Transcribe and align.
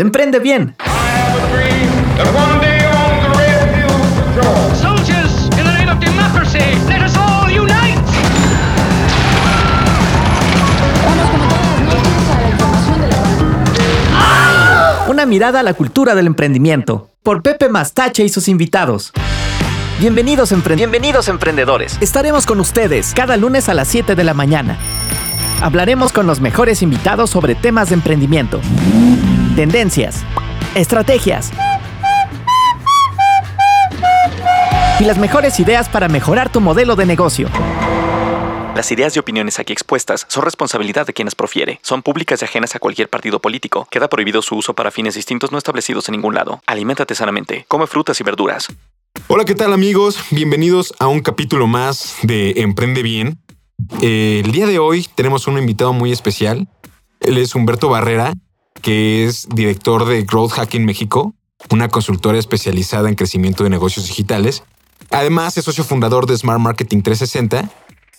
de 0.00 0.04
Emprende 0.04 0.38
Bien. 0.38 0.74
Una 15.06 15.26
mirada 15.26 15.60
a 15.60 15.62
la 15.62 15.74
cultura 15.74 16.14
del 16.14 16.26
emprendimiento, 16.26 17.10
por 17.22 17.42
Pepe 17.42 17.68
Mastache 17.68 18.24
y 18.24 18.30
sus 18.30 18.48
invitados. 18.48 19.12
Bienvenidos, 19.98 20.54
Bienvenidos 20.76 21.28
emprendedores. 21.28 21.98
Estaremos 22.00 22.46
con 22.46 22.58
ustedes 22.60 23.12
cada 23.14 23.36
lunes 23.36 23.68
a 23.68 23.74
las 23.74 23.88
7 23.88 24.14
de 24.14 24.24
la 24.24 24.32
mañana. 24.32 24.78
Hablaremos 25.60 26.10
con 26.12 26.26
los 26.26 26.40
mejores 26.40 26.80
invitados 26.80 27.28
sobre 27.28 27.54
temas 27.54 27.90
de 27.90 27.96
emprendimiento, 27.96 28.62
tendencias, 29.56 30.22
estrategias 30.74 31.50
y 35.00 35.04
las 35.04 35.18
mejores 35.18 35.58
ideas 35.60 35.88
para 35.88 36.08
mejorar 36.08 36.52
tu 36.52 36.60
modelo 36.60 36.94
de 36.94 37.06
negocio. 37.06 37.48
Las 38.76 38.92
ideas 38.92 39.16
y 39.16 39.18
opiniones 39.18 39.58
aquí 39.58 39.72
expuestas 39.72 40.26
son 40.28 40.44
responsabilidad 40.44 41.06
de 41.06 41.12
quienes 41.12 41.34
profiere. 41.34 41.80
Son 41.82 42.02
públicas 42.02 42.40
y 42.40 42.44
ajenas 42.44 42.74
a 42.76 42.78
cualquier 42.78 43.08
partido 43.08 43.40
político. 43.40 43.86
Queda 43.90 44.08
prohibido 44.08 44.40
su 44.42 44.56
uso 44.56 44.74
para 44.74 44.90
fines 44.90 45.14
distintos 45.14 45.52
no 45.52 45.58
establecidos 45.58 46.08
en 46.08 46.12
ningún 46.12 46.34
lado. 46.34 46.62
Aliméntate 46.66 47.14
sanamente. 47.14 47.64
Come 47.68 47.86
frutas 47.86 48.20
y 48.20 48.24
verduras. 48.24 48.68
Hola, 49.26 49.44
¿qué 49.44 49.54
tal 49.54 49.72
amigos? 49.72 50.18
Bienvenidos 50.30 50.94
a 50.98 51.08
un 51.08 51.20
capítulo 51.20 51.66
más 51.66 52.16
de 52.22 52.52
Emprende 52.56 53.02
Bien. 53.02 53.38
Eh, 54.00 54.42
el 54.44 54.52
día 54.52 54.66
de 54.66 54.78
hoy 54.78 55.06
tenemos 55.14 55.46
un 55.46 55.58
invitado 55.58 55.92
muy 55.92 56.12
especial. 56.12 56.68
Él 57.20 57.36
es 57.36 57.54
Humberto 57.54 57.88
Barrera, 57.88 58.32
que 58.80 59.24
es 59.24 59.48
director 59.48 60.04
de 60.06 60.22
Growth 60.22 60.52
Hacking 60.52 60.84
México, 60.84 61.34
una 61.70 61.88
consultora 61.88 62.38
especializada 62.38 63.08
en 63.08 63.14
crecimiento 63.14 63.64
de 63.64 63.70
negocios 63.70 64.06
digitales. 64.06 64.62
Además, 65.10 65.56
es 65.56 65.64
socio 65.64 65.84
fundador 65.84 66.26
de 66.26 66.36
Smart 66.36 66.60
Marketing 66.60 67.02
360 67.02 67.70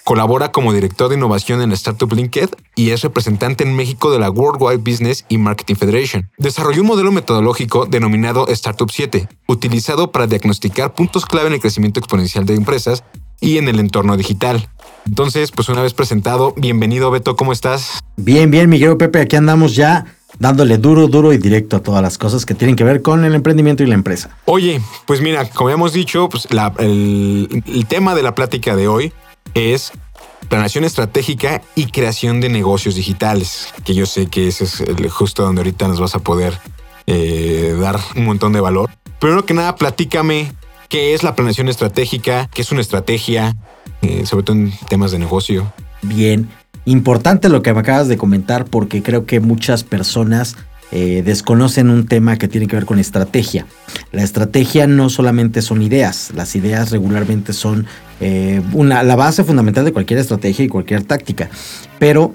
Colabora 0.04 0.52
como 0.52 0.74
director 0.74 1.10
de 1.10 1.16
innovación 1.16 1.62
en 1.62 1.70
la 1.70 1.76
Startup 1.76 2.12
Linked 2.12 2.50
y 2.76 2.90
es 2.90 3.02
representante 3.02 3.64
en 3.64 3.76
México 3.76 4.12
de 4.12 4.18
la 4.18 4.32
Worldwide 4.32 4.78
Business 4.78 5.26
y 5.30 5.38
Marketing 5.38 5.76
Federation. 5.76 6.30
Desarrolló 6.38 6.82
un 6.82 6.88
modelo 6.88 7.12
metodológico 7.12 7.86
denominado 7.86 8.48
Startup 8.48 8.90
7, 8.90 9.28
utilizado 9.48 10.12
para 10.12 10.26
diagnosticar 10.26 10.96
puntos 10.96 11.26
clave 11.26 11.48
en 11.48 11.54
el 11.54 11.60
crecimiento 11.60 12.00
exponencial 12.00 12.46
de 12.46 12.56
empresas 12.56 13.04
y 13.40 13.58
en 13.58 13.68
el 13.68 13.80
entorno 13.80 14.18
digital. 14.18 14.70
Entonces, 15.06 15.52
pues 15.52 15.70
una 15.70 15.82
vez 15.84 15.94
presentado, 15.94 16.54
bienvenido 16.58 17.12
Beto, 17.12 17.36
¿cómo 17.36 17.52
estás? 17.54 18.00
Bien, 18.18 18.50
bien, 18.50 18.70
Miguel 18.70 18.98
Pepe, 18.98 19.22
aquí 19.22 19.36
andamos 19.36 19.76
ya 19.76 20.06
dándole 20.42 20.80
duro, 20.80 21.08
duro 21.08 21.34
y 21.34 21.38
directo 21.38 21.78
a 21.78 21.82
todas 21.82 22.02
las 22.02 22.18
cosas 22.18 22.48
que 22.48 22.56
tienen 22.56 22.76
que 22.76 22.84
ver 22.84 23.04
con 23.04 23.24
el 23.24 23.36
emprendimiento 23.36 23.84
y 23.84 23.86
la 23.86 23.94
empresa. 23.94 24.36
Oye, 24.46 24.82
pues 25.06 25.22
mira, 25.22 25.48
como 25.48 25.70
hemos 25.70 25.94
dicho, 25.94 26.30
pues 26.30 26.48
el, 26.80 27.64
el 27.68 27.86
tema 27.86 28.16
de 28.16 28.24
la 28.24 28.34
plática 28.34 28.76
de 28.76 28.88
hoy 28.88 29.14
es 29.54 29.92
planeación 30.50 30.84
estratégica 30.84 31.62
y 31.76 31.86
creación 31.92 32.42
de 32.42 32.50
negocios 32.50 32.96
digitales, 32.96 33.68
que 33.86 33.94
yo 33.94 34.08
sé 34.08 34.26
que 34.26 34.48
ese 34.48 34.64
es 34.64 34.82
el 34.82 35.08
justo 35.12 35.44
donde 35.44 35.62
ahorita 35.62 35.88
nos 35.88 36.00
vas 36.00 36.16
a 36.16 36.20
poder 36.20 36.58
eh, 37.06 37.78
dar 37.80 38.00
un 38.16 38.26
montón 38.26 38.52
de 38.52 38.62
valor. 38.62 38.90
Primero 39.20 39.46
que 39.46 39.54
nada, 39.54 39.76
platícame 39.76 40.52
qué 40.90 41.14
es 41.14 41.22
la 41.22 41.36
planeación 41.36 41.70
estratégica, 41.70 42.50
qué 42.52 42.64
es 42.64 42.72
una 42.72 42.82
estrategia, 42.82 43.56
eh, 44.02 44.26
sobre 44.26 44.44
todo 44.44 44.58
en 44.58 44.74
temas 44.90 45.12
de 45.12 45.20
negocio. 45.20 45.72
Bien, 46.02 46.50
importante 46.86 47.50
lo 47.50 47.62
que 47.62 47.74
me 47.74 47.80
acabas 47.82 48.08
de 48.08 48.18
comentar 48.18 48.66
porque 48.66 49.04
creo 49.04 49.26
que 49.26 49.40
muchas 49.40 49.84
personas 49.84 50.56
eh, 50.94 51.24
desconocen 51.26 51.90
un 51.90 52.06
tema 52.06 52.38
que 52.38 52.50
tiene 52.50 52.68
que 52.68 52.76
ver 52.76 52.86
con 52.86 53.00
estrategia. 53.00 53.66
La 54.12 54.24
estrategia 54.24 54.88
no 54.88 55.10
solamente 55.10 55.62
son 55.62 55.82
ideas, 55.82 56.32
las 56.36 56.56
ideas 56.56 56.92
regularmente 56.92 57.54
son 57.54 57.88
eh, 58.20 58.62
una, 58.74 59.02
la 59.04 59.16
base 59.16 59.44
fundamental 59.44 59.86
de 59.86 59.94
cualquier 59.94 60.20
estrategia 60.20 60.66
y 60.66 60.68
cualquier 60.68 61.04
táctica, 61.04 61.50
pero 61.98 62.34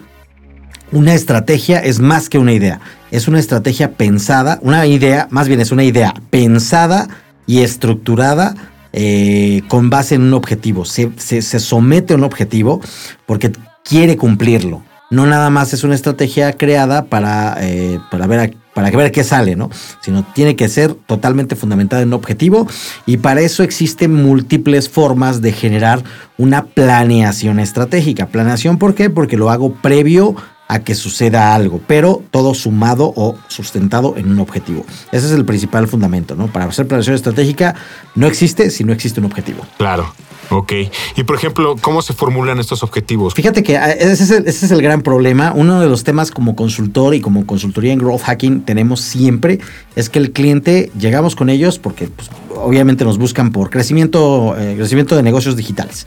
una 0.91 1.13
estrategia 1.13 1.81
es 1.81 1.99
más 1.99 2.31
que 2.31 2.39
una 2.39 2.55
idea, 2.55 2.81
es 3.11 3.29
una 3.29 3.41
estrategia 3.41 3.93
pensada, 3.93 4.59
una 4.63 4.87
idea, 4.87 5.29
más 5.31 5.49
bien 5.49 5.61
es 5.61 5.71
una 5.71 5.85
idea 5.85 6.15
pensada 6.31 7.09
y 7.47 7.61
estructurada 7.61 8.55
eh, 8.93 9.61
con 9.69 9.91
base 9.91 10.15
en 10.15 10.23
un 10.23 10.33
objetivo. 10.33 10.87
Se, 10.87 11.11
se, 11.19 11.43
somete 11.43 12.15
a 12.15 12.17
un 12.17 12.25
objetivo 12.25 12.81
porque 13.27 13.53
quiere 13.89 14.17
cumplirlo 14.17 14.83
no 15.11 15.27
nada 15.27 15.51
más 15.51 15.73
es 15.73 15.85
una 15.85 15.95
estrategia 15.95 16.53
creada 16.55 17.05
para, 17.05 17.57
eh, 17.61 18.01
para, 18.11 18.27
ver, 18.27 18.57
para 18.75 18.91
ver 18.91 19.13
qué 19.13 19.23
sale, 19.23 19.55
¿no? 19.55 19.71
Sino 20.01 20.25
tiene 20.35 20.57
que 20.57 20.69
ser 20.69 20.95
totalmente 20.95 21.55
fundamentada 21.55 22.03
en 22.03 22.09
un 22.09 22.15
objetivo 22.15 22.67
y 23.07 23.19
para 23.19 23.41
eso 23.41 23.63
existen 23.63 24.13
múltiples 24.13 24.89
formas 24.89 25.43
de 25.43 25.53
generar 25.53 26.03
una 26.39 26.65
planeación 26.65 27.61
estratégica. 27.61 28.27
¿Planeación 28.27 28.79
por 28.79 28.95
qué? 28.95 29.09
Porque 29.09 29.37
lo 29.37 29.51
hago 29.51 29.75
previo 29.75 30.35
a 30.35 30.56
que 30.85 30.95
suceda 30.95 31.55
algo, 31.55 31.81
pero 31.87 32.23
todo 32.31 32.55
sumado 32.55 33.13
o 33.17 33.37
sustentado 33.49 34.15
en 34.17 34.31
un 34.31 34.39
objetivo. 34.41 34.85
Ese 35.13 35.27
es 35.27 35.33
el 35.33 35.45
principal 35.45 35.87
fundamento, 35.89 36.35
¿no? 36.35 36.49
Para 36.49 36.67
hacer 36.67 36.87
planeación 36.87 37.15
estratégica 37.15 37.75
no 38.15 38.27
existe 38.27 38.71
si 38.71 38.85
no 38.85 38.93
existe 38.93 39.21
un 39.21 39.27
objetivo. 39.27 39.65
Claro. 39.79 40.13
Ok. 40.51 40.73
Y 41.17 41.25
por 41.25 41.37
ejemplo, 41.37 41.77
¿cómo 41.81 42.03
se 42.03 42.13
formulan 42.13 42.59
estos 42.59 42.83
objetivos? 42.83 43.35
Fíjate 43.35 43.63
que 43.63 43.77
ah, 43.77 43.91
ese 43.91 44.43
es, 44.47 44.71
el, 44.71 44.83
gran 44.83 45.03
problema. 45.03 45.53
Uno 45.55 45.81
de 45.81 45.89
los 45.89 46.05
temas 46.05 46.31
como 46.31 46.55
consultor 46.55 47.15
y 47.15 47.21
como 47.21 47.47
consultoría 47.47 47.93
en 47.93 47.99
growth 47.99 48.23
hacking 48.23 48.63
tenemos 48.63 49.01
siempre 49.01 49.59
es 49.97 50.09
que 50.09 50.19
el 50.19 50.33
cliente, 50.33 50.91
llegamos 50.99 51.35
con 51.35 51.49
ellos 51.49 51.79
porque 51.79 52.09
pues, 52.09 52.31
obviamente 52.55 53.05
nos 53.05 53.19
buscan 53.19 53.51
por 53.51 53.71
crecimiento, 53.71 54.57
eh, 54.59 54.75
crecimiento 54.77 55.17
de 55.17 55.23
negocios 55.23 55.57
digitales. 55.57 56.07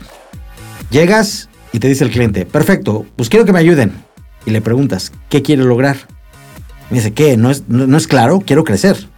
Llegas 0.90 1.48
y 1.72 1.78
te 1.78 1.88
dice 1.88 2.04
el 2.04 2.10
cliente, 2.10 2.46
perfecto, 2.46 3.04
pues 3.16 3.28
quiero 3.28 3.44
que 3.44 3.52
me 3.52 3.58
ayuden. 3.58 4.09
Y 4.46 4.50
le 4.50 4.60
preguntas, 4.60 5.12
¿qué 5.28 5.42
quiere 5.42 5.64
lograr? 5.64 5.96
Me 6.90 6.98
dice, 6.98 7.12
¿qué? 7.12 7.36
No 7.36 7.50
es, 7.50 7.64
no, 7.68 7.96
es 7.96 8.06
claro, 8.06 8.42
quiero 8.44 8.64
crecer. 8.64 9.08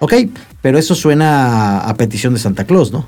Ok, 0.00 0.14
pero 0.62 0.78
eso 0.78 0.94
suena 0.94 1.80
a 1.80 1.94
petición 1.94 2.34
de 2.34 2.40
Santa 2.40 2.64
Claus, 2.64 2.92
¿no? 2.92 3.06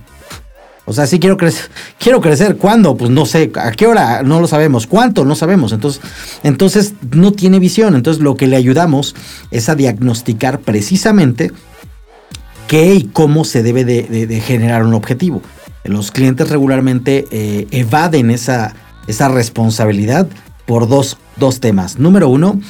O 0.84 0.92
sea, 0.92 1.06
sí 1.06 1.20
quiero 1.20 1.36
crecer. 1.36 1.70
Quiero 1.98 2.20
crecer. 2.20 2.56
¿Cuándo? 2.56 2.97
Pues 2.97 3.10
no 3.10 3.25
sé. 3.25 3.53
¿A 3.54 3.70
qué 3.70 3.86
hora? 3.86 4.22
No 4.25 4.41
lo 4.41 4.48
sabemos. 4.48 4.88
¿Cuánto? 4.88 5.25
No 5.25 5.36
sabemos. 5.36 5.72
Entonces, 5.72 6.03
entonces 6.42 6.94
no 7.12 7.32
tiene 7.32 7.60
visión. 7.60 7.94
Entonces 7.94 8.20
lo 8.20 8.36
que 8.36 8.48
le 8.48 8.56
ayudamos 8.56 9.14
es 9.53 9.69
a 9.69 9.76
diagnosticar 9.76 10.59
precisamente 10.59 11.53
qué 12.66 12.94
y 12.94 13.04
cómo 13.04 13.44
se 13.44 13.62
debe 13.62 13.84
de, 13.84 14.41
generar 14.41 14.84
un 14.84 14.94
objetivo. 14.94 15.41
Los 15.84 16.10
clientes 16.10 16.48
regularmente 16.48 17.26
eh, 17.30 17.69
evaden 17.70 18.30
esa, 18.30 18.74
esa 19.06 19.28
responsabilidad 19.28 20.26
por 20.67 20.89
dos, 20.89 21.19
dos 21.37 21.61
temas. 21.61 21.99
Número 21.99 22.28
uno, 22.28 22.61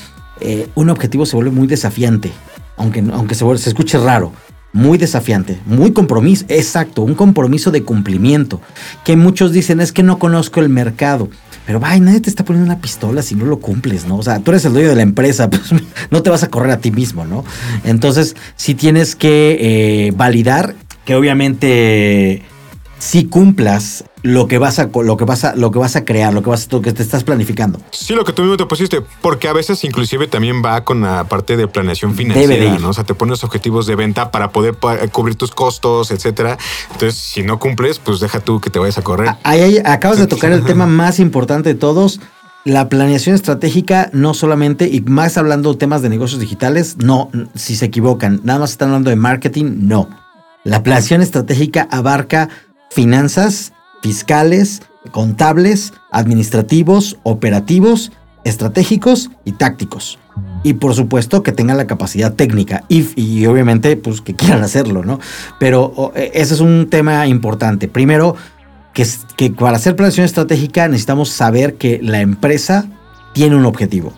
eh, 0.40 0.68
un 0.74 0.90
objetivo 0.90 1.26
se 1.26 1.36
vuelve 1.36 1.50
muy 1.50 1.66
desafiante, 1.66 2.32
aunque, 2.76 3.04
aunque 3.12 3.34
se, 3.34 3.58
se 3.58 3.70
escuche 3.70 3.98
raro 3.98 4.32
muy 4.72 4.96
desafiante, 4.96 5.58
muy 5.66 5.92
compromiso, 5.92 6.44
exacto, 6.48 7.02
un 7.02 7.14
compromiso 7.14 7.70
de 7.70 7.82
cumplimiento, 7.82 8.60
que 9.04 9.16
muchos 9.16 9.52
dicen 9.52 9.80
es 9.80 9.92
que 9.92 10.02
no 10.02 10.18
conozco 10.18 10.60
el 10.60 10.68
mercado. 10.68 11.28
Pero 11.66 11.78
vaya, 11.78 12.00
nadie 12.00 12.20
te 12.20 12.28
está 12.28 12.44
poniendo 12.44 12.72
una 12.72 12.80
pistola 12.80 13.22
si 13.22 13.36
no 13.36 13.44
lo 13.44 13.60
cumples, 13.60 14.04
¿no? 14.06 14.16
O 14.16 14.22
sea, 14.22 14.40
tú 14.40 14.50
eres 14.50 14.64
el 14.64 14.72
dueño 14.72 14.88
de 14.88 14.96
la 14.96 15.02
empresa, 15.02 15.48
pues 15.50 15.62
no 16.10 16.22
te 16.22 16.30
vas 16.30 16.42
a 16.42 16.48
correr 16.48 16.72
a 16.72 16.78
ti 16.78 16.90
mismo, 16.90 17.24
¿no? 17.24 17.44
Entonces, 17.84 18.34
si 18.56 18.74
tienes 18.74 19.14
que 19.14 19.58
eh, 19.60 20.12
validar 20.16 20.74
que 21.04 21.14
obviamente 21.14 22.42
si 23.02 23.24
cumplas 23.24 24.04
lo 24.22 24.46
que 24.46 24.58
vas 24.58 24.78
a 24.78 24.88
lo 24.94 25.16
que 25.16 25.24
vas 25.24 25.42
a 25.42 25.56
lo 25.56 25.72
que 25.72 25.80
vas 25.80 25.96
a 25.96 26.04
crear, 26.04 26.32
lo 26.32 26.44
que 26.44 26.50
vas 26.50 26.70
lo 26.70 26.80
que 26.80 26.92
te 26.92 27.02
estás 27.02 27.24
planificando. 27.24 27.80
Sí, 27.90 28.14
lo 28.14 28.24
que 28.24 28.32
tú 28.32 28.42
mismo 28.42 28.56
te 28.56 28.64
pusiste, 28.64 29.02
porque 29.20 29.48
a 29.48 29.52
veces 29.52 29.82
inclusive 29.82 30.28
también 30.28 30.62
va 30.64 30.84
con 30.84 31.00
la 31.00 31.24
parte 31.24 31.56
de 31.56 31.66
planeación 31.66 32.14
financiera, 32.14 32.78
¿no? 32.78 32.90
O 32.90 32.92
sea, 32.92 33.02
te 33.02 33.14
pones 33.14 33.42
objetivos 33.42 33.88
de 33.88 33.96
venta 33.96 34.30
para 34.30 34.52
poder 34.52 34.76
cubrir 35.10 35.34
tus 35.34 35.50
costos, 35.50 36.12
etcétera. 36.12 36.58
Entonces, 36.92 37.16
si 37.16 37.42
no 37.42 37.58
cumples, 37.58 37.98
pues 37.98 38.20
deja 38.20 38.38
tú 38.38 38.60
que 38.60 38.70
te 38.70 38.78
vayas 38.78 38.98
a 38.98 39.02
correr. 39.02 39.34
Ahí, 39.42 39.78
acabas 39.84 40.18
de 40.18 40.28
tocar 40.28 40.52
el 40.52 40.62
tema 40.62 40.86
más 40.86 41.18
importante 41.18 41.70
de 41.70 41.74
todos. 41.74 42.20
La 42.64 42.88
planeación 42.88 43.34
estratégica 43.34 44.10
no 44.12 44.32
solamente, 44.32 44.86
y 44.86 45.00
más 45.00 45.36
hablando 45.36 45.72
de 45.72 45.78
temas 45.78 46.02
de 46.02 46.08
negocios 46.08 46.38
digitales, 46.40 46.98
no, 46.98 47.30
si 47.56 47.74
se 47.74 47.86
equivocan, 47.86 48.40
nada 48.44 48.60
más 48.60 48.70
están 48.70 48.90
hablando 48.90 49.10
de 49.10 49.16
marketing, 49.16 49.88
no. 49.88 50.08
La 50.62 50.84
planeación 50.84 51.20
estratégica 51.20 51.88
abarca 51.90 52.48
finanzas, 52.92 53.72
fiscales, 54.02 54.82
contables, 55.10 55.92
administrativos, 56.10 57.18
operativos, 57.22 58.12
estratégicos 58.44 59.30
y 59.44 59.52
tácticos. 59.52 60.18
Y 60.62 60.74
por 60.74 60.94
supuesto 60.94 61.42
que 61.42 61.52
tengan 61.52 61.76
la 61.76 61.86
capacidad 61.86 62.34
técnica 62.34 62.84
y, 62.88 63.46
obviamente 63.46 63.96
pues 63.96 64.20
que 64.20 64.34
quieran 64.34 64.62
hacerlo, 64.64 65.04
¿no? 65.04 65.18
Pero 65.58 66.12
e, 66.14 66.30
ese 66.34 66.54
es 66.54 66.60
un 66.60 66.88
tema 66.88 67.26
importante. 67.26 67.88
Primero, 67.88 68.36
que, 68.94 69.06
que 69.36 69.50
para 69.50 69.76
hacer 69.76 69.96
planeación 69.96 70.26
estratégica 70.26 70.86
necesitamos 70.88 71.30
saber 71.30 71.74
que 71.74 72.00
la 72.02 72.20
empresa 72.20 72.86
tiene 73.32 73.56
un 73.56 73.64
objetivo. 73.64 74.12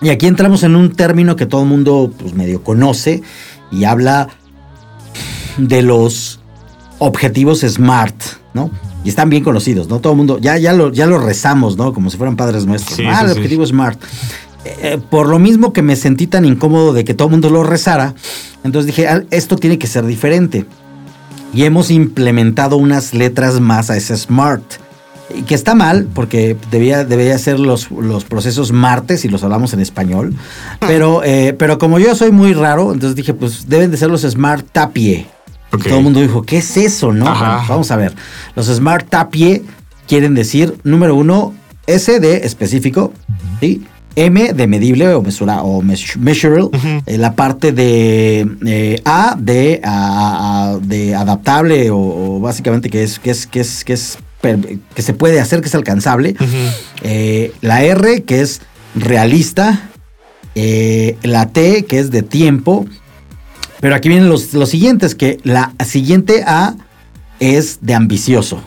Y 0.00 0.10
aquí 0.10 0.26
entramos 0.26 0.62
en 0.64 0.74
un 0.74 0.92
término 0.92 1.36
que 1.36 1.46
todo 1.46 1.62
el 1.62 1.68
mundo 1.68 2.12
pues, 2.18 2.34
medio 2.34 2.62
conoce 2.62 3.22
y 3.70 3.84
habla 3.84 4.28
de 5.58 5.82
los 5.82 6.41
objetivos 7.02 7.60
SMART, 7.60 8.14
¿no? 8.54 8.70
Y 9.04 9.08
están 9.08 9.28
bien 9.28 9.42
conocidos, 9.42 9.88
¿no? 9.88 9.98
Todo 10.00 10.12
el 10.12 10.16
mundo, 10.16 10.38
ya, 10.38 10.56
ya, 10.58 10.72
lo, 10.72 10.92
ya 10.92 11.06
lo 11.06 11.18
rezamos, 11.18 11.76
¿no? 11.76 11.92
Como 11.92 12.10
si 12.10 12.16
fueran 12.16 12.36
padres 12.36 12.64
nuestros. 12.64 12.96
Sí, 12.96 13.04
ah, 13.06 13.18
sí, 13.18 13.24
el 13.24 13.30
sí. 13.32 13.36
objetivo 13.38 13.66
SMART. 13.66 14.00
Eh, 14.64 15.00
por 15.10 15.28
lo 15.28 15.40
mismo 15.40 15.72
que 15.72 15.82
me 15.82 15.96
sentí 15.96 16.28
tan 16.28 16.44
incómodo 16.44 16.92
de 16.92 17.04
que 17.04 17.14
todo 17.14 17.26
el 17.26 17.32
mundo 17.32 17.50
lo 17.50 17.64
rezara, 17.64 18.14
entonces 18.62 18.86
dije, 18.86 19.08
"Ah, 19.08 19.24
esto 19.32 19.56
tiene 19.56 19.76
que 19.78 19.88
ser 19.88 20.06
diferente. 20.06 20.66
Y 21.52 21.64
hemos 21.64 21.90
implementado 21.90 22.76
unas 22.76 23.12
letras 23.12 23.58
más 23.58 23.90
a 23.90 23.96
ese 23.96 24.16
SMART. 24.16 24.62
Y 25.36 25.42
que 25.42 25.54
está 25.54 25.74
mal, 25.74 26.06
porque 26.14 26.56
debía, 26.70 27.04
debería 27.04 27.36
ser 27.38 27.58
los, 27.58 27.90
los 27.90 28.24
procesos 28.24 28.70
martes 28.70 29.24
y 29.24 29.28
los 29.28 29.42
hablamos 29.42 29.72
en 29.72 29.80
español. 29.80 30.34
Pero, 30.80 31.22
eh, 31.24 31.54
pero 31.58 31.78
como 31.78 31.98
yo 31.98 32.14
soy 32.14 32.30
muy 32.30 32.52
raro, 32.52 32.92
entonces 32.92 33.16
dije, 33.16 33.34
pues 33.34 33.68
deben 33.68 33.90
de 33.90 33.96
ser 33.96 34.10
los 34.10 34.22
Smart 34.22 34.64
Tapie. 34.70 35.26
Y 35.74 35.78
todo 35.88 35.98
el 35.98 36.04
mundo 36.04 36.20
dijo, 36.20 36.42
¿qué 36.42 36.58
es 36.58 36.76
eso? 36.76 37.12
No. 37.12 37.24
Bueno, 37.24 37.64
vamos 37.68 37.90
a 37.90 37.96
ver. 37.96 38.14
Los 38.56 38.66
Smart 38.66 39.08
Tapie 39.08 39.62
quieren 40.06 40.34
decir, 40.34 40.76
número 40.84 41.14
uno, 41.16 41.54
S 41.86 42.20
de 42.20 42.36
específico, 42.38 43.12
¿sí? 43.60 43.84
M 44.14 44.52
de 44.52 44.66
medible 44.66 45.08
o 45.14 45.22
mesura 45.22 45.62
o 45.62 45.80
measurable, 45.80 46.68
eh, 47.06 47.16
la 47.16 47.34
parte 47.34 47.72
de 47.72 48.46
eh, 48.66 49.00
A 49.06 49.36
de, 49.38 49.80
a- 49.82 50.72
a- 50.74 50.78
de 50.78 51.14
adaptable 51.14 51.90
o, 51.90 51.96
o 52.36 52.40
básicamente 52.40 52.90
que 52.90 53.02
es 53.04 53.18
que 53.18 53.30
es 53.30 53.46
que 53.46 53.60
es 53.60 53.84
que 53.84 53.94
es 53.94 54.18
que 54.94 55.02
se 55.02 55.14
puede 55.14 55.40
hacer 55.40 55.62
que 55.62 55.68
es 55.68 55.74
alcanzable. 55.74 56.34
Eh, 57.02 57.52
la 57.62 57.82
R 57.84 58.24
que 58.24 58.42
es 58.42 58.60
realista, 58.94 59.88
la 61.22 61.48
T 61.48 61.84
que 61.86 61.98
es 61.98 62.10
de 62.10 62.22
tiempo, 62.22 62.84
pero 63.82 63.96
aquí 63.96 64.08
vienen 64.08 64.28
los, 64.28 64.54
los 64.54 64.68
siguientes 64.68 65.16
que 65.16 65.40
la 65.42 65.72
siguiente 65.84 66.44
A 66.46 66.76
es 67.40 67.78
de 67.80 67.94
ambicioso. 67.94 68.62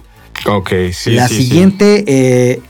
Ok, 0.46 0.74
sí. 0.92 1.12
la 1.12 1.30
sí, 1.30 1.36
sí. 1.36 1.44
siguiente, 1.44 2.04
eh, 2.06 2.62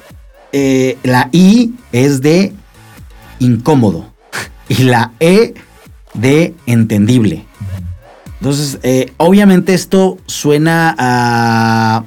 eh, 0.52 0.96
la 1.02 1.28
I 1.32 1.74
es 1.92 2.22
de 2.22 2.54
incómodo. 3.40 4.14
Y 4.70 4.84
la 4.84 5.12
E 5.20 5.56
de 6.14 6.54
entendible. 6.68 7.46
Entonces, 8.40 8.78
eh, 8.84 9.12
obviamente 9.18 9.74
esto 9.74 10.20
suena 10.28 10.96
a 11.00 12.04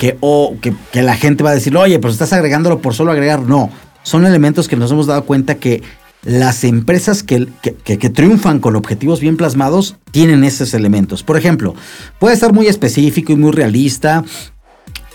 que, 0.00 0.16
o 0.18 0.56
que, 0.60 0.74
que 0.90 1.02
la 1.02 1.14
gente 1.14 1.44
va 1.44 1.50
a 1.50 1.54
decir, 1.54 1.76
oye, 1.76 2.00
pero 2.00 2.12
estás 2.12 2.32
agregándolo 2.32 2.80
por 2.80 2.94
solo 2.94 3.12
agregar. 3.12 3.42
No, 3.42 3.70
son 4.02 4.26
elementos 4.26 4.66
que 4.66 4.74
nos 4.74 4.90
hemos 4.90 5.06
dado 5.06 5.24
cuenta 5.24 5.54
que 5.56 5.84
las 6.26 6.64
empresas 6.64 7.22
que, 7.22 7.46
que- 7.62 7.96
triunfan 8.10 8.58
con 8.58 8.74
objetivos 8.74 9.20
bien 9.20 9.36
plasmados 9.36 9.96
tienen 10.10 10.42
esos 10.42 10.74
elementos. 10.74 11.22
Por 11.22 11.36
ejemplo, 11.36 11.74
puede 12.18 12.36
ser 12.36 12.52
muy 12.52 12.66
específico 12.66 13.32
y 13.32 13.36
muy 13.36 13.52
realista, 13.52 14.24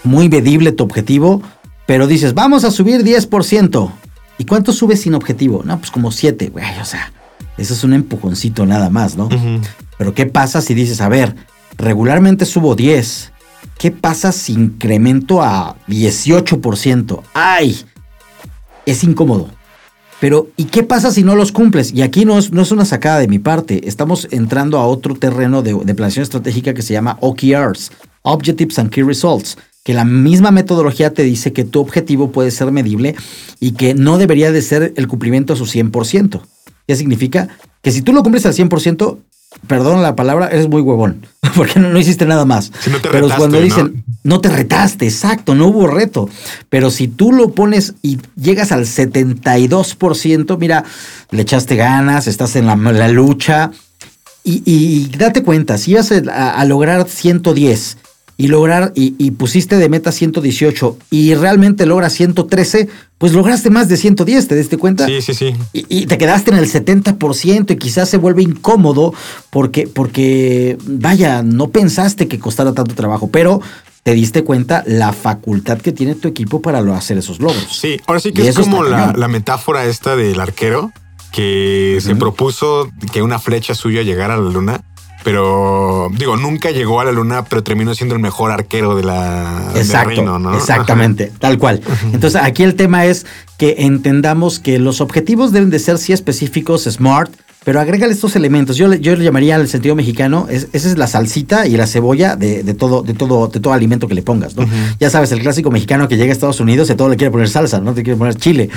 muy 0.04 0.30
medible 0.30 0.72
tu 0.72 0.84
objetivo, 0.86 1.42
pero 1.86 2.08
dices, 2.08 2.34
vamos 2.34 2.63
a 2.63 2.72
subir 2.72 3.04
10%. 3.04 3.92
¿Y 4.38 4.46
cuánto 4.46 4.72
subes 4.72 5.02
sin 5.02 5.13
objetivo? 5.13 5.62
No, 5.66 5.78
pues 5.78 5.92
como 5.92 6.12
7, 6.12 6.48
güey, 6.50 6.66
o 6.81 6.86
sea, 6.86 7.12
eso 7.57 7.74
es 7.74 7.84
un 7.84 7.94
empujoncito 7.94 8.66
nada 8.66 8.90
más, 8.90 9.18
¿no? 9.18 9.28
Pero 9.98 10.14
¿qué 10.14 10.25
pasa 10.25 10.62
si 10.62 10.74
dices, 10.74 11.02
a 11.02 11.10
ver, 11.10 11.36
regularmente 11.78 12.46
subo 12.46 12.74
10? 12.75 13.34
¿Qué 13.78 13.92
pasa 13.92 14.31
si 14.31 14.54
incremento 14.54 15.42
a 15.44 15.75
18%? 15.88 17.22
¡Ay! 17.34 17.84
Es 18.86 19.04
incómodo. 19.04 19.50
Pero, 20.21 20.50
¿y 20.56 20.65
qué 20.65 20.83
pasa 20.83 21.09
si 21.09 21.23
no 21.23 21.35
los 21.35 21.51
cumples? 21.51 21.91
Y 21.91 22.03
aquí 22.03 22.25
no 22.25 22.38
es, 22.38 22.51
no 22.51 22.62
es 22.62 22.71
una 22.71 22.85
sacada 22.85 23.18
de 23.18 23.27
mi 23.27 23.39
parte. 23.39 23.88
Estamos 23.88 24.27
entrando 24.29 24.77
a 24.77 24.85
otro 24.85 25.15
terreno 25.15 25.63
de, 25.63 25.73
de 25.73 25.95
planeación 25.95 26.21
estratégica 26.21 26.75
que 26.75 26.83
se 26.83 26.94
llama 26.94 27.18
OKRs, 27.21 27.91
Objectives 28.21 28.77
and 28.77 28.91
Key 28.91 29.01
Results, 29.01 29.57
que 29.83 29.95
la 29.95 30.06
misma 30.06 30.51
metodología 30.51 31.12
te 31.12 31.23
dice 31.23 31.53
que 31.53 31.63
tu 31.63 31.79
objetivo 31.79 32.31
puede 32.31 32.51
ser 32.51 32.71
medible 32.71 33.15
y 33.59 33.71
que 33.71 33.95
no 33.95 34.19
debería 34.19 34.51
de 34.51 34.62
ser 34.62 34.94
el 34.95 35.07
cumplimiento 35.07 35.53
a 35.53 35.56
su 35.56 35.65
100%. 35.65 36.39
¿Qué 36.85 36.95
significa? 36.95 37.50
Que 37.81 37.91
si 37.91 38.03
tú 38.03 38.13
lo 38.13 38.21
cumples 38.21 38.45
al 38.45 38.53
100%, 38.53 39.18
perdón 39.68 40.01
la 40.01 40.15
palabra, 40.15 40.48
eres 40.48 40.68
muy 40.68 40.81
huevón, 40.81 41.25
porque 41.56 41.80
no, 41.80 41.89
no 41.89 42.00
hiciste 42.00 42.25
nada 42.25 42.45
más. 42.45 42.71
Si 42.81 42.89
no 42.89 43.00
te 43.00 43.09
Pero 43.09 43.24
retaste, 43.24 43.38
cuando 43.38 43.57
¿no? 43.57 43.63
dicen, 43.63 44.03
¿no? 44.24 44.42
te 44.42 44.50
retaste, 44.50 45.06
exacto, 45.06 45.56
no 45.56 45.68
hubo 45.68 45.88
reto. 45.88 46.30
Pero 46.69 46.89
si 46.92 47.07
tú 47.07 47.31
lo 47.31 47.51
pones 47.51 47.94
y 48.01 48.19
llegas 48.36 48.71
al 48.71 48.86
72%, 48.86 50.57
mira, 50.57 50.83
le 51.31 51.42
echaste 51.42 51.75
ganas, 51.75 52.27
estás 52.27 52.56
en 52.56 52.65
la, 52.65 52.75
la 52.75 53.07
lucha. 53.07 53.71
Y, 54.44 54.63
y 54.65 55.15
date 55.18 55.44
cuenta, 55.44 55.77
si 55.77 55.92
ibas 55.92 56.12
a, 56.12 56.51
a 56.54 56.65
lograr 56.65 57.07
110 57.07 57.97
y 58.38 58.48
lograr 58.48 58.92
y, 58.95 59.16
y 59.18 59.31
pusiste 59.31 59.78
de 59.78 59.89
meta 59.89 60.12
118 60.12 60.98
y 61.10 61.36
realmente 61.36 61.86
logras 61.86 62.13
113, 62.13 62.89
pues 63.18 63.33
lograste 63.33 63.69
más 63.69 63.88
de 63.88 63.98
110, 63.98 64.48
¿te 64.48 64.56
diste 64.56 64.78
cuenta? 64.78 65.06
Sí, 65.06 65.22
sí, 65.22 65.33
sí. 65.33 65.54
Y, 65.74 65.86
y 65.89 66.06
te 66.06 66.18
quedaste 66.18 66.51
en 66.51 66.57
el 66.57 66.69
70% 66.69 67.72
y 67.72 67.75
quizás 67.75 68.10
se 68.10 68.18
vuelve 68.18 68.44
incómodo 68.44 69.13
porque, 69.50 69.88
porque, 69.88 70.78
vaya, 70.86 71.44
no 71.44 71.69
pensaste 71.69 72.28
que 72.28 72.39
costara 72.39 72.74
tanto 72.74 72.95
trabajo, 72.95 73.30
pero 73.30 73.62
te 74.04 74.13
diste 74.13 74.44
cuenta 74.44 74.83
la 74.88 75.13
facultad 75.13 75.80
que 75.80 75.92
tiene 75.92 76.16
tu 76.16 76.28
equipo 76.28 76.62
para 76.62 76.80
hacer 76.95 77.18
esos 77.19 77.39
logros. 77.39 77.68
Sí, 77.72 78.00
ahora 78.07 78.19
sí 78.19 78.31
que 78.31 78.44
Y 78.44 78.48
es 78.48 78.57
como 78.57 78.83
la 78.83 79.28
metáfora 79.28 79.86
esta 79.86 80.16
del 80.16 80.39
arquero 80.39 80.92
que 81.31 82.00
se 82.01 82.16
propuso 82.16 82.89
que 83.12 83.22
una 83.22 83.39
flecha 83.39 83.74
suya 83.74 84.01
llegara 84.01 84.33
a 84.33 84.38
la 84.38 84.50
luna, 84.50 84.83
pero 85.23 86.09
digo, 86.18 86.35
nunca 86.38 86.71
llegó 86.71 87.00
a 87.00 87.06
la 87.06 87.12
luna, 87.12 87.45
pero 87.45 87.63
terminó 87.63 87.94
siendo 87.95 88.15
el 88.15 88.21
mejor 88.21 88.51
arquero 88.51 88.95
de 88.95 89.03
la 89.03 89.71
Exacto, 89.75 90.09
reino, 90.09 90.39
¿no? 90.39 90.56
exactamente, 90.56 91.31
tal 91.39 91.57
cual. 91.57 91.81
Entonces 92.13 92.41
aquí 92.41 92.63
el 92.63 92.75
tema 92.75 93.06
es 93.06 93.25
que 93.57 93.75
entendamos 93.79 94.59
que 94.59 94.79
los 94.79 95.01
objetivos 95.01 95.51
deben 95.51 95.69
de 95.69 95.79
ser 95.79 95.97
sí 95.97 96.13
específicos, 96.13 96.83
smart, 96.85 97.31
pero 97.63 97.79
agrégale 97.79 98.12
estos 98.12 98.35
elementos. 98.35 98.75
Yo, 98.75 98.88
le- 98.88 99.00
yo 99.01 99.15
le 99.15 99.23
llamaría 99.23 99.56
al 99.56 99.68
sentido 99.68 99.94
mexicano, 99.95 100.47
es, 100.50 100.68
esa 100.73 100.89
es 100.89 100.97
la 100.97 101.06
salsita 101.06 101.68
y 101.68 101.77
la 101.77 101.85
cebolla 101.85 102.35
de, 102.35 102.63
de 102.63 102.73
todo, 102.73 103.03
de 103.03 103.13
todo, 103.13 103.47
de 103.50 103.59
todo 103.59 103.73
alimento 103.73 104.07
que 104.07 104.15
le 104.15 104.23
pongas, 104.23 104.56
¿no? 104.56 104.65
Ya 105.00 105.12
sabes, 105.12 105.31
el 105.31 105.41
clásico 105.41 105.69
mexicano 105.69 106.07
que 106.07 106.18
llega 106.18 106.31
a 106.31 106.33
Estados 106.33 106.59
Unidos 106.59 106.89
y 106.89 106.94
a 106.94 106.97
todo 106.97 107.09
le 107.09 107.18
quiere 107.18 107.29
poner 107.29 107.50
salsa, 107.50 107.79
no 107.79 107.94
te 107.94 108.01
quiere 108.01 108.18
poner 108.18 108.33
chile. 108.33 108.69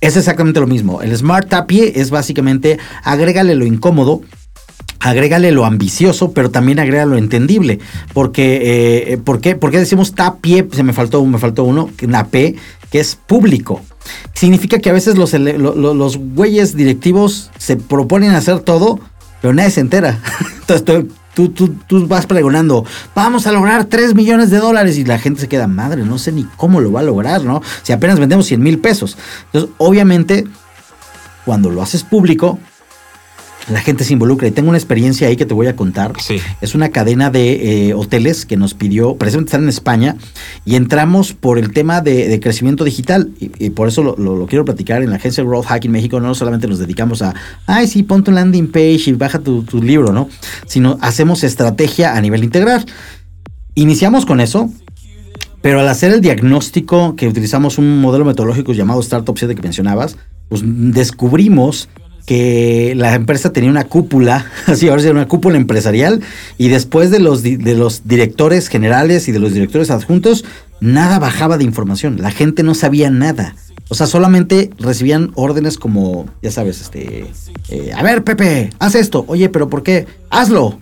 Es 0.00 0.16
exactamente 0.16 0.60
lo 0.60 0.68
mismo. 0.68 1.02
El 1.02 1.16
smart 1.16 1.48
tapie 1.48 1.94
es 2.00 2.10
básicamente 2.12 2.78
agrégale 3.02 3.56
lo 3.56 3.66
incómodo 3.66 4.20
agrégale 5.00 5.52
lo 5.52 5.64
ambicioso, 5.64 6.32
pero 6.32 6.50
también 6.50 6.78
agrega 6.80 7.04
lo 7.06 7.16
entendible. 7.16 7.78
Porque, 8.12 9.12
eh, 9.12 9.18
¿por, 9.18 9.40
qué, 9.40 9.54
decimos 9.78 10.14
tapie? 10.14 10.66
Se 10.72 10.82
me 10.82 10.92
faltó, 10.92 11.24
me 11.24 11.38
faltó 11.38 11.64
uno, 11.64 11.90
una 12.02 12.26
P, 12.26 12.56
que 12.90 13.00
es 13.00 13.14
público. 13.16 13.80
Significa 14.34 14.78
que 14.78 14.90
a 14.90 14.92
veces 14.94 15.16
los, 15.16 15.34
ele- 15.34 15.58
lo- 15.58 15.74
lo- 15.74 15.94
los 15.94 16.16
güeyes 16.16 16.74
directivos 16.74 17.50
se 17.58 17.76
proponen 17.76 18.30
hacer 18.32 18.60
todo, 18.60 18.98
pero 19.42 19.52
nadie 19.54 19.70
se 19.70 19.80
entera. 19.80 20.18
Entonces 20.60 20.84
tú, 21.34 21.50
tú- 21.50 21.74
tú 21.86 22.06
vas 22.08 22.26
pregonando, 22.26 22.84
vamos 23.14 23.46
a 23.46 23.52
lograr 23.52 23.84
3 23.84 24.14
millones 24.14 24.50
de 24.50 24.58
dólares 24.58 24.98
y 24.98 25.04
la 25.04 25.18
gente 25.18 25.40
se 25.42 25.48
queda, 25.48 25.66
madre, 25.68 26.04
no 26.04 26.18
sé 26.18 26.32
ni 26.32 26.44
cómo 26.56 26.80
lo 26.80 26.90
va 26.90 27.00
a 27.00 27.04
lograr, 27.04 27.44
¿no? 27.44 27.62
Si 27.82 27.92
apenas 27.92 28.18
vendemos 28.18 28.46
100 28.46 28.60
mil 28.62 28.78
pesos. 28.78 29.16
Entonces, 29.46 29.70
obviamente, 29.78 30.44
cuando 31.44 31.70
lo 31.70 31.82
haces 31.82 32.02
público, 32.02 32.58
la 33.70 33.80
gente 33.80 34.04
se 34.04 34.12
involucra. 34.12 34.48
Y 34.48 34.50
tengo 34.50 34.68
una 34.68 34.78
experiencia 34.78 35.28
ahí 35.28 35.36
que 35.36 35.46
te 35.46 35.54
voy 35.54 35.66
a 35.66 35.76
contar. 35.76 36.12
Sí. 36.20 36.38
Es 36.60 36.74
una 36.74 36.88
cadena 36.90 37.30
de 37.30 37.88
eh, 37.88 37.94
hoteles 37.94 38.46
que 38.46 38.56
nos 38.56 38.74
pidió, 38.74 39.16
precisamente 39.16 39.50
están 39.50 39.62
en 39.64 39.68
España, 39.68 40.16
y 40.64 40.76
entramos 40.76 41.32
por 41.32 41.58
el 41.58 41.72
tema 41.72 42.00
de, 42.00 42.28
de 42.28 42.40
crecimiento 42.40 42.84
digital. 42.84 43.30
Y, 43.40 43.50
y 43.66 43.70
por 43.70 43.88
eso 43.88 44.02
lo, 44.02 44.16
lo- 44.16 44.36
lo 44.36 44.46
quiero 44.46 44.64
platicar. 44.64 45.02
En 45.02 45.10
la 45.10 45.16
agencia 45.16 45.44
Growth 45.44 45.66
Hacking 45.66 45.90
México 45.92 46.20
no 46.20 46.34
solamente 46.34 46.66
nos 46.68 46.78
dedicamos 46.78 47.22
a, 47.22 47.34
ay, 47.66 47.86
sí, 47.88 48.02
pon 48.02 48.24
tu 48.24 48.30
landing 48.30 48.70
page 48.70 49.02
y 49.06 49.12
baja 49.12 49.38
tu, 49.38 49.62
tu 49.62 49.82
libro, 49.82 50.12
¿no? 50.12 50.28
Sino 50.66 50.98
hacemos 51.00 51.44
estrategia 51.44 52.16
a 52.16 52.20
nivel 52.20 52.44
integral. 52.44 52.84
Iniciamos 53.74 54.26
con 54.26 54.40
eso. 54.40 54.70
Pero 55.60 55.80
al 55.80 55.88
hacer 55.88 56.12
el 56.12 56.20
diagnóstico, 56.20 57.16
que 57.16 57.26
utilizamos 57.26 57.78
un 57.78 58.00
modelo 58.00 58.24
metodológico 58.24 58.72
llamado 58.72 59.00
Startup 59.00 59.36
7 59.36 59.56
que 59.56 59.62
mencionabas, 59.62 60.16
pues 60.48 60.62
descubrimos 60.64 61.88
que 62.28 62.92
la 62.94 63.14
empresa 63.14 63.54
tenía 63.54 63.70
una 63.70 63.84
cúpula, 63.84 64.44
así 64.66 64.86
ahora 64.88 65.00
sí, 65.02 65.08
una 65.08 65.26
cúpula 65.26 65.56
empresarial, 65.56 66.20
y 66.58 66.68
después 66.68 67.10
de 67.10 67.20
los, 67.20 67.42
de 67.42 67.56
los 67.74 68.06
directores 68.06 68.68
generales 68.68 69.28
y 69.28 69.32
de 69.32 69.38
los 69.38 69.54
directores 69.54 69.90
adjuntos, 69.90 70.44
nada 70.82 71.18
bajaba 71.18 71.56
de 71.56 71.64
información, 71.64 72.18
la 72.20 72.30
gente 72.30 72.62
no 72.62 72.74
sabía 72.74 73.10
nada. 73.10 73.56
O 73.88 73.94
sea, 73.94 74.06
solamente 74.06 74.68
recibían 74.78 75.30
órdenes 75.36 75.78
como, 75.78 76.26
ya 76.42 76.50
sabes, 76.50 76.82
este, 76.82 77.24
eh, 77.70 77.92
a 77.96 78.02
ver, 78.02 78.22
Pepe, 78.24 78.68
haz 78.78 78.94
esto. 78.94 79.24
Oye, 79.26 79.48
pero 79.48 79.70
¿por 79.70 79.82
qué? 79.82 80.04
Hazlo. 80.28 80.78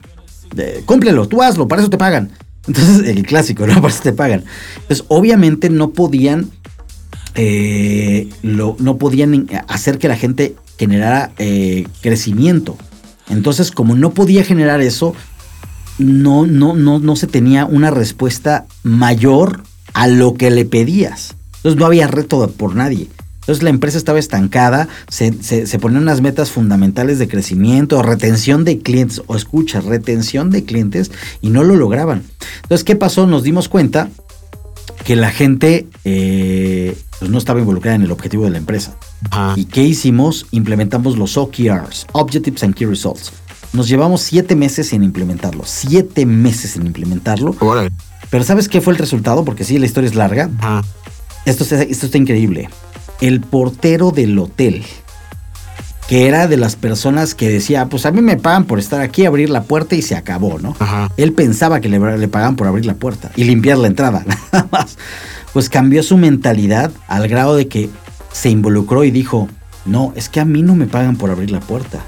Eh, 0.58 0.82
cúmplelo, 0.84 1.28
tú 1.28 1.40
hazlo, 1.40 1.68
para 1.68 1.80
eso 1.82 1.88
te 1.90 1.98
pagan. 1.98 2.32
Entonces, 2.66 3.08
el 3.08 3.24
clásico, 3.24 3.64
¿no? 3.68 3.74
Para 3.80 3.94
eso 3.94 4.02
te 4.02 4.12
pagan. 4.12 4.42
Entonces, 4.80 5.04
obviamente 5.06 5.70
no 5.70 5.90
podían, 5.90 6.50
eh, 7.36 8.28
lo- 8.42 8.76
no 8.80 8.96
podían 8.98 9.46
hacer 9.68 9.98
que 9.98 10.08
la 10.08 10.16
gente 10.16 10.56
generara 10.78 11.32
eh, 11.38 11.86
crecimiento. 12.02 12.76
Entonces, 13.28 13.70
como 13.70 13.94
no 13.94 14.10
podía 14.10 14.44
generar 14.44 14.80
eso, 14.80 15.14
no, 15.98 16.46
no, 16.46 16.74
no, 16.74 16.98
no 16.98 17.16
se 17.16 17.26
tenía 17.26 17.64
una 17.64 17.90
respuesta 17.90 18.66
mayor 18.82 19.62
a 19.94 20.06
lo 20.06 20.34
que 20.34 20.50
le 20.50 20.64
pedías. 20.64 21.34
Entonces 21.56 21.80
no 21.80 21.86
había 21.86 22.06
reto 22.06 22.48
por 22.50 22.76
nadie. 22.76 23.08
Entonces 23.40 23.62
la 23.62 23.70
empresa 23.70 23.96
estaba 23.96 24.18
estancada, 24.18 24.88
se, 25.08 25.32
se, 25.42 25.78
ponían 25.78 26.02
unas 26.02 26.20
metas 26.20 26.50
fundamentales 26.50 27.20
de 27.20 27.28
crecimiento, 27.28 28.02
retención 28.02 28.64
de 28.64 28.80
clientes, 28.80 29.22
o 29.28 29.36
escucha, 29.36 29.80
retención 29.80 30.50
de 30.50 30.64
clientes, 30.64 31.12
y 31.40 31.50
no 31.50 31.62
lo 31.62 31.76
lograban. 31.76 32.24
Entonces, 32.62 32.82
¿qué 32.82 32.96
pasó? 32.96 33.28
Nos 33.28 33.44
dimos 33.44 33.68
cuenta 33.68 34.10
que 35.06 35.14
la 35.14 35.30
gente 35.30 35.86
eh, 36.04 36.98
pues 37.20 37.30
no 37.30 37.38
estaba 37.38 37.60
involucrada 37.60 37.94
en 37.94 38.02
el 38.02 38.10
objetivo 38.10 38.44
de 38.44 38.50
la 38.50 38.58
empresa. 38.58 38.96
¿Y 39.54 39.66
qué 39.66 39.84
hicimos? 39.84 40.46
Implementamos 40.50 41.16
los 41.16 41.36
OKRs, 41.36 42.08
Objectives 42.10 42.64
and 42.64 42.74
Key 42.74 42.86
Results. 42.86 43.32
Nos 43.72 43.86
llevamos 43.88 44.22
siete 44.22 44.56
meses 44.56 44.92
en 44.92 45.04
implementarlo, 45.04 45.62
siete 45.64 46.26
meses 46.26 46.74
en 46.74 46.86
implementarlo. 46.86 47.54
Pero 48.30 48.42
¿sabes 48.42 48.68
qué 48.68 48.80
fue 48.80 48.94
el 48.94 48.98
resultado? 48.98 49.44
Porque 49.44 49.62
sí, 49.62 49.78
la 49.78 49.86
historia 49.86 50.10
es 50.10 50.16
larga. 50.16 50.50
Esto, 51.44 51.62
esto 51.62 52.06
está 52.06 52.18
increíble 52.18 52.68
el 53.20 53.40
portero 53.40 54.10
del 54.10 54.38
hotel, 54.38 54.84
que 56.08 56.28
era 56.28 56.46
de 56.46 56.56
las 56.56 56.76
personas 56.76 57.34
que 57.34 57.48
decía, 57.48 57.86
pues 57.86 58.06
a 58.06 58.12
mí 58.12 58.20
me 58.20 58.36
pagan 58.36 58.64
por 58.64 58.78
estar 58.78 59.00
aquí, 59.00 59.24
abrir 59.26 59.50
la 59.50 59.64
puerta 59.64 59.96
y 59.96 60.02
se 60.02 60.14
acabó, 60.14 60.58
¿no? 60.58 60.76
Él 61.16 61.32
pensaba 61.32 61.80
que 61.80 61.88
le, 61.88 62.18
le 62.18 62.28
pagaban 62.28 62.56
por 62.56 62.66
abrir 62.66 62.86
la 62.86 62.94
puerta 62.94 63.32
y 63.34 63.44
limpiar 63.44 63.78
la 63.78 63.88
entrada, 63.88 64.24
nada 64.52 64.68
más. 64.70 64.98
Pues 65.52 65.68
cambió 65.68 66.02
su 66.02 66.16
mentalidad 66.16 66.92
al 67.08 67.28
grado 67.28 67.56
de 67.56 67.66
que 67.66 67.88
se 68.32 68.50
involucró 68.50 69.04
y 69.04 69.10
dijo, 69.10 69.48
no, 69.84 70.12
es 70.16 70.28
que 70.28 70.40
a 70.40 70.44
mí 70.44 70.62
no 70.62 70.76
me 70.76 70.86
pagan 70.86 71.16
por 71.16 71.30
abrir 71.30 71.50
la 71.50 71.60
puerta. 71.60 72.04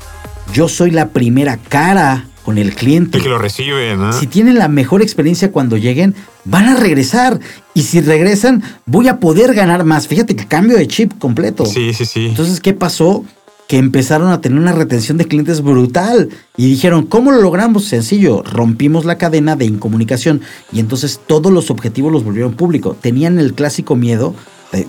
Yo 0.52 0.68
soy 0.68 0.90
la 0.90 1.08
primera 1.08 1.56
cara 1.56 2.26
con 2.44 2.56
el 2.58 2.74
cliente. 2.74 3.18
Y 3.18 3.22
que 3.22 3.28
lo 3.28 3.38
recibe, 3.38 3.96
¿no? 3.96 4.12
Si 4.12 4.26
tienen 4.26 4.58
la 4.58 4.68
mejor 4.68 5.02
experiencia 5.02 5.50
cuando 5.52 5.76
lleguen, 5.76 6.14
van 6.44 6.66
a 6.66 6.76
regresar. 6.76 7.40
Y 7.74 7.82
si 7.82 8.00
regresan, 8.00 8.62
voy 8.86 9.08
a 9.08 9.18
poder 9.20 9.54
ganar 9.54 9.84
más. 9.84 10.08
Fíjate 10.08 10.34
que 10.34 10.46
cambio 10.46 10.76
de 10.76 10.86
chip 10.86 11.18
completo. 11.18 11.66
Sí, 11.66 11.92
sí, 11.92 12.06
sí. 12.06 12.26
Entonces, 12.26 12.60
¿qué 12.60 12.72
pasó? 12.72 13.24
Que 13.68 13.76
empezaron 13.76 14.32
a 14.32 14.40
tener 14.40 14.58
una 14.58 14.72
retención 14.72 15.16
de 15.18 15.26
clientes 15.26 15.62
brutal. 15.62 16.30
Y 16.56 16.68
dijeron, 16.68 17.06
¿cómo 17.06 17.30
lo 17.30 17.40
logramos? 17.40 17.84
Sencillo, 17.84 18.42
rompimos 18.42 19.04
la 19.04 19.18
cadena 19.18 19.54
de 19.54 19.66
incomunicación. 19.66 20.40
Y 20.72 20.80
entonces 20.80 21.20
todos 21.24 21.52
los 21.52 21.70
objetivos 21.70 22.10
los 22.10 22.24
volvieron 22.24 22.54
público. 22.54 22.96
Tenían 23.00 23.38
el 23.38 23.54
clásico 23.54 23.94
miedo 23.94 24.34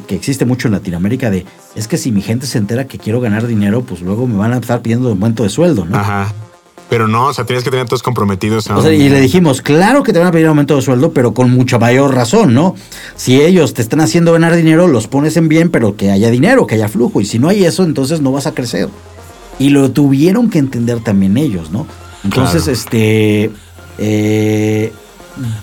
que 0.08 0.16
existe 0.16 0.46
mucho 0.46 0.68
en 0.68 0.74
Latinoamérica 0.74 1.30
de 1.30 1.46
es 1.76 1.88
que 1.88 1.98
si 1.98 2.12
mi 2.12 2.22
gente 2.22 2.48
se 2.48 2.58
entera 2.58 2.88
que 2.88 2.98
quiero 2.98 3.22
ganar 3.22 3.48
dinero, 3.48 3.82
pues 3.84 4.02
luego 4.02 4.28
me 4.28 4.36
van 4.36 4.54
a 4.54 4.58
estar 4.58 4.82
pidiendo 4.82 5.10
aumento 5.10 5.44
de 5.44 5.50
sueldo, 5.50 5.86
¿no? 5.86 5.98
Ajá. 5.98 6.34
Pero 6.90 7.08
no, 7.08 7.28
o 7.28 7.34
sea, 7.34 7.46
tienes 7.46 7.64
que 7.64 7.70
tener 7.70 7.86
todos 7.86 8.02
comprometidos. 8.02 8.68
y 8.86 9.10
le 9.10 9.22
dijimos, 9.22 9.62
claro 9.62 10.02
que 10.02 10.12
te 10.12 10.20
van 10.20 10.30
a 10.30 10.32
pedir 10.32 10.48
aumento 10.48 10.76
de 10.76 10.82
sueldo, 10.82 11.12
pero 11.12 11.34
con 11.34 11.52
mucha 11.52 11.78
mayor 11.78 12.16
razón, 12.16 12.54
¿no? 12.54 12.76
Si 13.16 13.42
ellos 13.42 13.76
te 13.76 13.82
están 13.82 14.02
haciendo 14.02 14.34
ganar 14.34 14.56
dinero, 14.56 14.88
los 14.88 15.08
pones 15.08 15.38
en 15.38 15.50
bien, 15.50 15.70
pero 15.70 15.96
que 15.96 16.10
haya 16.10 16.32
dinero, 16.32 16.66
que 16.66 16.76
haya 16.76 16.88
flujo. 16.88 17.22
Y 17.22 17.26
si 17.26 17.38
no 17.38 17.48
hay 17.48 17.64
eso, 17.64 17.84
entonces 17.84 18.22
no 18.22 18.32
vas 18.32 18.48
a 18.48 18.54
crecer. 18.54 18.90
Y 19.60 19.70
lo 19.70 19.92
tuvieron 19.92 20.50
que 20.50 20.58
entender 20.58 21.00
también 21.02 21.38
ellos, 21.38 21.70
¿no? 21.72 21.86
Entonces, 22.24 22.68
este. 22.68 23.52
Eh, 23.98 24.94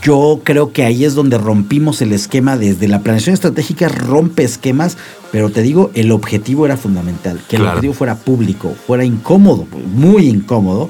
yo 0.03 0.41
creo 0.43 0.73
que 0.73 0.85
ahí 0.85 1.05
es 1.05 1.15
donde 1.15 1.39
rompimos 1.39 2.01
el 2.01 2.13
esquema 2.13 2.57
desde 2.57 2.89
la 2.89 3.01
planeación 3.01 3.35
estratégica, 3.35 3.89
rompe 3.89 4.45
esquemas, 4.45 4.97
pero 5.37 5.51
te 5.51 5.61
digo, 5.61 5.91
el 5.93 6.13
objetivo 6.13 6.65
era 6.65 6.79
fundamental, 6.79 7.39
que 7.47 7.57
el 7.57 7.67
objetivo 7.67 7.93
fuera 7.93 8.15
público, 8.15 8.75
fuera 8.87 9.05
incómodo, 9.05 9.67
muy 9.93 10.31
incómodo, 10.31 10.89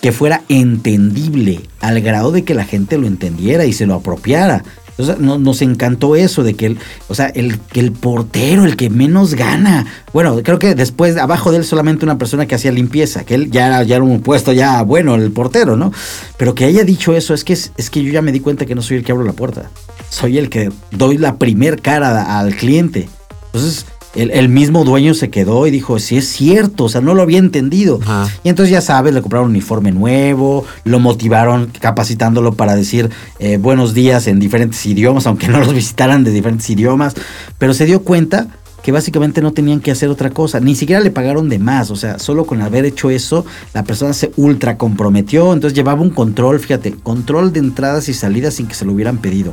que 0.00 0.12
fuera 0.12 0.42
entendible 0.48 1.62
al 1.80 2.00
grado 2.00 2.30
de 2.30 2.44
que 2.44 2.54
la 2.54 2.62
gente 2.62 2.98
lo 2.98 3.08
entendiera 3.08 3.64
y 3.64 3.72
se 3.72 3.86
lo 3.86 3.94
apropiara. 3.94 4.62
Entonces, 4.90 5.18
nos 5.18 5.60
encantó 5.60 6.14
eso 6.14 6.44
de 6.44 6.54
que 6.54 6.66
el, 6.66 6.78
o 7.08 7.16
sea, 7.16 7.26
el, 7.34 7.58
el 7.74 7.90
portero, 7.90 8.64
el 8.64 8.76
que 8.76 8.90
menos 8.90 9.34
gana. 9.34 9.86
Bueno, 10.12 10.40
creo 10.44 10.60
que 10.60 10.76
después, 10.76 11.16
abajo 11.16 11.50
de 11.50 11.58
él 11.58 11.64
solamente 11.64 12.04
una 12.04 12.16
persona 12.16 12.46
que 12.46 12.54
hacía 12.54 12.70
limpieza, 12.70 13.24
que 13.24 13.34
él 13.34 13.50
ya, 13.50 13.82
ya 13.82 13.96
era 13.96 14.04
un 14.04 14.20
puesto 14.20 14.52
ya 14.52 14.82
bueno, 14.82 15.16
el 15.16 15.32
portero, 15.32 15.76
¿no? 15.76 15.92
Pero 16.36 16.54
que 16.54 16.64
haya 16.64 16.84
dicho 16.84 17.12
eso, 17.16 17.34
es 17.34 17.42
que, 17.42 17.54
es, 17.54 17.72
es 17.76 17.90
que 17.90 18.04
yo 18.04 18.12
ya 18.12 18.22
me 18.22 18.30
di 18.30 18.38
cuenta 18.38 18.66
que 18.66 18.76
no 18.76 18.82
soy 18.82 18.98
el 18.98 19.04
que 19.04 19.10
abro 19.10 19.24
la 19.24 19.32
puerta. 19.32 19.68
Soy 20.10 20.38
el 20.38 20.48
que 20.48 20.70
doy 20.92 21.18
la 21.18 21.38
primer 21.38 21.82
cara 21.82 22.38
al 22.38 22.54
cliente. 22.54 23.08
Entonces, 23.52 23.86
el, 24.14 24.48
mismo 24.48 24.84
dueño 24.84 25.14
se 25.14 25.30
quedó 25.30 25.66
y 25.66 25.70
dijo, 25.70 25.98
sí 25.98 26.16
es 26.16 26.28
cierto, 26.28 26.84
o 26.84 26.88
sea, 26.88 27.00
no 27.00 27.14
lo 27.14 27.22
había 27.22 27.38
entendido. 27.38 28.00
Y 28.42 28.48
entonces 28.48 28.72
ya 28.72 28.80
sabes, 28.80 29.14
le 29.14 29.22
compraron 29.22 29.46
un 29.46 29.52
uniforme 29.52 29.92
nuevo, 29.92 30.64
lo 30.84 30.98
motivaron 30.98 31.70
capacitándolo 31.80 32.54
para 32.54 32.74
decir 32.74 33.10
eh, 33.38 33.56
buenos 33.58 33.94
días 33.94 34.26
en 34.26 34.40
diferentes 34.40 34.84
idiomas, 34.84 35.26
aunque 35.26 35.48
no 35.48 35.58
los 35.60 35.72
visitaran 35.72 36.24
de 36.24 36.32
diferentes 36.32 36.68
idiomas, 36.70 37.14
pero 37.58 37.72
se 37.72 37.86
dio 37.86 38.02
cuenta 38.02 38.48
que 38.82 38.92
básicamente 38.92 39.42
no 39.42 39.52
tenían 39.52 39.80
que 39.80 39.90
hacer 39.90 40.08
otra 40.08 40.30
cosa, 40.30 40.60
ni 40.60 40.74
siquiera 40.74 41.00
le 41.00 41.10
pagaron 41.10 41.48
de 41.48 41.58
más, 41.58 41.90
o 41.90 41.96
sea, 41.96 42.18
solo 42.18 42.46
con 42.46 42.62
haber 42.62 42.84
hecho 42.84 43.10
eso, 43.10 43.44
la 43.74 43.84
persona 43.84 44.12
se 44.12 44.32
ultra 44.36 44.78
comprometió, 44.78 45.52
entonces 45.52 45.76
llevaba 45.76 46.02
un 46.02 46.10
control, 46.10 46.60
fíjate, 46.60 46.92
control 46.92 47.52
de 47.52 47.60
entradas 47.60 48.08
y 48.08 48.14
salidas 48.14 48.54
sin 48.54 48.66
que 48.66 48.74
se 48.74 48.84
lo 48.84 48.92
hubieran 48.92 49.18
pedido. 49.18 49.52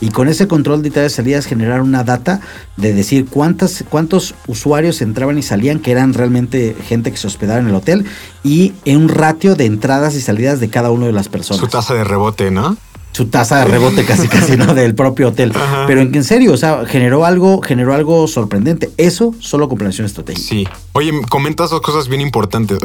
Y 0.00 0.10
con 0.10 0.28
ese 0.28 0.46
control 0.48 0.82
de 0.82 0.88
entradas 0.88 1.12
y 1.12 1.16
salidas 1.16 1.46
generar 1.46 1.82
una 1.82 2.04
data 2.04 2.40
de 2.76 2.92
decir 2.92 3.26
cuántas, 3.26 3.84
cuántos 3.88 4.34
usuarios 4.46 5.00
entraban 5.02 5.38
y 5.38 5.42
salían, 5.42 5.78
que 5.78 5.92
eran 5.92 6.14
realmente 6.14 6.76
gente 6.86 7.10
que 7.10 7.16
se 7.16 7.26
hospedaba 7.26 7.60
en 7.60 7.68
el 7.68 7.74
hotel, 7.74 8.04
y 8.42 8.74
en 8.84 8.98
un 8.98 9.08
ratio 9.08 9.56
de 9.56 9.66
entradas 9.66 10.14
y 10.14 10.20
salidas 10.20 10.60
de 10.60 10.68
cada 10.68 10.90
una 10.90 11.06
de 11.06 11.12
las 11.12 11.28
personas. 11.28 11.60
Su 11.60 11.66
tasa 11.66 11.94
de 11.94 12.04
rebote, 12.04 12.50
¿no? 12.50 12.76
Su 13.16 13.28
tasa 13.28 13.60
de 13.60 13.64
rebote 13.64 14.04
casi 14.04 14.28
casi 14.28 14.58
no 14.58 14.74
del 14.74 14.94
propio 14.94 15.28
hotel. 15.28 15.50
Pero 15.86 16.02
en, 16.02 16.14
en 16.14 16.22
serio, 16.22 16.52
o 16.52 16.56
sea, 16.58 16.84
generó 16.84 17.24
algo, 17.24 17.62
generó 17.62 17.94
algo 17.94 18.28
sorprendente. 18.28 18.90
Eso 18.98 19.34
solo 19.40 19.70
con 19.70 19.78
planeación 19.78 20.06
estratégica. 20.06 20.46
Sí. 20.46 20.68
Oye, 20.92 21.12
comentas 21.30 21.70
dos 21.70 21.80
cosas 21.80 22.08
bien 22.08 22.20
importantes. 22.20 22.78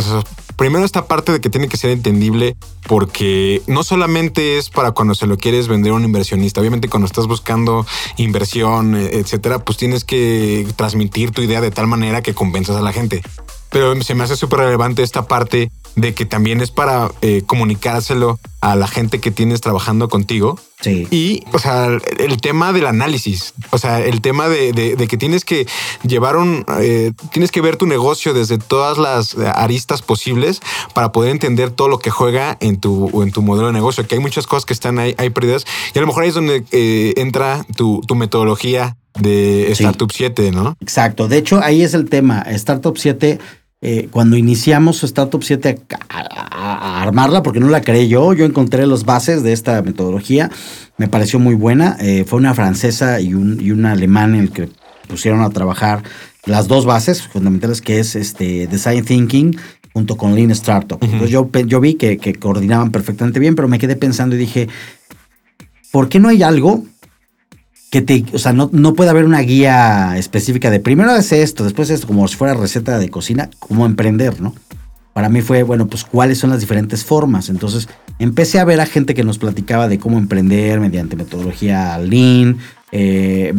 primero 0.55 0.85
esta 0.85 1.05
parte 1.05 1.33
de 1.33 1.41
que 1.41 1.49
tiene 1.49 1.67
que 1.67 1.75
ser 1.75 1.89
entendible 1.89 2.55
porque 2.87 3.61
no 3.67 3.83
solamente 3.83 4.57
es 4.57 4.69
para 4.69 4.91
cuando 4.91 5.15
se 5.15 5.27
lo 5.27 5.35
quieres 5.35 5.67
vender 5.67 5.91
a 5.91 5.95
un 5.95 6.05
inversionista. 6.05 6.61
Obviamente 6.61 6.87
cuando 6.87 7.07
estás 7.07 7.27
buscando 7.27 7.85
inversión, 8.15 8.95
etcétera, 8.95 9.59
pues 9.59 9.77
tienes 9.77 10.05
que 10.05 10.65
transmitir 10.77 11.31
tu 11.31 11.41
idea 11.41 11.59
de 11.59 11.71
tal 11.71 11.87
manera 11.87 12.21
que 12.21 12.33
compensas 12.33 12.77
a 12.77 12.81
la 12.81 12.93
gente. 12.93 13.21
Pero 13.69 14.01
se 14.01 14.15
me 14.15 14.23
hace 14.23 14.37
súper 14.37 14.59
relevante 14.59 15.03
esta 15.03 15.25
parte 15.27 15.71
de 15.95 16.13
que 16.13 16.25
también 16.25 16.61
es 16.61 16.71
para 16.71 17.11
eh, 17.21 17.43
comunicárselo 17.45 18.39
a 18.61 18.75
la 18.75 18.87
gente 18.87 19.19
que 19.19 19.31
tienes 19.31 19.61
trabajando 19.61 20.07
contigo. 20.07 20.59
Sí. 20.81 21.07
Y, 21.11 21.43
o 21.51 21.59
sea, 21.59 21.87
el 22.19 22.41
tema 22.41 22.73
del 22.73 22.85
análisis, 22.85 23.53
o 23.71 23.77
sea, 23.77 23.99
el 23.99 24.21
tema 24.21 24.49
de, 24.49 24.95
que 25.09 25.17
tienes 25.17 25.45
que 25.45 25.67
llevar 26.03 26.37
un, 26.37 26.65
eh, 26.79 27.11
tienes 27.31 27.51
que 27.51 27.61
ver 27.61 27.77
tu 27.77 27.85
negocio 27.85 28.33
desde 28.33 28.57
todas 28.57 28.97
las 28.97 29.35
aristas 29.37 30.01
posibles 30.01 30.61
para 30.93 31.11
poder 31.11 31.31
entender 31.31 31.71
todo 31.71 31.87
lo 31.87 31.99
que 31.99 32.09
juega 32.09 32.57
en 32.61 32.79
tu, 32.79 33.21
en 33.21 33.31
tu 33.31 33.41
modelo 33.41 33.67
de 33.67 33.73
negocio, 33.73 34.07
que 34.07 34.15
hay 34.15 34.21
muchas 34.21 34.47
cosas 34.47 34.65
que 34.65 34.73
están 34.73 34.99
ahí, 34.99 35.15
hay 35.17 35.29
perdidas. 35.29 35.65
Y 35.93 35.97
a 35.97 36.01
lo 36.01 36.07
mejor 36.07 36.23
ahí 36.23 36.29
es 36.29 36.35
donde 36.35 36.63
eh, 36.71 37.13
entra 37.17 37.65
tu, 37.75 38.01
metodología 38.15 38.97
de 39.19 39.71
Startup 39.71 40.11
7, 40.11 40.51
¿no? 40.51 40.75
Exacto. 40.79 41.27
De 41.27 41.37
hecho, 41.37 41.59
ahí 41.63 41.81
es 41.81 41.93
el 41.93 42.09
tema. 42.09 42.41
Startup 42.41 42.95
7 42.95 43.39
eh, 43.83 44.09
cuando 44.11 44.37
iniciamos 44.37 45.03
Startup 45.03 45.41
7 45.41 45.81
a, 46.09 47.01
armarla, 47.01 47.41
porque 47.41 47.59
no 47.59 47.67
la 47.67 47.81
creé 47.81 48.07
yo, 48.07 48.33
yo 48.33 48.45
encontré 48.45 48.85
las 48.85 49.05
bases 49.05 49.41
de 49.41 49.53
esta 49.53 49.81
metodología, 49.81 50.51
me 50.97 51.07
pareció 51.07 51.39
muy 51.39 51.55
buena. 51.55 51.97
Eh, 51.99 52.23
fue 52.27 52.37
una 52.37 52.53
francesa 52.53 53.19
y 53.19 53.33
un, 53.33 53.59
y 53.59 53.71
un 53.71 53.87
alemán 53.87 54.35
en 54.35 54.41
el 54.41 54.51
que 54.51 54.69
pusieron 55.07 55.41
a 55.41 55.49
trabajar 55.49 56.03
las 56.45 56.67
dos 56.67 56.85
bases 56.85 57.23
fundamentales, 57.23 57.81
que 57.81 57.99
es 57.99 58.15
este 58.15 58.67
Design 58.67 59.03
Thinking 59.03 59.57
junto 59.93 60.15
con 60.15 60.35
Lean 60.35 60.51
Startup. 60.51 60.99
Entonces 61.01 61.31
yo, 61.31 61.49
yo 61.65 61.81
vi 61.81 61.95
que, 61.95 62.17
que 62.17 62.35
coordinaban 62.35 62.91
perfectamente 62.91 63.39
bien, 63.39 63.55
pero 63.55 63.67
me 63.67 63.79
quedé 63.79 63.95
pensando 63.95 64.35
y 64.35 64.39
dije, 64.39 64.69
¿por 65.91 66.07
qué 66.07 66.19
no 66.19 66.29
hay 66.29 66.43
algo 66.43 66.85
que 67.91 68.01
te, 68.01 68.23
o 68.33 68.39
sea, 68.39 68.53
no, 68.53 68.69
no 68.71 68.93
puede 68.93 69.09
haber 69.09 69.25
una 69.25 69.41
guía 69.41 70.17
específica 70.17 70.71
de 70.71 70.79
primero 70.79 71.13
es 71.13 71.33
esto, 71.33 71.65
después 71.65 71.89
esto, 71.89 72.07
como 72.07 72.25
si 72.29 72.37
fuera 72.37 72.53
receta 72.53 72.97
de 72.97 73.09
cocina, 73.09 73.49
cómo 73.59 73.85
emprender, 73.85 74.41
¿no? 74.41 74.55
Para 75.11 75.27
mí 75.27 75.41
fue, 75.41 75.63
bueno, 75.63 75.87
pues 75.87 76.05
cuáles 76.05 76.37
son 76.37 76.51
las 76.51 76.61
diferentes 76.61 77.03
formas. 77.03 77.49
Entonces 77.49 77.89
empecé 78.17 78.59
a 78.59 78.65
ver 78.65 78.79
a 78.79 78.85
gente 78.85 79.13
que 79.13 79.25
nos 79.25 79.37
platicaba 79.37 79.89
de 79.89 79.99
cómo 79.99 80.17
emprender 80.17 80.79
mediante 80.79 81.17
metodología 81.17 81.97
lean. 81.97 82.59
Eh, 82.93 83.53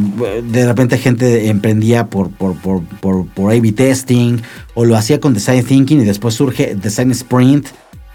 de 0.51 0.67
repente 0.67 0.97
gente 0.97 1.49
emprendía 1.49 2.07
por, 2.07 2.31
por, 2.31 2.57
por, 2.57 2.83
por, 3.01 3.27
por 3.27 3.53
A-B 3.53 3.73
testing 3.73 4.39
o 4.73 4.87
lo 4.87 4.97
hacía 4.97 5.21
con 5.21 5.35
design 5.35 5.63
thinking 5.63 6.01
y 6.01 6.05
después 6.05 6.35
surge 6.35 6.75
design 6.75 7.11
sprint 7.11 7.69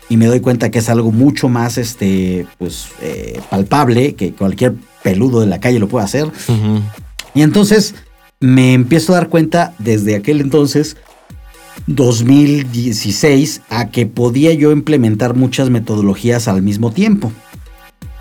y 0.10 0.18
me 0.18 0.28
doy 0.28 0.40
cuenta 0.40 0.72
que 0.72 0.80
es 0.80 0.90
algo 0.90 1.12
mucho 1.12 1.50
más 1.50 1.78
este, 1.78 2.48
pues, 2.58 2.88
eh, 3.02 3.40
palpable 3.50 4.16
que 4.16 4.34
cualquier 4.34 4.76
peludo 5.04 5.42
de 5.42 5.48
la 5.48 5.60
calle 5.60 5.80
lo 5.80 5.88
puede 5.88 6.06
hacer. 6.06 6.32
Y 7.34 7.42
entonces 7.42 7.96
me 8.40 8.74
empiezo 8.74 9.14
a 9.14 9.18
dar 9.18 9.30
cuenta 9.30 9.74
desde 9.80 10.16
aquel 10.16 10.42
entonces 10.42 10.98
2016 11.88 13.62
a 13.70 13.90
que 13.90 14.06
podía 14.06 14.54
yo 14.54 14.72
implementar 14.72 15.36
muchas 15.36 15.70
metodologías 15.70 16.48
al 16.48 16.62
mismo 16.62 16.92
tiempo. 16.92 17.32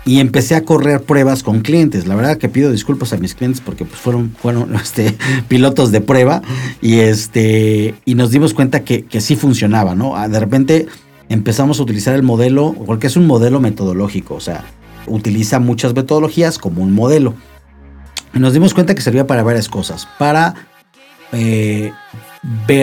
Y 0.05 0.21
empecé 0.21 0.55
a 0.55 0.63
correr 0.63 1.01
pruebas 1.03 1.43
con 1.43 1.59
clientes. 1.59 2.07
La 2.07 2.15
verdad 2.15 2.37
que 2.37 2.47
pido 2.47 2.71
disculpas 2.71 3.11
a 3.11 3.17
mis 3.17 3.35
clientes 3.35 3.59
porque 3.59 3.83
pues, 3.83 3.99
fueron, 3.99 4.33
fueron 4.41 4.73
este, 4.81 5.17
pilotos 5.47 5.91
de 5.91 5.99
prueba 5.99 6.41
y, 6.81 6.99
este, 6.99 7.95
y 8.05 8.15
nos 8.15 8.31
dimos 8.31 8.53
cuenta 8.53 8.83
que, 8.83 9.03
que 9.03 9.19
sí 9.19 9.35
funcionaba, 9.35 9.95
¿no? 9.95 10.15
Ah, 10.15 10.29
de 10.29 10.39
repente 10.39 10.87
empezamos 11.29 11.79
a 11.79 11.83
utilizar 11.83 12.15
el 12.15 12.23
modelo, 12.23 12.73
porque 12.85 13.07
es 13.07 13.17
un 13.17 13.27
modelo 13.27 13.59
metodológico, 13.59 14.35
o 14.35 14.39
sea, 14.39 14.65
utiliza 15.07 15.59
muchas 15.59 15.93
metodologías 15.93 16.57
como 16.57 16.81
un 16.83 16.93
modelo. 16.93 17.33
Y 18.33 18.39
nos 18.39 18.53
dimos 18.53 18.73
cuenta 18.73 18.95
que 18.95 19.01
servía 19.01 19.25
para 19.27 19.43
varias 19.43 19.69
cosas. 19.69 20.07
Para 20.17 20.55
eh, 21.31 21.91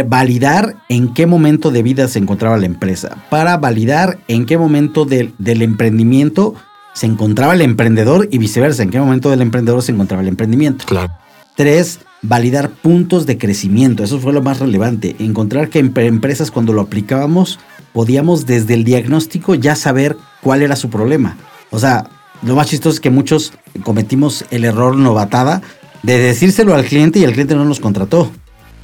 validar 0.06 0.76
en 0.88 1.14
qué 1.14 1.26
momento 1.26 1.70
de 1.70 1.82
vida 1.82 2.08
se 2.08 2.18
encontraba 2.18 2.56
la 2.56 2.66
empresa, 2.66 3.16
para 3.30 3.56
validar 3.56 4.18
en 4.28 4.46
qué 4.46 4.58
momento 4.58 5.04
del 5.04 5.62
emprendimiento 5.62 6.54
se 6.92 7.06
encontraba 7.06 7.54
el 7.54 7.62
emprendedor 7.62 8.28
y 8.30 8.38
viceversa, 8.38 8.82
en 8.82 8.90
qué 8.90 9.00
momento 9.00 9.30
del 9.30 9.42
emprendedor 9.42 9.82
se 9.82 9.92
encontraba 9.92 10.22
el 10.22 10.28
emprendimiento. 10.28 10.84
Claro. 10.86 11.12
Tres, 11.56 12.00
validar 12.22 12.70
puntos 12.70 13.26
de 13.26 13.38
crecimiento. 13.38 14.02
Eso 14.02 14.18
fue 14.18 14.32
lo 14.32 14.42
más 14.42 14.58
relevante. 14.58 15.14
Encontrar 15.18 15.68
que 15.68 15.78
en 15.78 15.92
empresas 15.96 16.50
cuando 16.50 16.72
lo 16.72 16.82
aplicábamos 16.82 17.58
podíamos 17.94 18.44
desde 18.44 18.74
el 18.74 18.84
diagnóstico 18.84 19.54
ya 19.54 19.74
saber 19.74 20.18
cuál 20.42 20.60
era 20.60 20.76
su 20.76 20.90
problema. 20.90 21.38
O 21.70 21.78
sea, 21.78 22.10
lo 22.42 22.54
más 22.54 22.66
chistoso 22.66 22.96
es 22.96 23.00
que 23.00 23.08
muchos 23.08 23.54
cometimos 23.84 24.44
el 24.50 24.66
error 24.66 24.96
novatada 24.96 25.62
de 26.02 26.18
decírselo 26.18 26.74
al 26.74 26.84
cliente 26.84 27.20
y 27.20 27.24
el 27.24 27.32
cliente 27.32 27.54
no 27.54 27.64
nos 27.64 27.80
contrató 27.80 28.30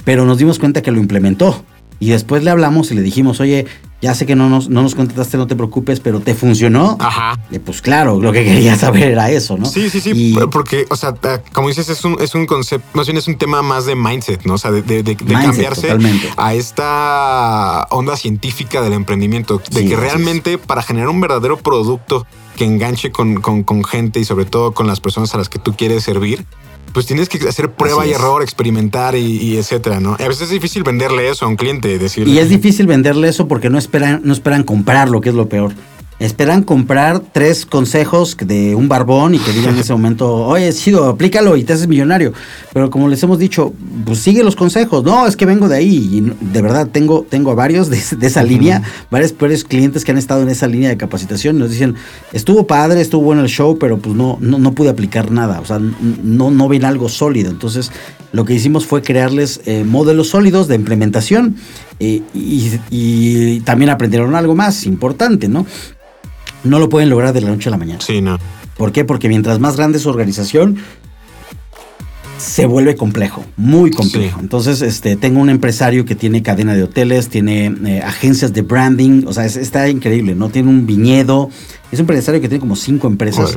pero 0.03 0.25
nos 0.25 0.37
dimos 0.37 0.59
cuenta 0.59 0.81
que 0.81 0.91
lo 0.91 0.99
implementó. 0.99 1.63
Y 1.99 2.09
después 2.09 2.43
le 2.43 2.49
hablamos 2.49 2.91
y 2.91 2.95
le 2.95 3.01
dijimos, 3.01 3.39
oye, 3.39 3.67
ya 4.01 4.15
sé 4.15 4.25
que 4.25 4.35
no 4.35 4.49
nos, 4.49 4.67
no 4.67 4.81
nos 4.81 4.95
contrataste, 4.95 5.37
no 5.37 5.45
te 5.45 5.55
preocupes, 5.55 5.99
pero 5.99 6.19
¿te 6.19 6.33
funcionó? 6.33 6.97
Ajá. 6.99 7.39
pues 7.63 7.81
claro, 7.81 8.19
lo 8.19 8.31
que 8.31 8.43
quería 8.43 8.75
saber 8.75 9.11
era 9.11 9.29
eso, 9.29 9.57
¿no? 9.57 9.65
Sí, 9.65 9.89
sí, 9.89 10.01
sí, 10.01 10.35
porque, 10.51 10.85
o 10.89 10.95
sea, 10.95 11.13
como 11.53 11.67
dices, 11.67 11.87
es 11.89 12.03
un, 12.03 12.17
es 12.19 12.33
un 12.33 12.47
concepto, 12.47 12.87
más 12.93 13.05
bien 13.05 13.17
es 13.17 13.27
un 13.27 13.37
tema 13.37 13.61
más 13.61 13.85
de 13.85 13.95
mindset, 13.95 14.43
¿no? 14.43 14.55
O 14.55 14.57
sea, 14.57 14.71
de, 14.71 15.15
cambiarse 15.15 15.95
a 16.35 16.53
esta 16.55 17.87
onda 17.91 18.17
científica 18.17 18.81
del 18.81 18.93
emprendimiento, 18.93 19.61
de 19.71 19.85
que 19.85 19.95
realmente 19.95 20.57
para 20.57 20.81
generar 20.81 21.09
un 21.09 21.21
verdadero 21.21 21.57
producto 21.57 22.25
que 22.57 22.65
enganche 22.65 23.11
con, 23.11 23.35
con, 23.35 23.63
con 23.63 23.83
gente 23.83 24.19
y 24.19 24.25
sobre 24.25 24.45
todo 24.45 24.73
con 24.73 24.87
las 24.87 24.99
personas 24.99 25.33
a 25.35 25.37
las 25.37 25.47
que 25.47 25.59
tú 25.59 25.75
quieres 25.75 26.03
servir, 26.03 26.45
pues 26.93 27.05
tienes 27.05 27.29
que 27.29 27.47
hacer 27.47 27.71
prueba 27.71 28.05
y 28.05 28.11
error, 28.11 28.41
experimentar 28.41 29.15
y, 29.15 29.57
etcétera, 29.57 29.99
¿no? 29.99 30.13
A 30.13 30.27
veces 30.27 30.43
es 30.43 30.49
difícil 30.49 30.83
venderle 30.83 31.29
eso 31.29 31.45
a 31.45 31.47
un 31.47 31.55
cliente, 31.55 31.97
decirle. 31.97 32.33
Y 32.33 32.39
es 32.39 32.49
difícil 32.49 32.87
venderle 32.87 33.27
eso 33.27 33.47
porque 33.47 33.69
no 33.69 33.77
esperan, 33.77 34.21
no 34.23 34.33
esperan 34.33 34.63
comprar 34.63 35.09
lo 35.09 35.21
que 35.21 35.29
es 35.29 35.35
lo 35.35 35.49
peor 35.49 35.73
esperan 36.21 36.61
comprar 36.61 37.19
tres 37.19 37.65
consejos 37.65 38.37
de 38.39 38.75
un 38.75 38.87
barbón 38.87 39.33
y 39.33 39.39
que 39.39 39.51
digan 39.51 39.73
en 39.73 39.79
ese 39.79 39.91
momento, 39.91 40.31
oye, 40.45 40.71
Sido, 40.71 41.07
aplícalo 41.07 41.57
y 41.57 41.63
te 41.63 41.73
haces 41.73 41.87
millonario. 41.87 42.31
Pero 42.73 42.91
como 42.91 43.09
les 43.09 43.23
hemos 43.23 43.39
dicho, 43.39 43.73
pues 44.05 44.19
sigue 44.19 44.43
los 44.43 44.55
consejos. 44.55 45.03
No, 45.03 45.25
es 45.25 45.35
que 45.35 45.47
vengo 45.47 45.67
de 45.67 45.77
ahí 45.77 46.09
y 46.11 46.21
de 46.21 46.61
verdad 46.61 46.87
tengo, 46.91 47.25
tengo 47.27 47.55
varios 47.55 47.89
de, 47.89 47.97
esa 48.27 48.43
línea, 48.43 48.83
varios, 49.09 49.33
clientes 49.63 50.05
que 50.05 50.11
han 50.11 50.19
estado 50.19 50.43
en 50.43 50.49
esa 50.49 50.67
línea 50.67 50.89
de 50.89 50.97
capacitación. 50.97 51.57
Nos 51.57 51.71
dicen, 51.71 51.95
estuvo 52.33 52.67
padre, 52.67 53.01
estuvo 53.01 53.23
bueno 53.23 53.41
el 53.41 53.49
show, 53.49 53.79
pero 53.79 53.97
pues 53.97 54.15
no, 54.15 54.37
no, 54.39 54.71
pude 54.73 54.89
aplicar 54.89 55.31
nada. 55.31 55.59
O 55.59 55.65
sea, 55.65 55.79
no, 55.79 56.51
no 56.51 56.67
ven 56.67 56.85
algo 56.85 57.09
sólido. 57.09 57.49
Entonces, 57.49 57.91
lo 58.31 58.45
que 58.45 58.53
hicimos 58.53 58.85
fue 58.85 59.01
crearles 59.01 59.61
eh, 59.65 59.83
modelos 59.83 60.29
sólidos 60.29 60.67
de 60.67 60.75
implementación 60.75 61.55
eh, 61.99 62.21
y 62.35 63.59
también 63.61 63.89
aprendieron 63.89 64.35
algo 64.35 64.53
más 64.53 64.85
importante, 64.85 65.47
¿no? 65.47 65.65
No 66.63 66.79
lo 66.79 66.89
pueden 66.89 67.09
lograr 67.09 67.33
de 67.33 67.41
la 67.41 67.49
noche 67.49 67.69
a 67.69 67.71
la 67.71 67.77
mañana. 67.77 68.01
Sí, 68.01 68.21
no. 68.21 68.37
¿Por 68.77 68.91
qué? 68.91 69.05
Porque 69.05 69.29
mientras 69.29 69.59
más 69.59 69.77
grande 69.77 69.99
su 69.99 70.09
organización, 70.09 70.77
se 72.41 72.65
vuelve 72.65 72.95
complejo, 72.95 73.45
muy 73.55 73.91
complejo. 73.91 74.39
Entonces, 74.39 74.81
este, 74.81 75.15
tengo 75.15 75.39
un 75.39 75.49
empresario 75.49 76.05
que 76.05 76.15
tiene 76.15 76.41
cadena 76.41 76.73
de 76.73 76.83
hoteles, 76.83 77.29
tiene 77.29 77.67
eh, 77.85 78.01
agencias 78.01 78.53
de 78.53 78.63
branding, 78.63 79.25
o 79.27 79.33
sea, 79.33 79.45
está 79.45 79.87
increíble, 79.89 80.33
¿no? 80.33 80.49
Tiene 80.49 80.69
un 80.69 80.87
viñedo, 80.87 81.49
es 81.91 81.99
un 81.99 82.03
empresario 82.03 82.41
que 82.41 82.49
tiene 82.49 82.59
como 82.59 82.75
cinco 82.75 83.07
empresas. 83.07 83.55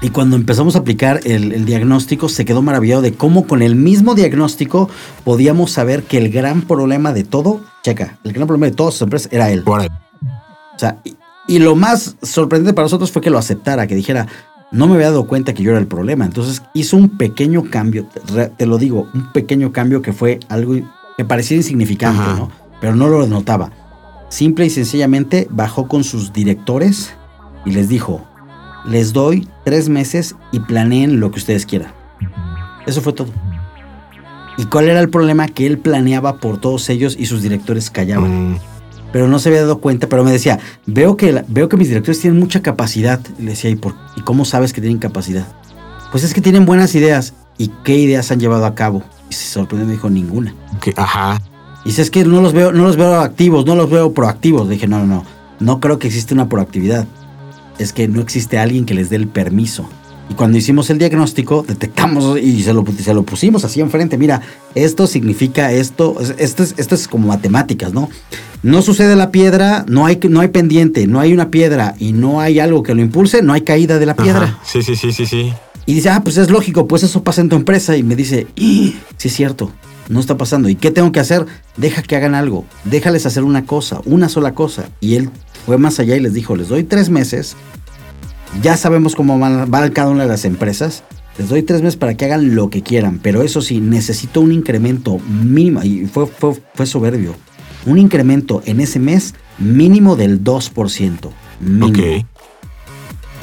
Y 0.00 0.10
cuando 0.10 0.36
empezamos 0.36 0.76
a 0.76 0.80
aplicar 0.80 1.20
el, 1.24 1.64
diagnóstico, 1.64 2.28
se 2.28 2.44
quedó 2.44 2.62
maravillado 2.62 3.00
de 3.00 3.14
cómo 3.14 3.46
con 3.46 3.62
el 3.62 3.74
mismo 3.74 4.14
diagnóstico 4.14 4.88
podíamos 5.24 5.70
saber 5.70 6.02
que 6.02 6.18
el 6.18 6.30
gran 6.30 6.62
problema 6.62 7.12
de 7.12 7.24
todo, 7.24 7.62
checa, 7.82 8.18
el 8.24 8.32
gran 8.32 8.46
problema 8.46 8.66
de 8.66 8.76
todas 8.76 8.94
sus 8.94 9.02
empresas 9.02 9.32
era 9.32 9.50
él. 9.50 9.64
O 9.66 10.78
sea, 10.78 10.98
y 11.04 11.16
lo 11.48 11.76
más 11.76 12.16
sorprendente 12.22 12.74
para 12.74 12.86
nosotros 12.86 13.12
fue 13.12 13.22
que 13.22 13.30
lo 13.30 13.38
aceptara, 13.38 13.86
que 13.86 13.94
dijera, 13.94 14.26
no 14.70 14.88
me 14.88 14.94
había 14.94 15.10
dado 15.10 15.26
cuenta 15.26 15.54
que 15.54 15.62
yo 15.62 15.70
era 15.70 15.78
el 15.78 15.86
problema. 15.86 16.24
Entonces 16.24 16.62
hizo 16.72 16.96
un 16.96 17.10
pequeño 17.10 17.64
cambio, 17.70 18.06
te 18.56 18.66
lo 18.66 18.78
digo, 18.78 19.08
un 19.14 19.32
pequeño 19.32 19.72
cambio 19.72 20.02
que 20.02 20.12
fue 20.12 20.40
algo 20.48 20.74
que 21.16 21.24
parecía 21.24 21.56
insignificante, 21.56 22.22
¿no? 22.40 22.50
Pero 22.80 22.96
no 22.96 23.08
lo 23.08 23.26
notaba. 23.26 23.70
Simple 24.30 24.66
y 24.66 24.70
sencillamente 24.70 25.46
bajó 25.50 25.86
con 25.86 26.02
sus 26.02 26.32
directores 26.32 27.14
y 27.64 27.70
les 27.70 27.88
dijo, 27.88 28.26
les 28.84 29.12
doy 29.12 29.48
tres 29.64 29.88
meses 29.88 30.34
y 30.50 30.60
planeen 30.60 31.20
lo 31.20 31.30
que 31.30 31.38
ustedes 31.38 31.66
quieran. 31.66 31.92
Eso 32.86 33.00
fue 33.00 33.12
todo. 33.12 33.28
¿Y 34.56 34.64
cuál 34.66 34.88
era 34.88 35.00
el 35.00 35.08
problema? 35.08 35.48
Que 35.48 35.66
él 35.66 35.78
planeaba 35.78 36.38
por 36.38 36.58
todos 36.58 36.88
ellos 36.88 37.16
y 37.18 37.26
sus 37.26 37.42
directores 37.42 37.90
callaban. 37.90 38.52
Mm 38.52 38.73
pero 39.14 39.28
no 39.28 39.38
se 39.38 39.48
había 39.48 39.60
dado 39.60 39.78
cuenta, 39.78 40.08
pero 40.08 40.24
me 40.24 40.32
decía, 40.32 40.58
veo 40.86 41.16
que, 41.16 41.44
veo 41.46 41.68
que 41.68 41.76
mis 41.76 41.86
directores 41.86 42.18
tienen 42.18 42.40
mucha 42.40 42.62
capacidad. 42.62 43.20
le 43.38 43.52
decía, 43.52 43.70
¿y, 43.70 43.76
por, 43.76 43.94
¿y 44.16 44.22
cómo 44.22 44.44
sabes 44.44 44.72
que 44.72 44.80
tienen 44.80 44.98
capacidad? 44.98 45.46
Pues 46.10 46.24
es 46.24 46.34
que 46.34 46.40
tienen 46.40 46.66
buenas 46.66 46.96
ideas. 46.96 47.32
¿Y 47.56 47.70
qué 47.84 47.96
ideas 47.96 48.32
han 48.32 48.40
llevado 48.40 48.66
a 48.66 48.74
cabo? 48.74 49.04
Y 49.30 49.34
se 49.34 49.46
sorprendió, 49.46 49.86
me 49.86 49.92
dijo, 49.92 50.10
ninguna. 50.10 50.52
ajá. 50.96 51.40
Y 51.84 51.90
dice, 51.90 52.02
es 52.02 52.10
que 52.10 52.24
no 52.24 52.42
los 52.42 52.54
veo, 52.54 52.72
no 52.72 52.82
los 52.82 52.96
veo 52.96 53.20
activos, 53.20 53.64
no 53.66 53.76
los 53.76 53.88
veo 53.88 54.12
proactivos. 54.12 54.66
Le 54.66 54.74
dije, 54.74 54.88
no, 54.88 54.98
no, 54.98 55.06
no, 55.06 55.24
no 55.60 55.78
creo 55.78 56.00
que 56.00 56.08
existe 56.08 56.34
una 56.34 56.48
proactividad. 56.48 57.06
Es 57.78 57.92
que 57.92 58.08
no 58.08 58.20
existe 58.20 58.58
alguien 58.58 58.84
que 58.84 58.94
les 58.94 59.10
dé 59.10 59.16
el 59.16 59.28
permiso. 59.28 59.88
Y 60.28 60.34
cuando 60.34 60.56
hicimos 60.56 60.88
el 60.90 60.98
diagnóstico, 60.98 61.64
detectamos 61.66 62.38
y 62.38 62.62
se 62.62 62.72
lo, 62.72 62.84
se 62.98 63.12
lo 63.12 63.24
pusimos 63.24 63.64
así 63.64 63.80
enfrente. 63.80 64.16
Mira, 64.16 64.40
esto 64.74 65.06
significa 65.06 65.72
esto. 65.72 66.16
Esto 66.38 66.62
es, 66.62 66.74
esto 66.78 66.94
es 66.94 67.08
como 67.08 67.28
matemáticas, 67.28 67.92
¿no? 67.92 68.08
No 68.62 68.80
sucede 68.80 69.16
la 69.16 69.30
piedra, 69.30 69.84
no 69.86 70.06
hay, 70.06 70.18
no 70.28 70.40
hay 70.40 70.48
pendiente, 70.48 71.06
no 71.06 71.20
hay 71.20 71.34
una 71.34 71.50
piedra 71.50 71.94
y 71.98 72.12
no 72.12 72.40
hay 72.40 72.58
algo 72.58 72.82
que 72.82 72.94
lo 72.94 73.02
impulse, 73.02 73.42
no 73.42 73.52
hay 73.52 73.60
caída 73.60 73.98
de 73.98 74.06
la 74.06 74.16
piedra. 74.16 74.58
Sí, 74.64 74.82
sí, 74.82 74.96
sí, 74.96 75.12
sí, 75.12 75.26
sí. 75.26 75.52
Y 75.84 75.94
dice, 75.94 76.08
ah, 76.08 76.22
pues 76.24 76.38
es 76.38 76.50
lógico, 76.50 76.88
pues 76.88 77.02
eso 77.02 77.22
pasa 77.22 77.42
en 77.42 77.50
tu 77.50 77.56
empresa. 77.56 77.94
Y 77.96 78.02
me 78.02 78.16
dice, 78.16 78.46
sí 78.56 78.96
es 79.22 79.34
cierto, 79.34 79.70
no 80.08 80.20
está 80.20 80.38
pasando. 80.38 80.70
¿Y 80.70 80.76
qué 80.76 80.90
tengo 80.90 81.12
que 81.12 81.20
hacer? 81.20 81.44
Deja 81.76 82.00
que 82.02 82.16
hagan 82.16 82.34
algo, 82.34 82.64
déjales 82.84 83.26
hacer 83.26 83.44
una 83.44 83.66
cosa, 83.66 84.00
una 84.06 84.30
sola 84.30 84.54
cosa. 84.54 84.88
Y 85.00 85.16
él 85.16 85.28
fue 85.66 85.76
más 85.76 85.98
allá 86.00 86.16
y 86.16 86.20
les 86.20 86.32
dijo, 86.32 86.56
les 86.56 86.68
doy 86.68 86.84
tres 86.84 87.10
meses 87.10 87.56
ya 88.62 88.76
sabemos 88.76 89.14
cómo 89.14 89.38
va 89.38 89.90
cada 89.90 90.10
una 90.10 90.24
de 90.24 90.28
las 90.28 90.44
empresas. 90.44 91.04
Les 91.38 91.48
doy 91.48 91.62
tres 91.62 91.82
meses 91.82 91.96
para 91.96 92.14
que 92.14 92.26
hagan 92.26 92.54
lo 92.54 92.70
que 92.70 92.82
quieran, 92.82 93.18
pero 93.22 93.42
eso 93.42 93.60
sí, 93.60 93.80
necesito 93.80 94.40
un 94.40 94.52
incremento 94.52 95.18
mínimo, 95.18 95.82
y 95.82 96.06
fue, 96.06 96.26
fue, 96.26 96.86
soberbio, 96.86 97.34
un 97.86 97.98
incremento 97.98 98.62
en 98.66 98.80
ese 98.80 99.00
mes 99.00 99.34
mínimo 99.58 100.14
del 100.14 100.44
2%. 100.44 101.30
Ok. 101.82 102.26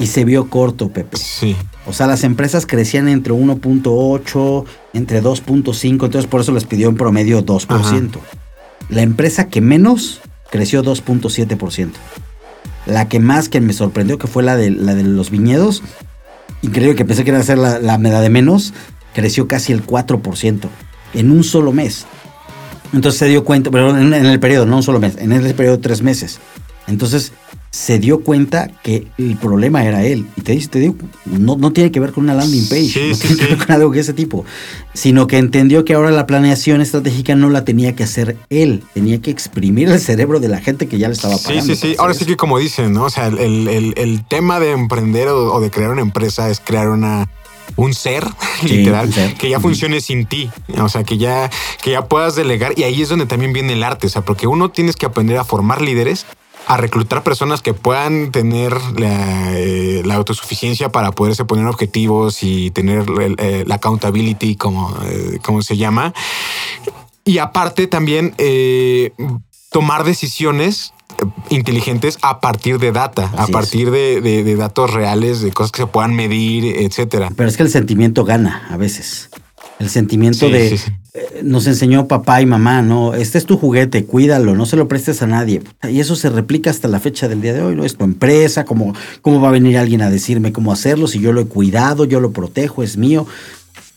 Y 0.00 0.06
se 0.06 0.24
vio 0.24 0.48
corto, 0.48 0.88
Pepe. 0.88 1.18
Sí. 1.18 1.54
O 1.86 1.92
sea, 1.92 2.06
las 2.06 2.24
empresas 2.24 2.64
crecían 2.64 3.08
entre 3.08 3.34
1.8, 3.34 4.64
entre 4.94 5.22
2.5, 5.22 5.90
entonces 5.90 6.26
por 6.26 6.40
eso 6.40 6.52
les 6.52 6.64
pidió 6.64 6.88
en 6.88 6.96
promedio 6.96 7.44
2%. 7.44 8.10
La 8.88 9.02
empresa 9.02 9.48
que 9.48 9.60
menos 9.60 10.20
creció 10.50 10.82
2.7%. 10.82 11.90
La 12.86 13.08
que 13.08 13.20
más 13.20 13.48
que 13.48 13.60
me 13.60 13.72
sorprendió, 13.72 14.18
que 14.18 14.26
fue 14.26 14.42
la 14.42 14.56
de, 14.56 14.70
la 14.70 14.94
de 14.94 15.04
los 15.04 15.30
viñedos, 15.30 15.82
increíble 16.62 16.96
que 16.96 17.04
pensé 17.04 17.24
que 17.24 17.30
iba 17.30 17.38
a 17.38 17.44
ser 17.44 17.58
la, 17.58 17.78
la 17.78 17.98
de 17.98 18.30
menos, 18.30 18.74
creció 19.14 19.48
casi 19.48 19.72
el 19.72 19.86
4% 19.86 20.68
en 21.14 21.30
un 21.30 21.44
solo 21.44 21.72
mes. 21.72 22.06
Entonces 22.92 23.18
se 23.18 23.26
dio 23.26 23.44
cuenta, 23.44 23.70
pero 23.70 23.96
en, 23.96 24.12
en, 24.12 24.26
el 24.26 24.40
periodo, 24.40 24.66
no 24.66 24.76
un 24.76 24.82
solo 24.82 25.00
mes, 25.00 25.16
en 25.18 25.32
el 25.32 25.54
periodo 25.54 25.76
de 25.76 25.82
tres 25.82 26.02
meses. 26.02 26.40
Entonces 26.86 27.32
se 27.72 27.98
dio 27.98 28.22
cuenta 28.22 28.70
que 28.82 29.06
el 29.16 29.38
problema 29.38 29.82
era 29.82 30.04
él. 30.04 30.26
Y 30.36 30.42
te, 30.42 30.54
te 30.68 30.78
digo, 30.78 30.94
no, 31.24 31.56
no 31.56 31.72
tiene 31.72 31.90
que 31.90 32.00
ver 32.00 32.12
con 32.12 32.24
una 32.24 32.34
landing 32.34 32.68
page, 32.68 33.08
no 33.08 33.16
tiene 33.16 33.36
que 33.36 33.46
ver 33.46 33.58
con 33.58 33.72
algo 33.72 33.90
de 33.90 34.00
ese 34.00 34.12
tipo, 34.12 34.44
sino 34.92 35.26
que 35.26 35.38
entendió 35.38 35.82
que 35.86 35.94
ahora 35.94 36.10
la 36.10 36.26
planeación 36.26 36.82
estratégica 36.82 37.34
no 37.34 37.48
la 37.48 37.64
tenía 37.64 37.96
que 37.96 38.04
hacer 38.04 38.36
él, 38.50 38.84
tenía 38.92 39.22
que 39.22 39.30
exprimir 39.30 39.88
el 39.88 39.98
cerebro 40.00 40.38
de 40.38 40.48
la 40.48 40.60
gente 40.60 40.86
que 40.86 40.98
ya 40.98 41.08
le 41.08 41.14
estaba 41.14 41.38
pagando. 41.38 41.64
Sí, 41.64 41.74
sí, 41.74 41.92
sí. 41.92 41.96
Ahora 41.98 42.12
sí 42.12 42.26
que 42.26 42.36
como 42.36 42.58
dicen, 42.58 42.92
¿no? 42.92 43.04
O 43.04 43.10
sea, 43.10 43.28
el, 43.28 43.38
el, 43.38 43.94
el 43.96 44.24
tema 44.28 44.60
de 44.60 44.72
emprender 44.72 45.28
o, 45.28 45.58
de 45.58 45.70
crear 45.70 45.90
una 45.90 46.02
empresa 46.02 46.50
es 46.50 46.60
crear 46.60 46.90
una 46.90 47.26
un 47.76 47.94
ser, 47.94 48.24
literal, 48.64 49.10
que 49.38 49.48
ya 49.48 49.58
funcione 49.58 50.02
sin 50.02 50.26
ti. 50.26 50.50
O 50.78 50.90
sea, 50.90 51.04
que 51.04 51.16
ya, 51.16 51.48
que 51.80 51.92
ya 51.92 52.06
puedas 52.06 52.36
delegar. 52.36 52.74
Y 52.76 52.82
ahí 52.82 53.00
es 53.00 53.08
donde 53.08 53.24
también 53.24 53.54
viene 53.54 53.72
el 53.72 53.82
arte. 53.82 54.08
O 54.08 54.10
sea, 54.10 54.20
porque 54.20 54.46
uno 54.46 54.70
tienes 54.70 54.94
que 54.94 55.06
aprender 55.06 55.38
a 55.38 55.44
formar 55.44 55.80
líderes 55.80 56.26
a 56.66 56.76
reclutar 56.76 57.22
personas 57.22 57.62
que 57.62 57.74
puedan 57.74 58.30
tener 58.30 58.72
la, 58.98 59.58
eh, 59.58 60.02
autosuficiencia 60.12 60.90
para 60.90 61.12
poderse 61.12 61.44
poner 61.44 61.66
objetivos 61.66 62.42
y 62.42 62.70
tener 62.70 63.04
eh, 63.38 63.64
la 63.66 63.76
accountability, 63.76 64.56
como, 64.56 64.94
eh, 65.04 65.38
como 65.42 65.62
se 65.62 65.76
llama. 65.76 66.12
Y 67.24 67.38
aparte 67.38 67.86
también 67.86 68.34
tomar 69.70 70.04
decisiones 70.04 70.92
inteligentes 71.50 72.18
a 72.22 72.40
partir 72.40 72.78
de 72.78 72.92
data, 72.92 73.30
a 73.36 73.46
partir 73.46 73.90
de, 73.90 74.56
datos 74.56 74.92
reales, 74.92 75.40
de 75.40 75.52
cosas 75.52 75.72
que 75.72 75.82
se 75.82 75.86
puedan 75.86 76.14
medir, 76.14 76.64
etcétera. 76.64 77.30
Pero 77.36 77.48
es 77.48 77.56
que 77.56 77.62
el 77.62 77.70
sentimiento 77.70 78.24
gana 78.24 78.66
a 78.70 78.76
veces. 78.76 79.30
El 79.78 79.88
sentimiento 79.88 80.48
de 80.48 80.80
nos 81.42 81.66
enseñó 81.66 82.08
papá 82.08 82.40
y 82.40 82.46
mamá, 82.46 82.80
¿no? 82.80 83.14
Este 83.14 83.36
es 83.36 83.44
tu 83.44 83.58
juguete, 83.58 84.06
cuídalo, 84.06 84.54
no 84.54 84.64
se 84.64 84.76
lo 84.76 84.88
prestes 84.88 85.20
a 85.20 85.26
nadie. 85.26 85.62
Y 85.90 86.00
eso 86.00 86.16
se 86.16 86.30
replica 86.30 86.70
hasta 86.70 86.88
la 86.88 87.00
fecha 87.00 87.28
del 87.28 87.42
día 87.42 87.52
de 87.52 87.62
hoy, 87.62 87.76
¿no? 87.76 87.84
Es 87.84 87.96
tu 87.96 88.04
empresa, 88.04 88.64
cómo, 88.64 88.94
cómo 89.20 89.40
va 89.40 89.48
a 89.48 89.52
venir 89.52 89.76
alguien 89.76 90.00
a 90.00 90.08
decirme 90.08 90.52
cómo 90.52 90.72
hacerlo, 90.72 91.06
si 91.06 91.20
yo 91.20 91.32
lo 91.32 91.42
he 91.42 91.46
cuidado, 91.46 92.06
yo 92.06 92.20
lo 92.20 92.32
protejo, 92.32 92.82
es 92.82 92.96
mío. 92.96 93.26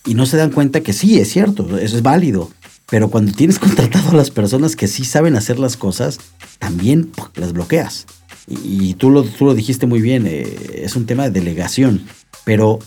Y 0.04 0.14
no 0.14 0.26
se 0.26 0.36
dan 0.36 0.50
cuenta 0.50 0.80
que 0.80 0.92
sí, 0.92 1.18
es 1.18 1.30
cierto, 1.30 1.78
eso 1.78 1.96
es 1.96 2.02
válido. 2.02 2.50
Pero 2.90 3.08
cuando 3.08 3.32
tienes 3.32 3.58
contratado 3.60 4.10
a 4.10 4.14
las 4.14 4.30
personas 4.30 4.76
que 4.76 4.86
sí 4.86 5.04
saben 5.04 5.36
hacer 5.36 5.58
las 5.58 5.78
cosas, 5.78 6.18
también 6.58 7.12
las 7.34 7.54
bloqueas. 7.54 8.06
Y, 8.46 8.94
tú, 8.94 9.10
lo, 9.10 9.24
tú 9.24 9.46
lo 9.46 9.54
dijiste 9.54 9.86
muy 9.86 10.00
bien, 10.00 10.26
eh, 10.26 10.82
es 10.84 10.94
un 10.94 11.06
tema 11.06 11.24
de 11.24 11.30
delegación. 11.30 12.06
Pero, 12.44 12.78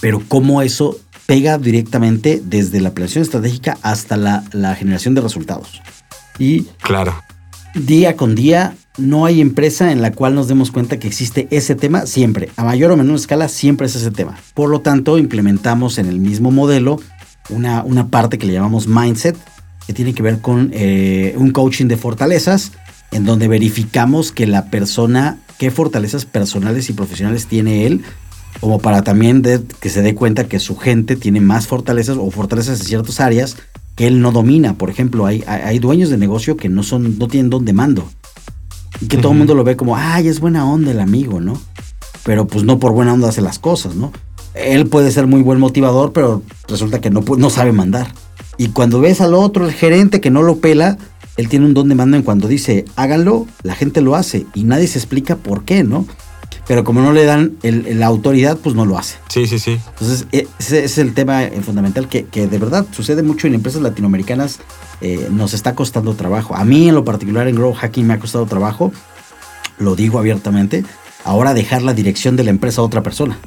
pero 0.00 0.22
cómo 0.28 0.60
eso 0.60 0.98
pega 1.28 1.58
directamente 1.58 2.40
desde 2.42 2.80
la 2.80 2.94
planeación 2.94 3.20
estratégica 3.20 3.76
hasta 3.82 4.16
la, 4.16 4.44
la 4.52 4.74
generación 4.74 5.14
de 5.14 5.20
resultados. 5.20 5.82
Y 6.38 6.62
claro. 6.80 7.22
día 7.74 8.16
con 8.16 8.34
día 8.34 8.74
no 8.96 9.26
hay 9.26 9.42
empresa 9.42 9.92
en 9.92 10.00
la 10.00 10.10
cual 10.12 10.34
nos 10.34 10.48
demos 10.48 10.70
cuenta 10.70 10.98
que 10.98 11.06
existe 11.06 11.46
ese 11.50 11.74
tema 11.74 12.06
siempre. 12.06 12.48
A 12.56 12.64
mayor 12.64 12.92
o 12.92 12.96
menor 12.96 13.16
escala 13.16 13.48
siempre 13.48 13.88
es 13.88 13.94
ese 13.94 14.10
tema. 14.10 14.38
Por 14.54 14.70
lo 14.70 14.80
tanto, 14.80 15.18
implementamos 15.18 15.98
en 15.98 16.06
el 16.06 16.18
mismo 16.18 16.50
modelo 16.50 16.98
una, 17.50 17.82
una 17.82 18.08
parte 18.08 18.38
que 18.38 18.46
le 18.46 18.54
llamamos 18.54 18.88
mindset, 18.88 19.36
que 19.86 19.92
tiene 19.92 20.14
que 20.14 20.22
ver 20.22 20.40
con 20.40 20.70
eh, 20.72 21.34
un 21.36 21.50
coaching 21.50 21.88
de 21.88 21.98
fortalezas, 21.98 22.72
en 23.10 23.26
donde 23.26 23.48
verificamos 23.48 24.32
que 24.32 24.46
la 24.46 24.70
persona, 24.70 25.36
qué 25.58 25.70
fortalezas 25.70 26.24
personales 26.24 26.88
y 26.88 26.94
profesionales 26.94 27.46
tiene 27.46 27.86
él, 27.86 28.02
como 28.60 28.78
para 28.78 29.02
también 29.02 29.42
que 29.80 29.90
se 29.90 30.02
dé 30.02 30.14
cuenta 30.14 30.48
que 30.48 30.60
su 30.60 30.76
gente 30.76 31.16
tiene 31.16 31.40
más 31.40 31.66
fortalezas 31.66 32.16
o 32.18 32.30
fortalezas 32.30 32.80
en 32.80 32.86
ciertas 32.86 33.20
áreas 33.20 33.56
que 33.94 34.06
él 34.06 34.20
no 34.20 34.32
domina. 34.32 34.74
Por 34.74 34.90
ejemplo, 34.90 35.26
hay, 35.26 35.44
hay 35.46 35.78
dueños 35.78 36.10
de 36.10 36.18
negocio 36.18 36.56
que 36.56 36.68
no, 36.68 36.82
son, 36.82 37.18
no 37.18 37.28
tienen 37.28 37.50
don 37.50 37.64
de 37.64 37.72
mando. 37.72 38.08
Y 39.00 39.06
que 39.06 39.16
todo 39.16 39.32
el 39.32 39.38
mundo 39.38 39.54
lo 39.54 39.64
ve 39.64 39.76
como, 39.76 39.96
ay, 39.96 40.28
es 40.28 40.40
buena 40.40 40.64
onda 40.64 40.90
el 40.90 41.00
amigo, 41.00 41.40
¿no? 41.40 41.60
Pero 42.24 42.46
pues 42.46 42.64
no 42.64 42.78
por 42.78 42.92
buena 42.92 43.12
onda 43.12 43.28
hace 43.28 43.42
las 43.42 43.58
cosas, 43.58 43.94
¿no? 43.94 44.12
él 44.58 44.86
puede 44.86 45.10
ser 45.10 45.26
muy 45.26 45.42
buen 45.42 45.60
motivador, 45.60 46.12
pero 46.12 46.42
resulta 46.66 47.00
que 47.00 47.10
no, 47.10 47.22
no 47.36 47.50
sabe 47.50 47.72
mandar. 47.72 48.12
Y 48.56 48.68
cuando 48.68 49.00
ves 49.00 49.20
al 49.20 49.34
otro, 49.34 49.66
el 49.66 49.72
gerente 49.72 50.20
que 50.20 50.30
no 50.30 50.42
lo 50.42 50.56
pela, 50.56 50.98
él 51.36 51.48
tiene 51.48 51.66
un 51.66 51.74
don 51.74 51.88
de 51.88 51.94
mando 51.94 52.16
en 52.16 52.22
cuando 52.22 52.48
dice, 52.48 52.84
háganlo, 52.96 53.46
la 53.62 53.74
gente 53.74 54.00
lo 54.00 54.16
hace 54.16 54.46
y 54.54 54.64
nadie 54.64 54.88
se 54.88 54.98
explica 54.98 55.36
por 55.36 55.64
qué, 55.64 55.84
¿no? 55.84 56.06
Pero 56.68 56.84
como 56.84 57.00
no 57.00 57.12
le 57.12 57.24
dan 57.24 57.56
la 57.62 58.06
autoridad, 58.06 58.58
pues 58.58 58.76
no 58.76 58.84
lo 58.84 58.98
hace. 58.98 59.16
Sí, 59.28 59.46
sí, 59.46 59.58
sí. 59.58 59.80
Entonces, 59.88 60.26
e, 60.32 60.46
ese 60.58 60.84
es 60.84 60.98
el 60.98 61.14
tema 61.14 61.44
eh, 61.44 61.62
fundamental 61.62 62.08
que, 62.08 62.24
de 62.24 62.58
verdad 62.58 62.86
sucede 62.92 63.22
mucho 63.22 63.46
en 63.46 63.54
empresas 63.54 63.80
latinoamericanas. 63.80 64.60
Eh, 65.00 65.28
nos 65.30 65.54
está 65.54 65.74
costando 65.74 66.14
trabajo. 66.14 66.54
A 66.54 66.66
mí, 66.66 66.90
en 66.90 66.94
lo 66.94 67.04
particular, 67.04 67.48
en 67.48 67.56
Grow 67.56 67.72
Hacking 67.72 68.06
me 68.06 68.14
ha 68.14 68.18
costado 68.18 68.44
trabajo. 68.44 68.92
Lo 69.78 69.96
digo 69.96 70.18
abiertamente. 70.18 70.84
Ahora 71.24 71.54
dejar 71.54 71.82
la 71.82 71.94
dirección 71.94 72.36
de 72.36 72.44
la 72.44 72.50
empresa 72.50 72.82
a 72.82 72.84
otra 72.84 73.02
persona. 73.02 73.38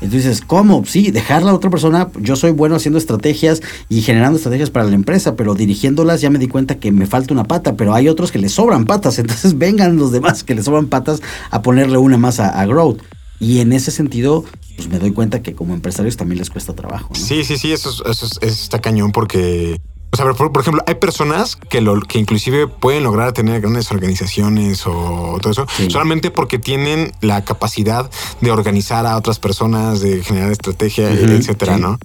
Entonces, 0.00 0.40
¿cómo? 0.40 0.84
Sí, 0.84 1.10
dejarla 1.10 1.50
a 1.50 1.54
otra 1.54 1.70
persona. 1.70 2.08
Yo 2.20 2.36
soy 2.36 2.50
bueno 2.50 2.76
haciendo 2.76 2.98
estrategias 2.98 3.62
y 3.88 4.02
generando 4.02 4.36
estrategias 4.36 4.70
para 4.70 4.84
la 4.84 4.94
empresa, 4.94 5.36
pero 5.36 5.54
dirigiéndolas 5.54 6.20
ya 6.20 6.30
me 6.30 6.38
di 6.38 6.48
cuenta 6.48 6.78
que 6.78 6.92
me 6.92 7.06
falta 7.06 7.32
una 7.32 7.44
pata, 7.44 7.76
pero 7.76 7.94
hay 7.94 8.08
otros 8.08 8.30
que 8.30 8.38
le 8.38 8.48
sobran 8.48 8.84
patas. 8.84 9.18
Entonces, 9.18 9.56
vengan 9.58 9.96
los 9.96 10.12
demás 10.12 10.44
que 10.44 10.54
le 10.54 10.62
sobran 10.62 10.86
patas 10.86 11.22
a 11.50 11.62
ponerle 11.62 11.98
una 11.98 12.18
más 12.18 12.40
a, 12.40 12.64
Growth. 12.66 13.00
Y 13.38 13.60
en 13.60 13.72
ese 13.72 13.90
sentido, 13.90 14.44
pues 14.76 14.88
me 14.88 14.98
doy 14.98 15.12
cuenta 15.12 15.42
que 15.42 15.54
como 15.54 15.74
empresarios 15.74 16.16
también 16.16 16.38
les 16.38 16.50
cuesta 16.50 16.74
trabajo. 16.74 17.14
Sí, 17.14 17.44
sí, 17.44 17.58
sí, 17.58 17.72
eso, 17.72 17.90
eso, 17.90 18.26
eso 18.26 18.40
está 18.40 18.80
cañón 18.80 19.12
porque 19.12 19.78
o 20.18 20.32
sea, 20.32 20.32
por, 20.32 20.60
ejemplo, 20.62 20.82
hay 20.86 20.94
personas 20.94 21.56
que, 21.56 21.82
lo, 21.82 22.00
que 22.00 22.18
inclusive 22.18 22.68
pueden 22.68 23.04
lograr 23.04 23.32
tener 23.32 23.60
grandes 23.60 23.90
organizaciones 23.90 24.86
o 24.86 25.38
todo 25.42 25.52
eso 25.52 25.66
solamente 25.88 26.30
porque 26.30 26.58
tienen 26.58 27.12
la 27.20 27.44
capacidad 27.44 28.10
de 28.40 28.50
organizar 28.50 29.04
a 29.04 29.16
otras 29.16 29.38
personas, 29.38 30.00
de 30.00 30.22
generar 30.22 30.50
estrategia, 30.50 31.10
etcétera, 31.10 31.76
¿no? 31.76 31.98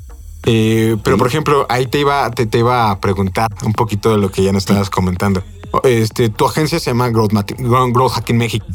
Eh, 0.46 0.98
pero 1.04 1.18
por 1.18 1.28
ejemplo, 1.28 1.66
ahí 1.70 1.86
te 1.86 2.00
iba, 2.00 2.30
te, 2.32 2.46
te, 2.48 2.60
iba 2.60 2.92
a 2.92 3.00
preguntar 3.00 3.48
un 3.64 3.74
poquito 3.74 4.12
de 4.12 4.18
lo 4.18 4.30
que 4.30 4.44
ya 4.44 4.52
nos 4.52 4.64
estabas 4.64 4.90
comentando. 4.90 5.42
Este, 5.84 6.30
tu 6.30 6.46
agencia 6.46 6.80
se 6.80 6.90
llama 6.90 7.10
Growth, 7.10 7.32
Growth 7.58 8.12
Hacking 8.12 8.38
México. 8.38 8.66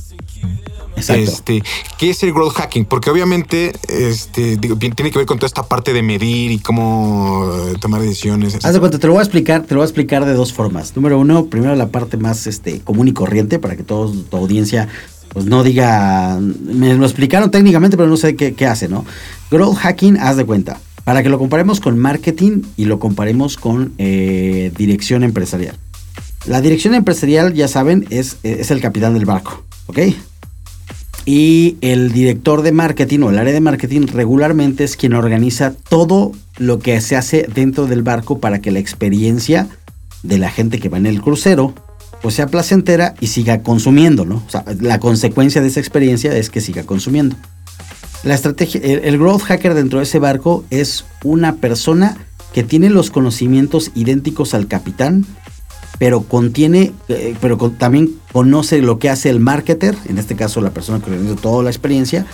Este, 0.97 1.63
¿Qué 1.99 2.11
es 2.11 2.23
el 2.23 2.33
growth 2.33 2.55
hacking? 2.55 2.87
Porque 2.87 3.11
obviamente 3.11 3.73
este, 3.89 4.57
tiene 4.57 5.11
que 5.11 5.19
ver 5.19 5.27
con 5.27 5.39
toda 5.39 5.47
esta 5.47 5.63
parte 5.63 5.93
de 5.93 6.03
medir 6.03 6.51
y 6.51 6.59
cómo 6.59 7.51
eh, 7.69 7.75
tomar 7.81 8.01
decisiones. 8.01 8.65
Haz 8.65 8.73
de 8.73 8.81
cuenta, 8.81 8.99
te 8.99 9.07
lo 9.07 9.13
voy 9.13 9.21
a 9.21 9.23
explicar, 9.23 9.63
te 9.65 9.75
lo 9.75 9.81
voy 9.81 9.85
a 9.85 9.89
explicar 9.89 10.25
de 10.25 10.33
dos 10.33 10.53
formas. 10.53 10.97
Número 10.97 11.19
uno, 11.19 11.47
primero 11.47 11.75
la 11.75 11.89
parte 11.89 12.17
más 12.17 12.47
este, 12.47 12.81
común 12.81 13.09
y 13.09 13.13
corriente 13.13 13.59
para 13.59 13.77
que 13.77 13.83
toda 13.83 14.13
tu 14.31 14.37
audiencia 14.37 14.89
pues 15.33 15.45
no 15.45 15.63
diga, 15.63 16.39
me 16.41 16.95
lo 16.95 17.05
explicaron 17.05 17.51
técnicamente, 17.51 17.99
pero 17.99 18.09
no 18.09 18.17
sé 18.17 18.37
qué, 18.37 18.55
qué 18.55 18.65
hace, 18.65 18.89
¿no? 18.89 19.05
Growth 19.51 19.77
hacking, 19.77 20.17
haz 20.17 20.39
de 20.39 20.47
cuenta, 20.47 20.81
para 21.05 21.23
que 21.23 21.29
lo 21.29 21.39
comparemos 21.39 21.79
con 21.81 21.99
marketing 21.99 22.63
y 22.79 22.87
lo 22.87 22.99
comparemos 22.99 23.59
con 23.59 23.93
eh, 23.99 24.73
dirección 24.79 25.25
empresarial. 25.25 25.77
La 26.47 26.63
dirección 26.63 26.95
empresarial, 26.95 27.53
ya 27.53 27.69
saben, 27.69 28.07
es, 28.09 28.39
es 28.45 28.71
el 28.71 28.81
capitán 28.81 29.13
del 29.13 29.27
barco, 29.27 29.63
¿ok? 29.89 29.99
Y 31.27 31.77
el 31.81 32.13
director 32.13 32.63
de 32.63 32.71
marketing 32.71 33.21
o 33.21 33.31
el 33.31 33.39
área 33.39 33.53
de 33.53 33.61
marketing 33.61 34.07
regularmente 34.07 34.85
es 34.85 34.97
quien 34.97 35.13
organiza 35.13 35.75
todo 35.89 36.31
lo 36.57 36.79
que 36.79 37.01
se 37.01 37.17
hace 37.17 37.49
dentro 37.53 37.87
del 37.87 38.05
barco 38.05 38.39
para 38.39 38.61
que 38.61 38.71
la 38.71 38.79
experiencia 38.79 39.67
de 40.23 40.39
la 40.39 40.51
gente 40.51 40.79
que 40.79 40.89
va 40.89 40.99
en 40.99 41.07
el 41.07 41.21
crucero 41.21 41.75
pues 42.23 42.37
sea 42.37 42.47
placentera 42.47 43.15
y 43.21 43.27
siga 43.27 43.63
consumiendo, 43.63 44.25
¿no? 44.25 44.37
O 44.47 44.51
sea, 44.51 44.65
la 44.81 45.01
consecuencia 45.01 45.61
de 45.61 45.69
esa 45.69 45.81
experiencia 45.81 46.35
es 46.35 46.49
que 46.49 46.61
siga 46.61 46.85
consumiendo. 46.85 47.37
La 48.25 48.35
estrategia, 48.35 48.81
el 48.81 49.19
growth 49.19 49.43
hacker 49.43 49.75
dentro 49.75 49.99
de 49.99 50.05
ese 50.05 50.19
barco 50.19 50.65
es 50.71 51.05
una 51.23 51.57
persona 51.57 52.17
que 52.53 52.63
tiene 52.63 52.89
los 52.89 53.11
conocimientos 53.11 53.91
idénticos 53.95 54.55
al 54.55 54.67
capitán, 54.67 55.27
pero 55.99 56.23
contiene, 56.23 56.93
eh, 57.09 57.35
pero 57.41 57.57
también 57.71 58.15
conoce 58.33 58.83
lo 58.83 58.99
que 58.99 59.11
hace 59.11 59.31
el 59.31 59.41
marketer, 59.41 59.97
en 60.07 60.19
este 60.19 60.37
caso 60.37 60.61
la 60.61 60.71
persona 60.71 61.01
que 61.01 61.11
organiza 61.11 61.37
toda 61.37 61.63
la 61.63 61.71
experiencia, 61.71 62.27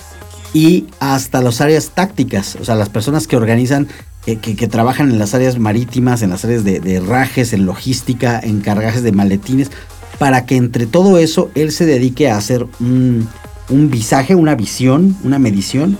y 0.54 0.86
hasta 1.00 1.40
las 1.40 1.60
áreas 1.60 1.90
tácticas, 1.90 2.56
o 2.60 2.64
sea, 2.64 2.74
las 2.74 2.88
personas 2.88 3.26
que 3.26 3.36
organizan, 3.36 3.88
que, 4.24 4.68
trabajan 4.68 5.10
en 5.10 5.18
las 5.18 5.34
áreas 5.34 5.58
marítimas, 5.58 6.22
en 6.22 6.30
las 6.30 6.44
áreas 6.44 6.62
de, 6.62 7.00
rajes, 7.00 7.52
en 7.52 7.66
logística, 7.66 8.38
en 8.38 8.60
cargajes 8.60 9.02
de 9.02 9.12
maletines, 9.12 9.70
para 10.18 10.46
que 10.46 10.56
entre 10.56 10.86
todo 10.86 11.18
eso 11.18 11.50
él 11.54 11.72
se 11.72 11.86
dedique 11.86 12.30
a 12.30 12.36
hacer 12.36 12.66
un, 12.80 13.28
un 13.70 13.90
visaje, 13.90 14.34
una 14.34 14.54
visión, 14.54 15.16
una 15.24 15.38
medición 15.38 15.98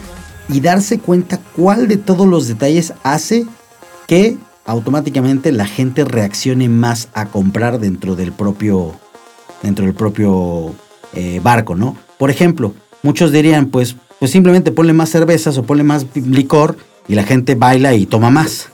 y 0.49 0.61
darse 0.61 0.99
cuenta 0.99 1.41
cuál 1.57 1.89
de 1.89 1.97
todos 1.97 2.29
los 2.29 2.47
detalles 2.47 2.93
hace 3.03 3.47
que 4.07 4.37
automáticamente 4.65 5.53
la 5.53 5.67
gente 5.67 6.05
reaccione 6.05 6.69
más 6.69 7.09
a 7.15 7.27
comprar 7.27 7.81
dentro 7.81 8.17
del 8.17 8.33
propio, 8.33 8.95
dentro 9.63 9.85
del 9.85 9.95
propio 9.95 10.75
eh, 11.15 11.41
barco, 11.43 11.75
¿no? 11.75 11.97
Por 12.19 12.31
ejemplo, 12.31 12.75
muchos 13.03 13.33
dirían, 13.33 13.67
pues, 13.67 13.97
pues 14.19 14.31
simplemente 14.31 14.71
ponle 14.73 14.93
más 14.93 15.11
cervezas 15.11 15.59
o 15.59 15.65
ponle 15.65 15.83
más 15.83 16.07
licor 16.15 16.77
y 17.09 17.15
la 17.15 17.25
gente 17.25 17.55
baila 17.55 17.95
y 17.95 18.07
toma 18.07 18.31
más. 18.31 18.69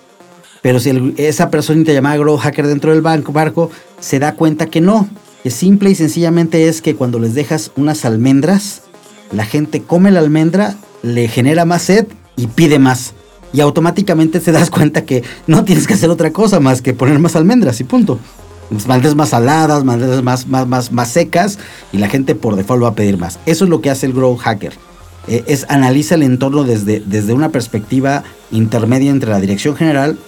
Pero 0.60 0.80
si 0.80 1.14
esa 1.16 1.50
personita 1.50 1.92
llamada 1.92 2.16
Grow 2.16 2.36
Hacker 2.36 2.66
dentro 2.66 2.92
del 2.92 3.00
banco, 3.00 3.32
barco 3.32 3.70
se 4.00 4.18
da 4.18 4.34
cuenta 4.34 4.66
que 4.66 4.80
no, 4.80 5.08
que 5.42 5.50
simple 5.50 5.90
y 5.90 5.94
sencillamente 5.94 6.68
es 6.68 6.82
que 6.82 6.96
cuando 6.96 7.18
les 7.18 7.34
dejas 7.34 7.70
unas 7.76 8.04
almendras, 8.04 8.82
la 9.32 9.44
gente 9.44 9.82
come 9.82 10.10
la 10.10 10.20
almendra, 10.20 10.76
le 11.02 11.28
genera 11.28 11.64
más 11.64 11.82
sed 11.82 12.06
y 12.36 12.48
pide 12.48 12.78
más 12.78 13.14
y 13.52 13.60
automáticamente 13.60 14.40
te 14.40 14.52
das 14.52 14.70
cuenta 14.70 15.04
que 15.04 15.22
no 15.46 15.64
tienes 15.64 15.86
que 15.86 15.94
hacer 15.94 16.10
otra 16.10 16.32
cosa 16.32 16.60
más 16.60 16.82
que 16.82 16.92
poner 16.94 17.18
más 17.18 17.36
almendras 17.36 17.80
y 17.80 17.84
punto. 17.84 18.18
Maldes 18.86 19.14
más 19.14 19.30
saladas, 19.30 19.84
maldes 19.84 20.22
más, 20.22 20.46
más, 20.46 20.66
más, 20.66 20.92
más 20.92 21.08
secas 21.10 21.58
y 21.92 21.96
la 21.98 22.08
gente 22.08 22.34
por 22.34 22.54
default 22.56 22.82
va 22.84 22.88
a 22.88 22.94
pedir 22.94 23.16
más. 23.16 23.38
Eso 23.46 23.64
es 23.64 23.70
lo 23.70 23.80
que 23.80 23.88
hace 23.90 24.04
el 24.06 24.12
Grow 24.12 24.36
Hacker. 24.36 24.74
eh, 25.26 25.44
es 25.46 25.64
analiza 25.70 26.14
el 26.16 26.22
entorno 26.22 26.64
desde, 26.64 27.00
desde 27.00 27.32
una 27.32 27.48
perspectiva 27.50 28.24
intermedia 28.50 29.10
entre 29.10 29.30
la 29.30 29.40
dirección 29.40 29.74
general 29.76 30.18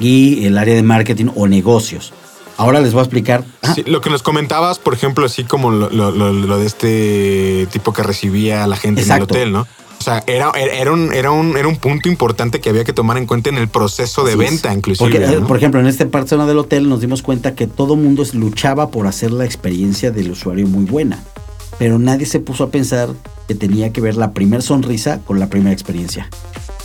y 0.00 0.44
el 0.46 0.58
área 0.58 0.74
de 0.74 0.82
marketing 0.82 1.26
o 1.34 1.46
negocios. 1.46 2.12
Ahora 2.56 2.80
les 2.80 2.92
voy 2.92 3.00
a 3.00 3.02
explicar. 3.04 3.44
Sí, 3.74 3.82
lo 3.86 4.00
que 4.00 4.10
nos 4.10 4.22
comentabas, 4.22 4.78
por 4.78 4.94
ejemplo, 4.94 5.26
así 5.26 5.44
como 5.44 5.70
lo, 5.70 5.90
lo- 5.90 6.10
lo- 6.12 6.32
lo 6.32 6.58
de 6.58 6.66
este 6.66 7.66
tipo 7.72 7.92
que 7.92 8.02
recibía 8.02 8.62
a 8.62 8.66
la 8.66 8.76
gente 8.76 9.00
Exacto. 9.00 9.34
en 9.34 9.40
el 9.40 9.46
hotel, 9.48 9.52
¿no? 9.52 9.66
O 10.04 10.10
sea, 10.10 10.22
era, 10.26 10.52
era, 10.54 10.92
un, 10.92 11.14
era, 11.14 11.30
un, 11.30 11.56
era 11.56 11.66
un 11.66 11.76
punto 11.76 12.10
importante 12.10 12.60
que 12.60 12.68
había 12.68 12.84
que 12.84 12.92
tomar 12.92 13.16
en 13.16 13.24
cuenta 13.24 13.48
en 13.48 13.56
el 13.56 13.68
proceso 13.68 14.22
de 14.22 14.32
Así 14.32 14.42
es. 14.42 14.50
venta, 14.50 14.74
inclusive. 14.74 15.10
Porque, 15.10 15.24
eh, 15.24 15.40
¿no? 15.40 15.46
por 15.46 15.56
ejemplo, 15.56 15.80
en 15.80 15.86
este 15.86 16.04
persona 16.04 16.44
del 16.44 16.58
hotel 16.58 16.90
nos 16.90 17.00
dimos 17.00 17.22
cuenta 17.22 17.54
que 17.54 17.66
todo 17.66 17.96
mundo 17.96 18.22
luchaba 18.34 18.90
por 18.90 19.06
hacer 19.06 19.32
la 19.32 19.46
experiencia 19.46 20.10
del 20.10 20.30
usuario 20.30 20.66
muy 20.66 20.84
buena. 20.84 21.24
Pero 21.78 21.98
nadie 21.98 22.26
se 22.26 22.38
puso 22.38 22.64
a 22.64 22.70
pensar 22.70 23.08
que 23.48 23.54
tenía 23.54 23.94
que 23.94 24.02
ver 24.02 24.18
la 24.18 24.34
primera 24.34 24.60
sonrisa 24.60 25.20
con 25.24 25.40
la 25.40 25.48
primera 25.48 25.72
experiencia. 25.72 26.28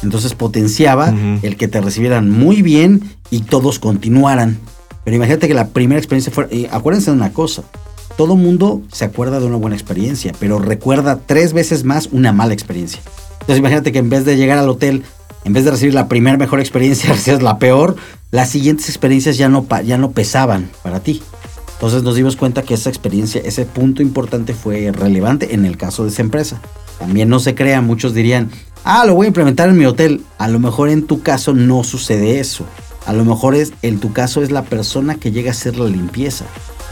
Entonces 0.02 0.34
potenciaba 0.34 1.14
el 1.42 1.58
que 1.58 1.68
te 1.68 1.82
recibieran 1.82 2.30
muy 2.30 2.62
bien 2.62 3.18
y 3.32 3.42
todos 3.42 3.80
continuaran. 3.80 4.60
Pero 5.04 5.18
imagínate 5.18 5.50
que 5.50 5.54
la 5.54 5.68
primera 5.68 6.00
experiencia 6.00 6.32
fuera... 6.32 6.54
y 6.56 6.68
acuérdense 6.72 7.12
de 7.12 7.18
una 7.18 7.34
cosa. 7.34 7.64
Todo 8.20 8.36
mundo 8.36 8.82
se 8.92 9.06
acuerda 9.06 9.40
de 9.40 9.46
una 9.46 9.56
buena 9.56 9.78
experiencia, 9.78 10.34
pero 10.42 10.60
recuerda 10.60 11.22
tres 11.26 11.54
veces 11.54 11.86
más 11.86 12.10
una 12.12 12.34
mala 12.34 12.54
experiencia. 12.54 13.00
Entonces 13.32 13.60
imagínate 13.60 13.94
que 13.94 14.00
en 14.00 14.10
vez 14.10 14.26
de 14.26 14.36
llegar 14.36 14.58
al 14.58 14.68
hotel, 14.68 15.04
en 15.46 15.54
vez 15.54 15.64
de 15.64 15.72
recibir 15.72 15.94
la 15.94 16.10
primera 16.10 16.36
mejor 16.36 16.60
experiencia, 16.60 17.10
recibes 17.14 17.42
la 17.42 17.60
peor, 17.60 17.96
las 18.32 18.50
siguientes 18.50 18.90
experiencias 18.90 19.38
ya 19.38 19.48
no, 19.48 19.66
ya 19.86 19.98
no 19.98 20.12
pesaban 20.12 20.70
para 20.84 21.00
ti. 21.00 21.22
Entonces 21.76 22.04
nos 22.04 22.18
dimos 22.18 22.36
cuenta 22.36 22.62
que 22.64 22.74
esa 22.74 22.90
experiencia, 22.90 23.40
ese 23.46 23.64
punto 23.64 24.02
importante 24.02 24.54
fue 24.54 24.92
relevante 24.92 25.54
en 25.54 25.64
el 25.64 25.78
caso 25.78 26.04
de 26.04 26.10
esa 26.10 26.22
empresa. 26.22 26.60
También 27.00 27.30
no 27.30 27.40
se 27.40 27.56
crea, 27.56 27.80
muchos 27.80 28.14
dirían, 28.14 28.52
ah, 28.84 29.06
lo 29.06 29.16
voy 29.16 29.28
a 29.28 29.30
implementar 29.30 29.70
en 29.70 29.78
mi 29.78 29.86
hotel. 29.86 30.26
A 30.40 30.50
lo 30.50 30.60
mejor 30.60 30.90
en 30.90 31.08
tu 31.08 31.22
caso 31.22 31.54
no 31.54 31.86
sucede 31.86 32.42
eso. 32.42 32.66
A 33.06 33.14
lo 33.14 33.24
mejor 33.24 33.56
es, 33.56 33.72
en 33.82 34.02
tu 34.02 34.12
caso 34.12 34.44
es 34.44 34.52
la 34.52 34.64
persona 34.64 35.16
que 35.16 35.32
llega 35.32 35.52
a 35.52 35.54
hacer 35.54 35.78
la 35.78 35.88
limpieza. 35.88 36.44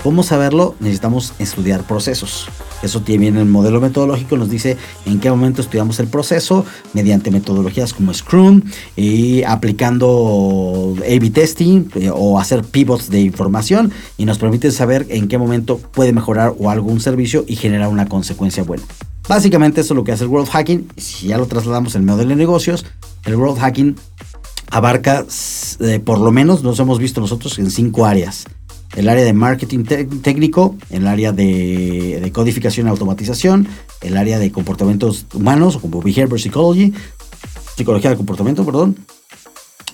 ¿Cómo 0.08 0.24
saberlo? 0.24 0.74
Necesitamos 0.80 1.34
estudiar 1.38 1.84
procesos. 1.84 2.48
Eso 2.82 3.02
tiene 3.02 3.28
en 3.28 3.36
el 3.36 3.46
modelo 3.46 3.82
metodológico, 3.82 4.38
nos 4.38 4.50
dice 4.50 4.78
en 5.06 5.20
qué 5.20 5.30
momento 5.30 5.60
estudiamos 5.60 6.00
el 6.00 6.08
proceso 6.08 6.64
mediante 6.94 7.30
metodologías 7.30 7.94
como 7.94 8.14
Scrum 8.14 8.62
y 8.96 9.44
aplicando 9.44 10.96
A-B 11.00 11.30
testing 11.32 11.90
eh, 11.96 12.10
o 12.10 12.40
hacer 12.40 12.64
pivots 12.64 13.10
de 13.10 13.20
información 13.20 13.92
y 14.18 14.24
nos 14.24 14.38
permite 14.38 14.72
saber 14.72 15.06
en 15.10 15.28
qué 15.28 15.38
momento 15.38 15.78
puede 15.78 16.14
mejorar 16.14 16.54
o 16.58 16.70
algún 16.70 17.02
servicio 17.02 17.44
y 17.46 17.58
generar 17.58 17.90
una 17.90 18.08
consecuencia 18.08 18.64
buena. 18.64 18.84
Básicamente 19.28 19.82
eso 19.82 19.94
es 19.94 19.98
lo 19.98 20.06
que 20.06 20.14
hace 20.14 20.24
el 20.24 20.30
World 20.30 20.48
Hacking. 20.48 20.88
Si 20.96 21.28
ya 21.28 21.38
lo 21.38 21.48
trasladamos 21.48 21.98
al 21.98 22.04
modelo 22.04 22.30
de 22.30 22.38
negocios, 22.38 22.86
el 23.26 23.36
World 23.36 23.60
Hacking 23.60 23.98
abarca 24.72 25.26
eh, 25.82 26.00
por 26.00 26.20
lo 26.20 26.32
menos, 26.32 26.64
nos 26.64 26.80
hemos 26.80 26.98
visto 26.98 27.20
nosotros 27.20 27.60
en 27.60 27.70
cinco 27.72 28.06
áreas. 28.06 28.46
El 28.96 29.10
área 29.10 29.24
de 29.24 29.34
marketing 29.34 29.84
técnico, 30.24 30.76
el 30.90 31.08
área 31.08 31.32
de, 31.32 32.20
de 32.22 32.32
codificación 32.32 32.88
y 32.88 32.90
automatización, 32.90 33.68
el 34.02 34.18
área 34.18 34.40
de 34.40 34.52
comportamientos 34.52 35.26
humanos, 35.34 35.78
como 35.78 36.02
behavior 36.02 36.40
psychology, 36.40 36.94
psicología 37.76 38.10
del 38.10 38.18
comportamiento, 38.18 38.66
perdón, 38.66 38.98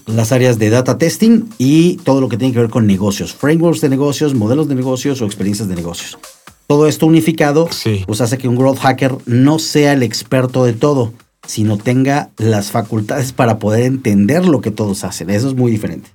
las 0.05 0.31
áreas 0.31 0.59
de 0.59 0.69
data 0.69 0.97
testing 0.97 1.45
y 1.57 1.95
todo 1.97 2.21
lo 2.21 2.29
que 2.29 2.37
tiene 2.37 2.53
que 2.53 2.59
ver 2.59 2.69
con 2.69 2.85
negocios, 2.87 3.33
frameworks 3.33 3.81
de 3.81 3.89
negocios, 3.89 4.33
modelos 4.35 4.67
de 4.67 4.75
negocios 4.75 5.21
o 5.21 5.25
experiencias 5.25 5.67
de 5.67 5.75
negocios. 5.75 6.17
Todo 6.67 6.87
esto 6.87 7.05
unificado, 7.05 7.67
Sí. 7.71 8.03
pues 8.05 8.21
hace 8.21 8.37
que 8.37 8.47
un 8.47 8.55
growth 8.55 8.79
hacker 8.79 9.17
no 9.25 9.59
sea 9.59 9.93
el 9.93 10.03
experto 10.03 10.63
de 10.65 10.73
todo, 10.73 11.13
sino 11.45 11.77
tenga 11.77 12.29
las 12.37 12.71
facultades 12.71 13.33
para 13.33 13.59
poder 13.59 13.83
entender 13.83 14.45
lo 14.45 14.61
que 14.61 14.71
todos 14.71 15.03
hacen. 15.03 15.29
Eso 15.29 15.49
es 15.49 15.55
muy 15.55 15.71
diferente. 15.71 16.09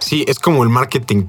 Sí, 0.00 0.24
es 0.26 0.38
como 0.38 0.62
el 0.64 0.68
marketing 0.68 1.24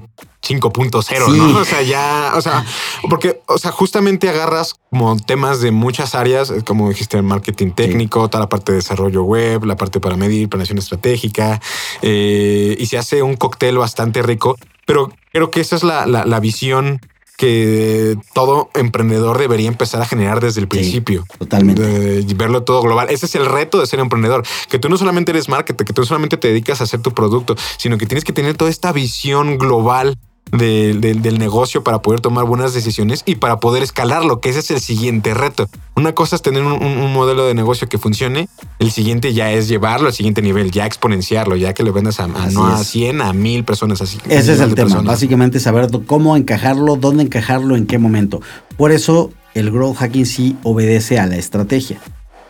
5.0, 0.46 1.02
Sí. 1.02 1.38
¿no? 1.38 1.58
O 1.58 1.64
sea, 1.64 1.82
ya, 1.82 2.32
o 2.36 2.40
sea, 2.40 2.64
porque, 3.08 3.40
o 3.46 3.58
sea, 3.58 3.72
justamente 3.72 4.28
agarras 4.28 4.74
como 4.90 5.16
temas 5.16 5.60
de 5.60 5.70
muchas 5.70 6.14
áreas, 6.14 6.50
eh, 6.50 6.62
como 6.64 6.88
dijiste, 6.88 7.16
el 7.16 7.22
marketing 7.22 7.72
técnico, 7.72 8.28
toda 8.28 8.44
la 8.44 8.48
parte 8.48 8.72
de 8.72 8.76
desarrollo 8.76 9.22
web, 9.24 9.64
la 9.64 9.76
parte 9.76 10.00
para 10.00 10.16
medir, 10.16 10.48
planeación 10.48 10.78
estratégica, 10.78 11.60
eh, 12.02 12.76
y 12.78 12.86
se 12.86 12.98
hace 12.98 13.22
un 13.22 13.36
cóctel 13.36 13.78
bastante 13.78 14.22
rico, 14.22 14.56
pero 14.86 15.12
creo 15.32 15.50
que 15.50 15.60
esa 15.60 15.76
es 15.76 15.82
la, 15.82 16.06
la, 16.06 16.24
la 16.24 16.40
visión 16.40 17.00
que 17.36 18.16
todo 18.32 18.70
emprendedor 18.74 19.36
debería 19.36 19.68
empezar 19.68 20.00
a 20.00 20.06
generar 20.06 20.40
desde 20.40 20.60
el 20.62 20.68
principio. 20.68 21.24
totalmente. 21.38 21.82
De 21.82 22.34
verlo 22.34 22.62
todo 22.62 22.80
global. 22.80 23.08
Ese 23.10 23.26
es 23.26 23.34
el 23.34 23.44
reto 23.44 23.78
de 23.78 23.86
ser 23.86 24.00
emprendedor, 24.00 24.42
que 24.70 24.78
tú 24.78 24.88
no 24.88 24.96
solamente 24.96 25.32
eres 25.32 25.48
marketer, 25.48 25.86
que 25.86 25.92
tú 25.92 26.00
no 26.00 26.06
solamente 26.06 26.38
te 26.38 26.48
dedicas 26.48 26.80
a 26.80 26.84
hacer 26.84 27.00
tu 27.02 27.12
producto, 27.12 27.54
sino 27.76 27.98
que 27.98 28.06
tienes 28.06 28.24
que 28.24 28.32
tener 28.32 28.56
toda 28.56 28.70
esta 28.70 28.90
visión 28.92 29.58
global 29.58 30.16
de- 30.52 30.94
de- 30.94 31.14
del 31.14 31.38
negocio 31.38 31.82
para 31.82 32.00
poder 32.02 32.20
tomar 32.20 32.44
buenas 32.44 32.72
decisiones 32.72 33.22
y 33.26 33.36
para 33.36 33.58
poder 33.60 33.82
escalarlo, 33.82 34.40
que 34.40 34.48
ese 34.50 34.60
es 34.60 34.70
el 34.70 34.80
siguiente 34.80 35.34
reto. 35.34 35.68
Una 35.96 36.12
cosa 36.14 36.36
es 36.36 36.42
tener 36.42 36.62
un, 36.62 37.12
modelo 37.12 37.46
de 37.46 37.54
negocio 37.54 37.88
que 37.88 37.98
funcione, 37.98 38.48
el 38.78 38.90
siguiente 38.90 39.32
ya 39.34 39.50
es 39.52 39.68
llevarlo 39.68 40.06
al 40.08 40.12
siguiente 40.12 40.42
nivel, 40.42 40.70
ya 40.70 40.86
exponenciarlo, 40.86 41.56
ya 41.56 41.74
que 41.74 41.82
le 41.82 41.90
vendas 41.90 42.20
a, 42.20 42.24
a- 42.24 42.50
no 42.50 42.66
a 42.66 42.80
es. 42.80 42.86
100, 42.88 43.20
a 43.22 43.32
1000 43.32 43.64
personas 43.64 44.00
así. 44.00 44.18
Ese 44.28 44.52
es 44.52 44.60
el 44.60 44.74
tema, 44.74 44.88
personas. 44.88 45.04
básicamente 45.06 45.58
saber 45.60 45.88
cómo 46.06 46.36
encajarlo, 46.36 46.96
dónde 46.96 47.24
encajarlo, 47.24 47.76
en 47.76 47.86
qué 47.86 47.98
momento. 47.98 48.40
Por 48.76 48.92
eso 48.92 49.32
el 49.54 49.70
growth 49.70 49.96
hacking 49.96 50.26
sí 50.26 50.56
obedece 50.62 51.18
a 51.18 51.26
la 51.26 51.36
estrategia, 51.36 51.98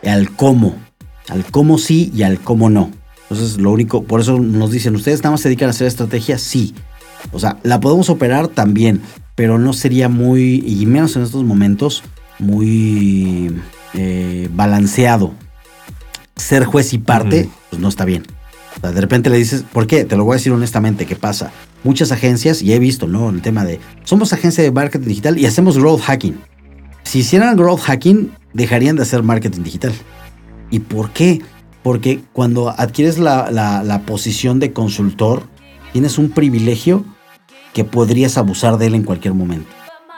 al 0.04 0.30
cómo, 0.32 0.76
al 1.28 1.44
cómo 1.50 1.78
sí 1.78 2.10
y 2.14 2.24
al 2.24 2.40
cómo 2.40 2.68
no. 2.68 2.90
Entonces 3.30 3.58
lo 3.58 3.70
único, 3.72 4.04
por 4.04 4.20
eso 4.20 4.38
nos 4.38 4.70
dicen, 4.70 4.94
¿ustedes 4.94 5.20
nada 5.20 5.32
más 5.32 5.40
se 5.40 5.48
dedican 5.48 5.68
a 5.68 5.70
hacer 5.70 5.86
estrategia? 5.88 6.38
Sí. 6.38 6.74
O 7.32 7.38
sea, 7.38 7.58
la 7.62 7.80
podemos 7.80 8.08
operar 8.10 8.48
también, 8.48 9.00
pero 9.34 9.58
no 9.58 9.72
sería 9.72 10.08
muy, 10.08 10.64
y 10.66 10.86
menos 10.86 11.16
en 11.16 11.22
estos 11.22 11.44
momentos, 11.44 12.02
muy 12.38 13.52
eh, 13.94 14.48
balanceado. 14.52 15.34
Ser 16.36 16.64
juez 16.64 16.92
y 16.92 16.98
parte, 16.98 17.48
pues 17.70 17.80
no 17.80 17.88
está 17.88 18.04
bien. 18.04 18.24
O 18.76 18.80
sea, 18.80 18.92
de 18.92 19.00
repente 19.00 19.30
le 19.30 19.38
dices, 19.38 19.64
¿por 19.72 19.86
qué? 19.86 20.04
Te 20.04 20.16
lo 20.16 20.24
voy 20.24 20.34
a 20.34 20.36
decir 20.36 20.52
honestamente, 20.52 21.06
¿qué 21.06 21.16
pasa? 21.16 21.50
Muchas 21.82 22.12
agencias, 22.12 22.62
y 22.62 22.72
he 22.72 22.78
visto, 22.78 23.06
¿no? 23.06 23.30
El 23.30 23.40
tema 23.42 23.64
de, 23.64 23.80
somos 24.04 24.32
agencia 24.32 24.62
de 24.62 24.70
marketing 24.70 25.06
digital 25.08 25.38
y 25.38 25.46
hacemos 25.46 25.78
growth 25.78 26.00
hacking. 26.02 26.38
Si 27.04 27.20
hicieran 27.20 27.56
growth 27.56 27.80
hacking, 27.80 28.32
dejarían 28.52 28.96
de 28.96 29.02
hacer 29.02 29.22
marketing 29.22 29.62
digital. 29.62 29.92
¿Y 30.70 30.80
por 30.80 31.10
qué? 31.10 31.40
Porque 31.82 32.20
cuando 32.32 32.68
adquieres 32.68 33.18
la, 33.18 33.50
la- 33.50 33.82
la 33.82 34.02
posición 34.02 34.58
de 34.58 34.72
consultor, 34.72 35.44
tienes 35.92 36.18
un 36.18 36.30
privilegio 36.30 37.04
que 37.76 37.84
podrías 37.84 38.38
abusar 38.38 38.78
de 38.78 38.86
él 38.86 38.94
en 38.94 39.02
cualquier 39.02 39.34
momento. 39.34 39.68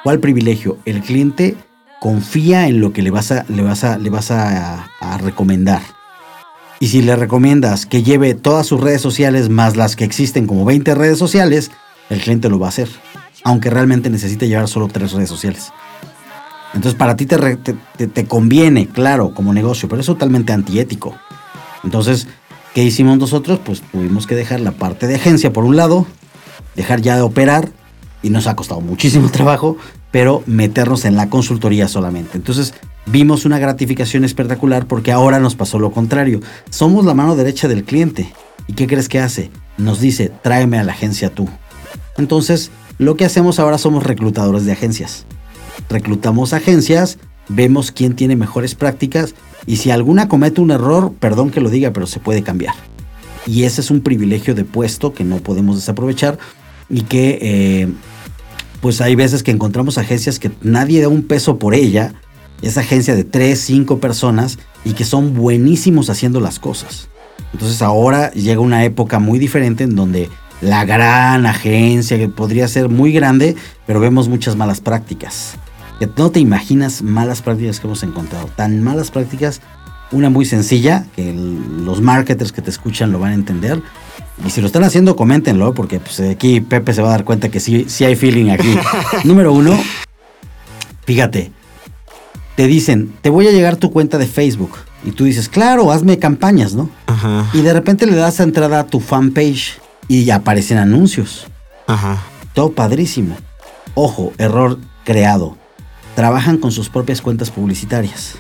¿Cuál 0.05 0.21
privilegio? 0.21 0.79
El 0.85 1.01
cliente 1.01 1.57
confía 2.01 2.69
en 2.69 2.81
lo 2.81 2.93
que 2.93 3.03
le 3.03 3.11
vas 3.11 3.33
a, 3.33 3.45
le 3.49 3.65
vas 3.65 3.83
a, 3.83 3.99
le 3.99 4.11
vas 4.11 4.31
a, 4.31 4.89
recomendar. 5.21 5.83
Y 6.79 6.87
si 6.87 7.03
le 7.03 7.17
recomiendas 7.17 7.85
que 7.85 8.05
lleve 8.05 8.35
todas 8.35 8.65
sus 8.65 8.81
redes 8.81 9.01
sociales 9.01 9.49
más 9.49 9.77
las 9.77 9.97
que 9.97 10.05
existen 10.05 10.47
como 10.47 10.65
20 10.65 10.95
redes 10.95 11.19
sociales, 11.19 11.73
el 12.11 12.21
cliente 12.21 12.49
lo 12.49 12.61
va 12.61 12.67
a 12.67 12.69
hacer. 12.69 12.89
Aunque 13.43 13.71
realmente 13.71 14.09
necesite 14.09 14.47
llevar 14.47 14.69
solo 14.69 14.87
tres 14.87 15.11
redes 15.11 15.29
sociales. 15.29 15.73
Entonces 16.75 16.97
para 16.97 17.17
ti 17.17 17.27
te- 17.27 18.07
te 18.07 18.25
conviene, 18.27 18.87
claro, 18.87 19.35
como 19.35 19.53
negocio, 19.53 19.89
pero 19.89 20.01
es 20.01 20.07
totalmente 20.07 20.53
antiético. 20.53 21.17
Entonces, 21.83 22.29
¿qué 22.73 22.85
hicimos 22.85 23.19
nosotros? 23.19 23.59
Pues 23.65 23.81
tuvimos 23.81 24.29
que 24.29 24.37
dejar 24.37 24.61
la 24.61 24.71
parte 24.71 25.09
de 25.09 25.17
agencia 25.17 25.53
por 25.53 25.65
un 25.65 25.75
lado, 25.75 26.07
dejar 26.79 27.01
ya 27.01 27.17
de 27.17 27.23
operar, 27.23 27.71
y 28.23 28.31
nos 28.31 28.47
ha 28.47 28.57
costado 28.57 28.81
muchísimo 28.81 29.29
trabajo, 29.31 29.77
pero 30.11 30.43
meternos 30.47 31.05
en 31.05 31.17
la 31.17 31.29
consultoría 31.29 31.89
solamente. 31.89 32.37
Entonces 32.37 32.75
vimos 33.07 33.45
una 33.45 33.59
gratificación 33.59 34.25
espectacular 34.25 34.87
porque 34.87 35.13
ahora 35.13 35.39
nos 35.39 35.55
pasó 35.55 35.79
lo 35.79 35.93
contrario. 35.93 36.41
Somos 36.71 37.05
la 37.05 37.15
mano 37.15 37.37
derecha 37.37 37.69
del 37.69 37.85
cliente. 37.85 38.33
¿Y 38.67 38.75
qué 38.75 38.87
crees 38.87 39.09
que 39.09 39.19
hace? 39.19 39.51
Nos 39.77 40.01
dice, 40.01 40.31
tráeme 40.43 40.79
a 40.79 40.85
la 40.85 40.93
agencia 40.93 41.35
tú. 41.35 41.49
Entonces, 42.17 42.71
lo 42.99 43.17
que 43.17 43.25
hacemos 43.25 43.59
ahora 43.59 43.79
somos 43.79 44.05
reclutadores 44.05 44.65
de 44.65 44.73
agencias. 44.73 45.25
Reclutamos 45.89 46.53
agencias, 46.53 47.19
vemos 47.49 47.93
quién 47.93 48.15
tiene 48.15 48.37
mejores 48.37 48.75
prácticas 48.75 49.35
y 49.67 49.77
si 49.77 49.91
alguna 49.91 50.29
comete 50.29 50.61
un 50.61 50.71
error, 50.71 51.13
perdón 51.19 51.51
que 51.51 51.61
lo 51.61 51.71
diga, 51.71 51.93
pero 51.93 52.07
se 52.07 52.21
puede 52.21 52.43
cambiar. 52.43 52.75
Y 53.47 53.65
ese 53.65 53.81
es 53.81 53.91
un 53.91 54.01
privilegio 54.01 54.55
de 54.55 54.65
puesto 54.65 55.15
que 55.15 55.25
no 55.25 55.37
podemos 55.39 55.77
desaprovechar 55.77 56.39
y 56.89 57.03
que 57.03 57.39
eh, 57.41 57.89
pues 58.81 59.01
hay 59.01 59.15
veces 59.15 59.43
que 59.43 59.51
encontramos 59.51 59.99
agencias 59.99 60.39
que 60.39 60.51
nadie 60.63 61.01
da 61.01 61.09
un 61.09 61.23
peso 61.23 61.59
por 61.59 61.75
ella, 61.75 62.15
esa 62.63 62.81
agencia 62.81 63.15
de 63.15 63.25
3, 63.25 63.59
5 63.59 63.99
personas 63.99 64.59
y 64.85 64.93
que 64.93 65.05
son 65.05 65.35
buenísimos 65.35 66.11
haciendo 66.11 66.41
las 66.41 66.59
cosas. 66.59 67.09
Entonces 67.53 67.83
ahora 67.83 68.31
llega 68.33 68.61
una 68.61 68.85
época 68.85 69.19
muy 69.19 69.39
diferente 69.39 69.85
en 69.85 69.95
donde 69.95 70.29
la 70.61 70.85
gran 70.85 71.47
agencia 71.47 72.19
que 72.19 72.29
podría 72.29 72.67
ser 72.69 72.89
muy 72.89 73.13
grande, 73.13 73.57
pero 73.87 74.01
vemos 74.01 74.29
muchas 74.29 74.57
malas 74.57 74.81
prácticas. 74.81 75.55
que 75.99 76.09
no 76.17 76.31
te 76.31 76.39
imaginas 76.39 77.03
malas 77.03 77.43
prácticas 77.43 77.81
que 77.81 77.87
hemos 77.89 78.03
encontrado. 78.05 78.49
Tan 78.55 78.83
malas 78.83 79.11
prácticas, 79.11 79.61
una 80.11 80.31
muy 80.31 80.45
sencilla, 80.45 81.07
que 81.15 81.33
los 81.33 82.01
marketers 82.01 82.53
que 82.53 82.63
te 82.63 82.71
escuchan 82.71 83.13
lo 83.13 83.19
van 83.19 83.33
a 83.33 83.35
entender. 83.35 83.83
Y 84.45 84.51
si 84.51 84.61
lo 84.61 84.67
están 84.67 84.85
haciendo, 84.85 85.17
coméntenlo, 85.17 85.75
porque 85.75 86.01
pues, 86.01 86.21
aquí 86.21 86.61
Pepe 86.61 86.95
se 86.95 87.03
va 87.03 87.09
a 87.09 87.13
dar 87.13 87.25
cuenta 87.25 87.49
que 87.49 87.61
sí, 87.61 87.87
sí 87.89 88.05
hay 88.05 88.17
feeling 88.17 88.51
aquí. 88.51 88.75
Número 89.25 89.53
uno, 89.53 89.79
fíjate, 91.05 91.53
te 92.57 92.67
dicen, 92.67 93.13
te 93.21 93.31
voy 93.31 93.47
a 93.49 93.53
llegar 93.53 93.77
tu 93.77 93.91
cuenta 93.91 94.19
de 94.19 94.27
Facebook. 94.27 94.77
Y 95.05 95.13
tú 95.13 95.25
dices, 95.25 95.49
claro, 95.49 95.93
hazme 95.93 96.19
campañas, 96.19 96.75
¿no? 96.75 96.91
Ajá. 97.07 97.47
Y 97.53 97.61
de 97.61 97.73
repente 97.73 98.07
le 98.07 98.17
das 98.17 98.41
entrada 98.41 98.81
a 98.81 98.87
tu 98.87 99.01
fanpage 99.01 99.79
y 100.09 100.31
aparecen 100.31 100.79
anuncios. 100.79 101.47
Ajá. 101.87 102.19
Todo 102.55 102.73
padrísimo. 102.73 103.37
Ojo, 103.95 104.33
error 104.39 104.79
creado. 105.05 105.57
Trabajan 106.17 106.59
con 106.59 106.73
sus 106.73 106.89
propias 106.89 107.23
cuentas 107.23 107.51
publicitarias. 107.51 108.35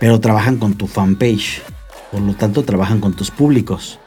Pero 0.00 0.18
trabajan 0.18 0.56
con 0.56 0.74
tu 0.74 0.88
fanpage. 0.88 1.62
Por 2.10 2.22
lo 2.22 2.34
tanto, 2.34 2.64
trabajan 2.64 3.00
con 3.00 3.12
tus 3.12 3.30
públicos. 3.30 4.00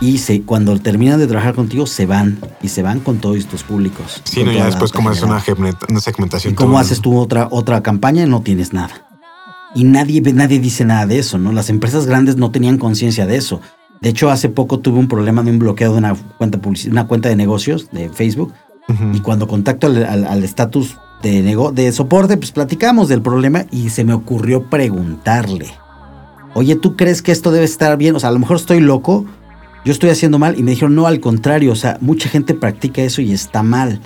Y 0.00 0.16
se, 0.18 0.42
cuando 0.42 0.76
terminan 0.80 1.18
de 1.18 1.26
trabajar 1.26 1.54
contigo, 1.54 1.86
se 1.86 2.06
van. 2.06 2.38
Y 2.62 2.68
se 2.68 2.82
van 2.82 3.00
con 3.00 3.18
todos 3.18 3.44
tus 3.46 3.62
públicos. 3.62 4.22
Sí, 4.24 4.42
no, 4.42 4.50
ya 4.50 4.64
después 4.64 4.90
como 4.90 5.12
es 5.12 5.22
una, 5.22 5.38
segmentación. 5.40 6.54
Y 6.54 6.56
como 6.56 6.78
haces 6.78 7.00
tú 7.00 7.18
otra, 7.18 7.48
otra 7.50 7.82
campaña, 7.82 8.26
no 8.26 8.40
tienes 8.40 8.72
nada. 8.72 9.06
Y 9.74 9.84
nadie, 9.84 10.20
nadie 10.32 10.58
dice 10.58 10.84
nada 10.84 11.06
de 11.06 11.18
eso, 11.18 11.38
¿no? 11.38 11.52
Las 11.52 11.68
empresas 11.68 12.06
grandes 12.06 12.36
no 12.36 12.50
tenían 12.50 12.78
conciencia 12.78 13.26
de 13.26 13.36
eso. 13.36 13.60
De 14.00 14.08
hecho, 14.08 14.30
hace 14.30 14.48
poco 14.48 14.80
tuve 14.80 14.98
un 14.98 15.08
problema 15.08 15.42
de 15.42 15.50
un 15.50 15.58
bloqueo 15.58 15.92
de 15.92 15.98
una 15.98 16.14
cuenta, 16.14 16.58
una 16.90 17.06
cuenta 17.06 17.28
de 17.28 17.36
negocios 17.36 17.90
de 17.92 18.08
Facebook. 18.08 18.52
Y 19.12 19.20
cuando 19.20 19.46
contacto 19.46 19.86
al 19.86 20.42
estatus 20.42 20.96
de, 21.22 21.72
de 21.74 21.92
soporte, 21.92 22.36
pues 22.36 22.52
platicamos 22.52 23.08
del 23.08 23.22
problema 23.22 23.66
y 23.70 23.90
se 23.90 24.04
me 24.04 24.12
ocurrió 24.12 24.68
preguntarle. 24.68 25.70
Oye, 26.54 26.76
¿tú 26.76 26.96
crees 26.96 27.22
que 27.22 27.32
esto 27.32 27.52
debe 27.52 27.64
estar 27.64 27.96
bien? 27.96 28.16
O 28.16 28.20
sea, 28.20 28.30
a 28.30 28.32
lo 28.32 28.38
mejor 28.38 28.56
estoy 28.56 28.80
loco, 28.80 29.24
yo 29.84 29.92
estoy 29.92 30.10
haciendo 30.10 30.38
mal. 30.38 30.58
Y 30.58 30.62
me 30.62 30.72
dijeron, 30.72 30.94
no, 30.94 31.06
al 31.06 31.20
contrario, 31.20 31.72
o 31.72 31.76
sea, 31.76 31.98
mucha 32.00 32.28
gente 32.28 32.54
practica 32.54 33.02
eso 33.02 33.22
y 33.22 33.32
está 33.32 33.62
mal. 33.62 34.00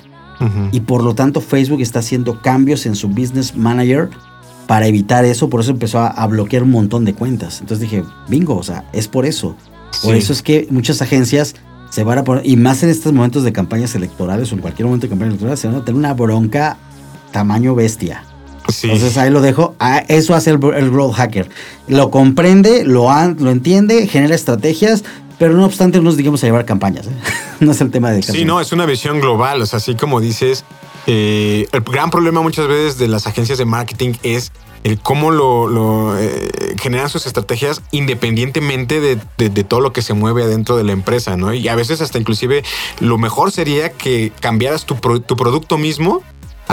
Y 0.72 0.80
por 0.80 1.02
lo 1.02 1.14
tanto, 1.14 1.40
Facebook 1.40 1.80
está 1.80 2.00
haciendo 2.00 2.42
cambios 2.42 2.84
en 2.84 2.96
su 2.96 3.08
Business 3.08 3.56
Manager 3.56 4.10
para 4.66 4.86
evitar 4.86 5.24
eso. 5.24 5.48
Por 5.48 5.60
eso 5.60 5.70
empezó 5.70 6.00
a, 6.00 6.26
bloquear 6.26 6.64
un 6.64 6.70
montón 6.70 7.06
de 7.06 7.14
cuentas. 7.14 7.60
Entonces 7.60 7.88
dije, 7.88 8.04
bingo, 8.28 8.56
o 8.56 8.62
sea, 8.62 8.84
es 8.92 9.08
por 9.08 9.24
eso. 9.24 9.56
Por 10.02 10.14
eso 10.14 10.34
es 10.34 10.42
que 10.42 10.66
muchas 10.70 11.00
agencias 11.00 11.54
se 11.88 12.04
van 12.04 12.18
a 12.18 12.24
poner, 12.24 12.44
y 12.44 12.56
más 12.56 12.82
en 12.82 12.90
estos 12.90 13.12
momentos 13.12 13.44
de 13.44 13.52
campañas 13.52 13.94
electorales 13.94 14.50
o 14.50 14.56
en 14.56 14.60
cualquier 14.60 14.86
momento 14.86 15.06
de 15.06 15.10
campaña 15.10 15.28
electoral, 15.30 15.56
se 15.56 15.68
van 15.68 15.76
a 15.76 15.84
tener 15.84 15.96
una 15.96 16.12
bronca 16.12 16.76
tamaño 17.34 17.74
bestia. 17.74 18.24
Entonces 18.84 19.18
ahí 19.18 19.28
lo 19.28 19.42
dejo. 19.42 19.74
Ah, 19.80 20.04
eso 20.06 20.34
hace 20.34 20.50
el, 20.50 20.58
growth 20.58 21.14
hacker. 21.14 21.50
Lo 21.88 22.12
comprende, 22.12 22.84
lo, 22.84 23.10
lo 23.38 23.50
entiende, 23.50 24.06
genera 24.06 24.36
estrategias, 24.36 25.02
pero 25.36 25.54
no 25.54 25.66
obstante 25.66 25.98
no 25.98 26.04
nos 26.04 26.16
digamos 26.16 26.44
a 26.44 26.46
llevar 26.46 26.64
campañas. 26.64 27.08
¿eh? 27.08 27.10
no 27.60 27.72
es 27.72 27.80
el 27.80 27.90
tema 27.90 28.12
de 28.12 28.22
Sí, 28.22 28.44
no, 28.44 28.60
es 28.60 28.72
una 28.72 28.86
visión 28.86 29.20
global. 29.20 29.60
O 29.60 29.66
sea, 29.66 29.78
así 29.78 29.96
como 29.96 30.20
dices, 30.20 30.64
eh, 31.08 31.66
el 31.72 31.80
gran 31.80 32.10
problema 32.10 32.40
muchas 32.40 32.68
veces 32.68 32.98
de 32.98 33.08
las 33.08 33.26
agencias 33.26 33.58
de 33.58 33.64
marketing 33.64 34.14
es 34.22 34.52
el 34.84 35.00
cómo 35.00 35.30
lo, 35.30 36.16
eh, 36.18 36.76
generan 36.80 37.08
sus 37.08 37.26
estrategias 37.26 37.82
independientemente 37.90 39.00
de, 39.00 39.64
todo 39.64 39.80
lo 39.80 39.92
que 39.92 40.02
se 40.02 40.14
mueve 40.14 40.44
adentro 40.44 40.76
de 40.76 40.84
la 40.84 40.92
empresa, 40.92 41.36
¿no? 41.36 41.52
Y 41.52 41.68
a 41.68 41.74
veces 41.74 42.00
hasta 42.00 42.18
inclusive 42.18 42.62
lo 43.00 43.18
mejor 43.18 43.50
sería 43.50 43.90
que 43.90 44.30
cambiaras 44.40 44.84
tu, 44.84 44.94
tu 44.96 45.36
producto 45.36 45.78
mismo 45.78 46.22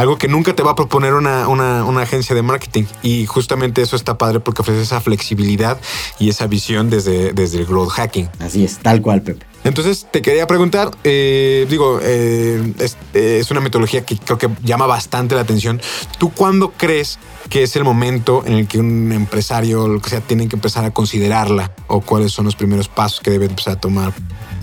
algo 0.01 0.17
que 0.17 0.27
nunca 0.27 0.53
te 0.53 0.63
va 0.63 0.71
a 0.71 0.75
proponer 0.75 1.13
una, 1.13 2.01
agencia 2.01 2.35
de 2.35 2.41
marketing. 2.41 2.85
Y 3.03 3.25
justamente 3.25 3.81
eso 3.81 3.95
está 3.95 4.17
padre 4.17 4.39
porque 4.39 4.61
ofrece 4.61 4.81
esa 4.81 4.99
flexibilidad 4.99 5.79
y 6.19 6.29
esa 6.29 6.47
visión 6.47 6.89
desde, 6.89 7.33
desde 7.33 7.59
el 7.59 7.65
growth 7.65 7.89
hacking. 7.89 8.29
Así 8.39 8.63
es, 8.65 8.79
tal 8.79 9.01
cual, 9.01 9.21
Pepe. 9.21 9.45
Entonces 9.63 10.07
te 10.09 10.23
quería 10.23 10.47
preguntar, 10.47 10.89
eh, 11.03 11.67
digo, 11.69 11.99
eh, 12.01 12.73
es, 13.13 13.51
una 13.51 13.61
metodología 13.61 14.03
que 14.03 14.17
creo 14.17 14.39
que 14.39 14.49
llama 14.63 14.87
bastante 14.87 15.35
la 15.35 15.41
atención. 15.41 15.79
¿Tú 16.17 16.31
cuándo 16.31 16.73
crees 16.75 17.19
que 17.49 17.61
es 17.61 17.75
el 17.75 17.83
momento 17.83 18.43
en 18.45 18.53
el 18.53 18.67
que 18.67 18.79
un 18.79 19.11
empresario, 19.11 19.87
lo 19.87 20.01
que 20.01 20.09
sea, 20.09 20.21
tiene 20.21 20.47
que 20.47 20.55
empezar 20.55 20.83
a 20.83 20.91
considerarla? 20.91 21.71
¿O 21.87 22.01
cuáles 22.01 22.31
son 22.31 22.45
los 22.45 22.55
primeros 22.55 22.87
pasos 22.87 23.19
que 23.19 23.29
debe 23.29 23.45
empezar 23.45 23.73
a 23.73 23.79
tomar? 23.79 24.13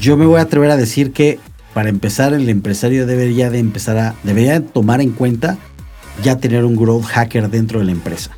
Yo 0.00 0.16
me 0.16 0.26
voy 0.26 0.40
a 0.40 0.42
atrever 0.42 0.72
a 0.72 0.76
decir 0.76 1.12
que 1.12 1.38
para 1.74 1.88
empezar, 1.88 2.32
el 2.32 2.48
empresario 2.48 3.06
debería 3.06 3.50
de 3.50 3.58
empezar 3.58 3.98
a, 3.98 4.14
debería 4.24 4.64
tomar 4.64 5.00
en 5.00 5.12
cuenta 5.12 5.58
ya 6.22 6.38
tener 6.38 6.64
un 6.64 6.76
growth 6.76 7.04
hacker 7.04 7.50
dentro 7.50 7.78
de 7.78 7.86
la 7.86 7.92
empresa. 7.92 8.30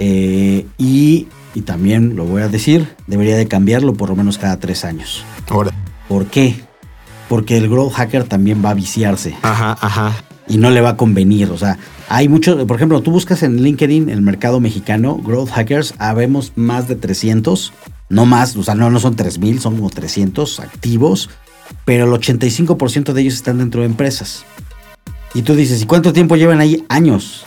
Eh, 0.00 0.66
y, 0.78 1.28
también 1.64 2.16
lo 2.16 2.26
voy 2.26 2.42
a 2.42 2.48
decir, 2.48 2.94
debería 3.06 3.36
de 3.36 3.48
cambiarlo 3.48 3.94
por 3.94 4.10
lo 4.10 4.16
menos 4.16 4.36
cada 4.36 4.58
tres 4.58 4.84
años. 4.84 5.24
Ahora. 5.48 5.72
¿Por 6.06 6.26
qué? 6.26 6.54
Porque 7.28 7.56
el 7.56 7.68
growth 7.68 7.94
hacker 7.94 8.24
también 8.24 8.62
va 8.62 8.70
a 8.70 8.74
viciarse. 8.74 9.34
Ajá, 9.42 9.76
ajá. 9.80 10.12
Y 10.48 10.58
no 10.58 10.70
le 10.70 10.82
va 10.82 10.90
a 10.90 10.96
convenir. 10.96 11.50
O 11.50 11.58
sea, 11.58 11.78
hay 12.08 12.28
muchos, 12.28 12.62
por 12.66 12.76
ejemplo, 12.76 13.00
tú 13.00 13.10
buscas 13.10 13.42
en 13.42 13.62
LinkedIn 13.62 14.10
el 14.10 14.20
mercado 14.20 14.60
mexicano, 14.60 15.16
growth 15.16 15.50
hackers, 15.50 15.94
habemos 15.98 16.52
más 16.56 16.88
de 16.88 16.96
300, 16.96 17.72
no 18.10 18.26
más, 18.26 18.54
o 18.56 18.62
sea, 18.62 18.74
no, 18.74 18.90
no 18.90 19.00
son 19.00 19.16
3000, 19.16 19.60
son 19.60 19.76
como 19.76 19.90
300 19.90 20.60
activos 20.60 21.30
pero 21.84 22.04
el 22.04 22.20
85% 22.20 23.12
de 23.12 23.20
ellos 23.20 23.34
están 23.34 23.58
dentro 23.58 23.80
de 23.80 23.86
empresas. 23.86 24.44
Y 25.34 25.42
tú 25.42 25.54
dices, 25.54 25.82
¿y 25.82 25.86
cuánto 25.86 26.12
tiempo 26.12 26.36
llevan 26.36 26.60
ahí? 26.60 26.84
Años. 26.88 27.44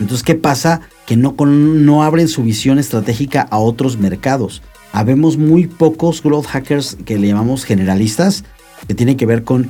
Entonces, 0.00 0.24
¿qué 0.24 0.34
pasa? 0.34 0.80
Que 1.06 1.16
no, 1.16 1.34
no 1.38 2.02
abren 2.02 2.28
su 2.28 2.42
visión 2.42 2.78
estratégica 2.78 3.46
a 3.50 3.58
otros 3.58 3.98
mercados. 3.98 4.62
Habemos 4.92 5.36
muy 5.38 5.66
pocos 5.66 6.22
growth 6.22 6.46
hackers 6.46 6.96
que 7.04 7.18
le 7.18 7.28
llamamos 7.28 7.64
generalistas, 7.64 8.44
que 8.86 8.94
tienen 8.94 9.16
que 9.16 9.26
ver 9.26 9.44
con, 9.44 9.64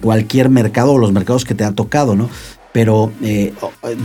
cualquier 0.00 0.50
mercado 0.50 0.92
o 0.92 0.98
los 0.98 1.12
mercados 1.12 1.44
que 1.44 1.54
te 1.54 1.64
han 1.64 1.74
tocado, 1.74 2.16
¿no? 2.16 2.28
Pero 2.72 3.10
eh, 3.22 3.54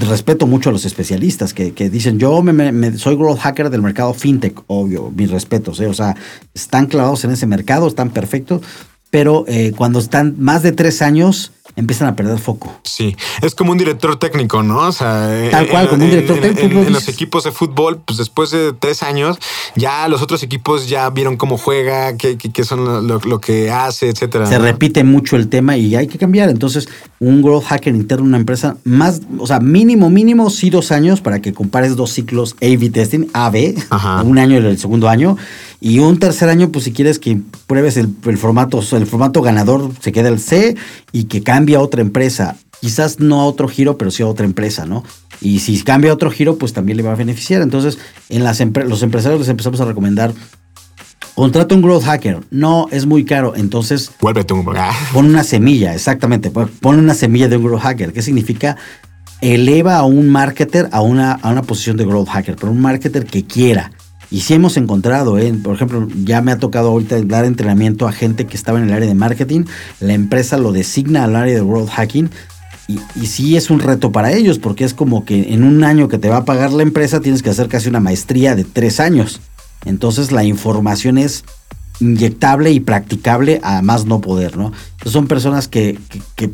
respeto 0.07 0.47
mucho 0.47 0.69
a 0.69 0.71
los 0.73 0.85
especialistas 0.85 1.53
que, 1.53 1.71
dicen, 1.89 2.19
yo 2.19 2.41
me, 2.41 2.97
soy 2.97 3.15
growth 3.15 3.39
hacker 3.39 3.69
del 3.69 3.81
mercado 3.81 4.13
fintech, 4.13 4.61
obvio, 4.67 5.11
mis 5.13 5.29
respetos, 5.29 5.79
¿eh? 5.81 5.87
o 5.87 5.93
sea, 5.93 6.15
están 6.53 6.87
clavados 6.87 7.25
en 7.25 7.31
ese 7.31 7.45
mercado, 7.47 7.87
están 7.87 8.11
perfectos, 8.11 8.61
pero 9.11 9.45
eh, 9.47 9.73
cuando 9.77 9.99
están 9.99 10.35
más 10.39 10.63
de 10.63 10.71
tres 10.71 11.03
años 11.03 11.51
empiezan 11.75 12.07
a 12.07 12.15
perder 12.15 12.39
foco. 12.39 12.73
Sí, 12.83 13.15
es 13.41 13.55
como 13.55 13.71
un 13.71 13.77
director 13.77 14.17
técnico, 14.19 14.63
¿no? 14.63 14.87
O 14.87 14.91
sea, 14.91 15.49
tal 15.51 15.67
cual, 15.67 15.87
como 15.87 16.03
un 16.03 16.09
director 16.09 16.39
técnico. 16.39 16.79
En, 16.79 16.93
los 16.93 17.07
equipos 17.07 17.43
de 17.43 17.51
fútbol, 17.51 18.01
pues 18.05 18.17
después 18.17 18.51
de 18.51 18.73
tres 18.73 19.03
años, 19.03 19.37
ya 19.75 20.07
los 20.07 20.21
otros 20.21 20.43
equipos 20.43 20.89
ya 20.89 21.09
vieron 21.09 21.37
cómo 21.37 21.57
juega, 21.57 22.17
qué, 22.17 22.37
qué, 22.37 22.63
son 22.63 23.07
lo, 23.07 23.41
que 23.41 23.71
hace, 23.71 24.09
etcétera. 24.09 24.47
Se 24.47 24.59
repite 24.59 25.03
mucho 25.03 25.35
el 25.35 25.47
tema 25.47 25.77
y 25.77 25.95
hay 25.95 26.07
que 26.07 26.17
cambiar. 26.17 26.49
Entonces, 26.49 26.89
un 27.19 27.41
growth 27.41 27.65
hacker 27.65 27.95
interno 27.95 28.23
en 28.23 28.29
una 28.29 28.37
empresa, 28.37 28.77
más, 28.83 29.21
o 29.37 29.47
sea, 29.47 29.59
mínimo, 29.59 30.09
mínimo, 30.09 30.49
sí 30.49 30.69
dos 30.69 30.91
años 30.91 31.21
para 31.21 31.41
que 31.41 31.53
compares 31.53 31.95
dos 31.95 32.11
ciclos 32.11 32.55
A-B 32.61 32.89
testing, 32.89 33.27
A-B, 33.33 33.75
un 34.25 34.37
año 34.37 34.59
y 34.59 34.65
el 34.65 34.77
segundo 34.77 35.07
año. 35.07 35.37
Y 35.83 35.99
un 35.99 36.19
tercer 36.19 36.47
año, 36.47 36.71
pues 36.71 36.85
si 36.85 36.93
quieres 36.93 37.17
que 37.19 37.41
pruebes 37.65 37.97
el, 37.97 38.07
formato, 38.37 38.81
el 38.95 39.07
formato 39.07 39.41
ganador, 39.41 39.91
se 39.99 40.11
queda 40.11 40.29
el 40.29 40.39
C 40.39 40.77
y 41.11 41.23
que 41.23 41.41
cambie 41.41 41.75
a 41.75 41.81
otra 41.81 42.01
empresa. 42.01 42.55
Quizás 42.79 43.19
no 43.19 43.41
a 43.41 43.45
otro 43.45 43.67
giro, 43.67 43.97
pero 43.97 44.11
sí 44.11 44.21
a 44.21 44.27
otra 44.27 44.45
empresa, 44.45 44.85
¿no? 44.85 45.03
Y 45.41 45.59
si 45.59 45.81
cambia 45.83 46.11
a 46.11 46.13
otro 46.13 46.29
giro, 46.29 46.57
pues 46.57 46.73
también 46.73 46.97
le 46.97 47.03
va 47.03 47.13
a 47.13 47.15
beneficiar. 47.15 47.63
Entonces, 47.63 47.97
en 48.29 48.43
las 48.43 48.59
los 48.59 49.01
empresarios 49.01 49.39
les 49.39 49.49
empezamos 49.49 49.81
a 49.81 49.85
recomendar 49.85 50.33
Contrata 51.41 51.73
un 51.73 51.81
growth 51.81 52.03
hacker. 52.03 52.41
No, 52.51 52.87
es 52.91 53.07
muy 53.07 53.25
caro. 53.25 53.55
Entonces. 53.55 54.11
Vuélvete 54.21 54.53
un. 54.53 54.63
Pon 54.63 55.25
una 55.25 55.43
semilla, 55.43 55.95
exactamente. 55.95 56.51
Pon 56.51 56.99
una 56.99 57.15
semilla 57.15 57.47
de 57.47 57.57
un 57.57 57.63
growth 57.63 57.81
hacker. 57.81 58.13
¿Qué 58.13 58.21
significa? 58.21 58.77
Eleva 59.41 59.97
a 59.97 60.03
un 60.03 60.29
marketer 60.29 60.87
a 60.91 61.01
una, 61.01 61.31
a 61.31 61.49
una 61.49 61.63
posición 61.63 61.97
de 61.97 62.05
growth 62.05 62.27
hacker, 62.27 62.57
pero 62.57 62.71
un 62.71 62.79
marketer 62.79 63.25
que 63.25 63.43
quiera. 63.43 63.91
Y 64.31 64.41
sí 64.41 64.53
hemos 64.53 64.77
encontrado, 64.77 65.37
¿eh? 65.37 65.53
por 65.61 65.75
ejemplo, 65.75 66.07
ya 66.23 66.41
me 66.41 66.53
ha 66.53 66.57
tocado 66.57 66.89
ahorita 66.89 67.21
dar 67.23 67.43
entrenamiento 67.43 68.07
a 68.07 68.13
gente 68.13 68.47
que 68.47 68.55
estaba 68.55 68.79
en 68.79 68.85
el 68.85 68.93
área 68.93 69.07
de 69.07 69.13
marketing, 69.13 69.65
la 69.99 70.13
empresa 70.13 70.57
lo 70.57 70.71
designa 70.71 71.25
al 71.25 71.35
área 71.35 71.53
de 71.53 71.61
growth 71.61 71.89
hacking 71.89 72.29
y, 72.87 72.99
y, 73.15 73.27
sí 73.27 73.57
es 73.57 73.69
un 73.69 73.79
reto 73.79 74.11
para 74.11 74.31
ellos 74.31 74.57
porque 74.57 74.85
es 74.85 74.93
como 74.93 75.25
que 75.25 75.53
en 75.53 75.63
un 75.63 75.83
año 75.83 76.07
que 76.07 76.17
te 76.17 76.29
va 76.29 76.37
a 76.37 76.45
pagar 76.45 76.71
la 76.71 76.83
empresa 76.83 77.19
tienes 77.19 77.43
que 77.43 77.49
hacer 77.49 77.67
casi 77.67 77.89
una 77.89 77.99
maestría 77.99 78.55
de 78.55 78.63
tres 78.63 78.99
años. 78.99 79.41
Entonces 79.85 80.31
la 80.31 80.43
información 80.43 81.17
es 81.17 81.43
inyectable 82.01 82.71
y 82.71 82.79
practicable 82.79 83.59
a 83.63 83.81
más 83.81 84.05
no 84.05 84.19
poder, 84.19 84.57
¿no? 84.57 84.71
son 85.09 85.27
personas 85.27 85.67
que, 85.67 85.97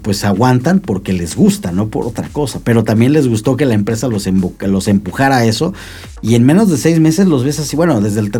pues 0.01 0.23
aguantan 0.23 0.79
porque 0.79 1.11
les 1.11 1.35
gusta, 1.35 1.71
no 1.71 1.87
por 1.87 2.05
otra 2.05 2.29
cosa, 2.29 2.61
pero 2.63 2.83
también 2.83 3.11
les 3.13 3.27
gustó 3.27 3.57
que 3.57 3.65
la 3.65 3.73
empresa 3.73 4.07
los, 4.07 4.27
los 4.61 4.87
empujara 4.87 5.37
a 5.37 5.45
eso 5.45 5.73
y 6.21 6.35
en 6.35 6.45
menos 6.45 6.69
de 6.69 6.77
seis 6.77 6.99
meses 6.99 7.27
los 7.27 7.43
ves 7.43 7.59
así, 7.59 7.75
bueno, 7.75 7.99
desde 7.99 8.21
el, 8.21 8.31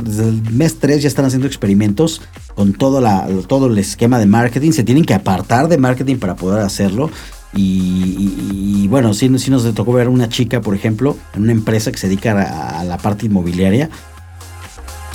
mes 0.52 0.78
tres 0.80 1.02
ya 1.02 1.08
están 1.08 1.26
haciendo 1.26 1.48
experimentos 1.48 2.22
con 2.56 2.74
todo, 2.74 3.02
la, 3.02 3.28
todo 3.48 3.68
el 3.68 3.78
esquema 3.78 4.20
de 4.20 4.28
marketing, 4.28 4.72
se 4.72 4.84
tienen 4.84 5.04
que 5.04 5.14
apartar 5.14 5.68
de 5.68 5.78
marketing 5.78 6.18
para 6.18 6.36
poder 6.36 6.64
hacerlo 6.64 7.10
Y, 7.54 8.88
bueno, 8.90 9.14
sí, 9.14 9.30
nos 9.30 9.74
tocó 9.74 9.94
ver 9.94 10.10
una 10.10 10.30
chica, 10.30 10.62
por 10.62 10.76
ejemplo, 10.76 11.18
en 11.34 11.44
una 11.44 11.54
empresa 11.54 11.92
que 11.92 11.98
se 11.98 12.08
dedica 12.08 12.80
a, 12.80 12.84
la 12.84 12.98
parte 12.98 13.26
inmobiliaria. 13.26 13.90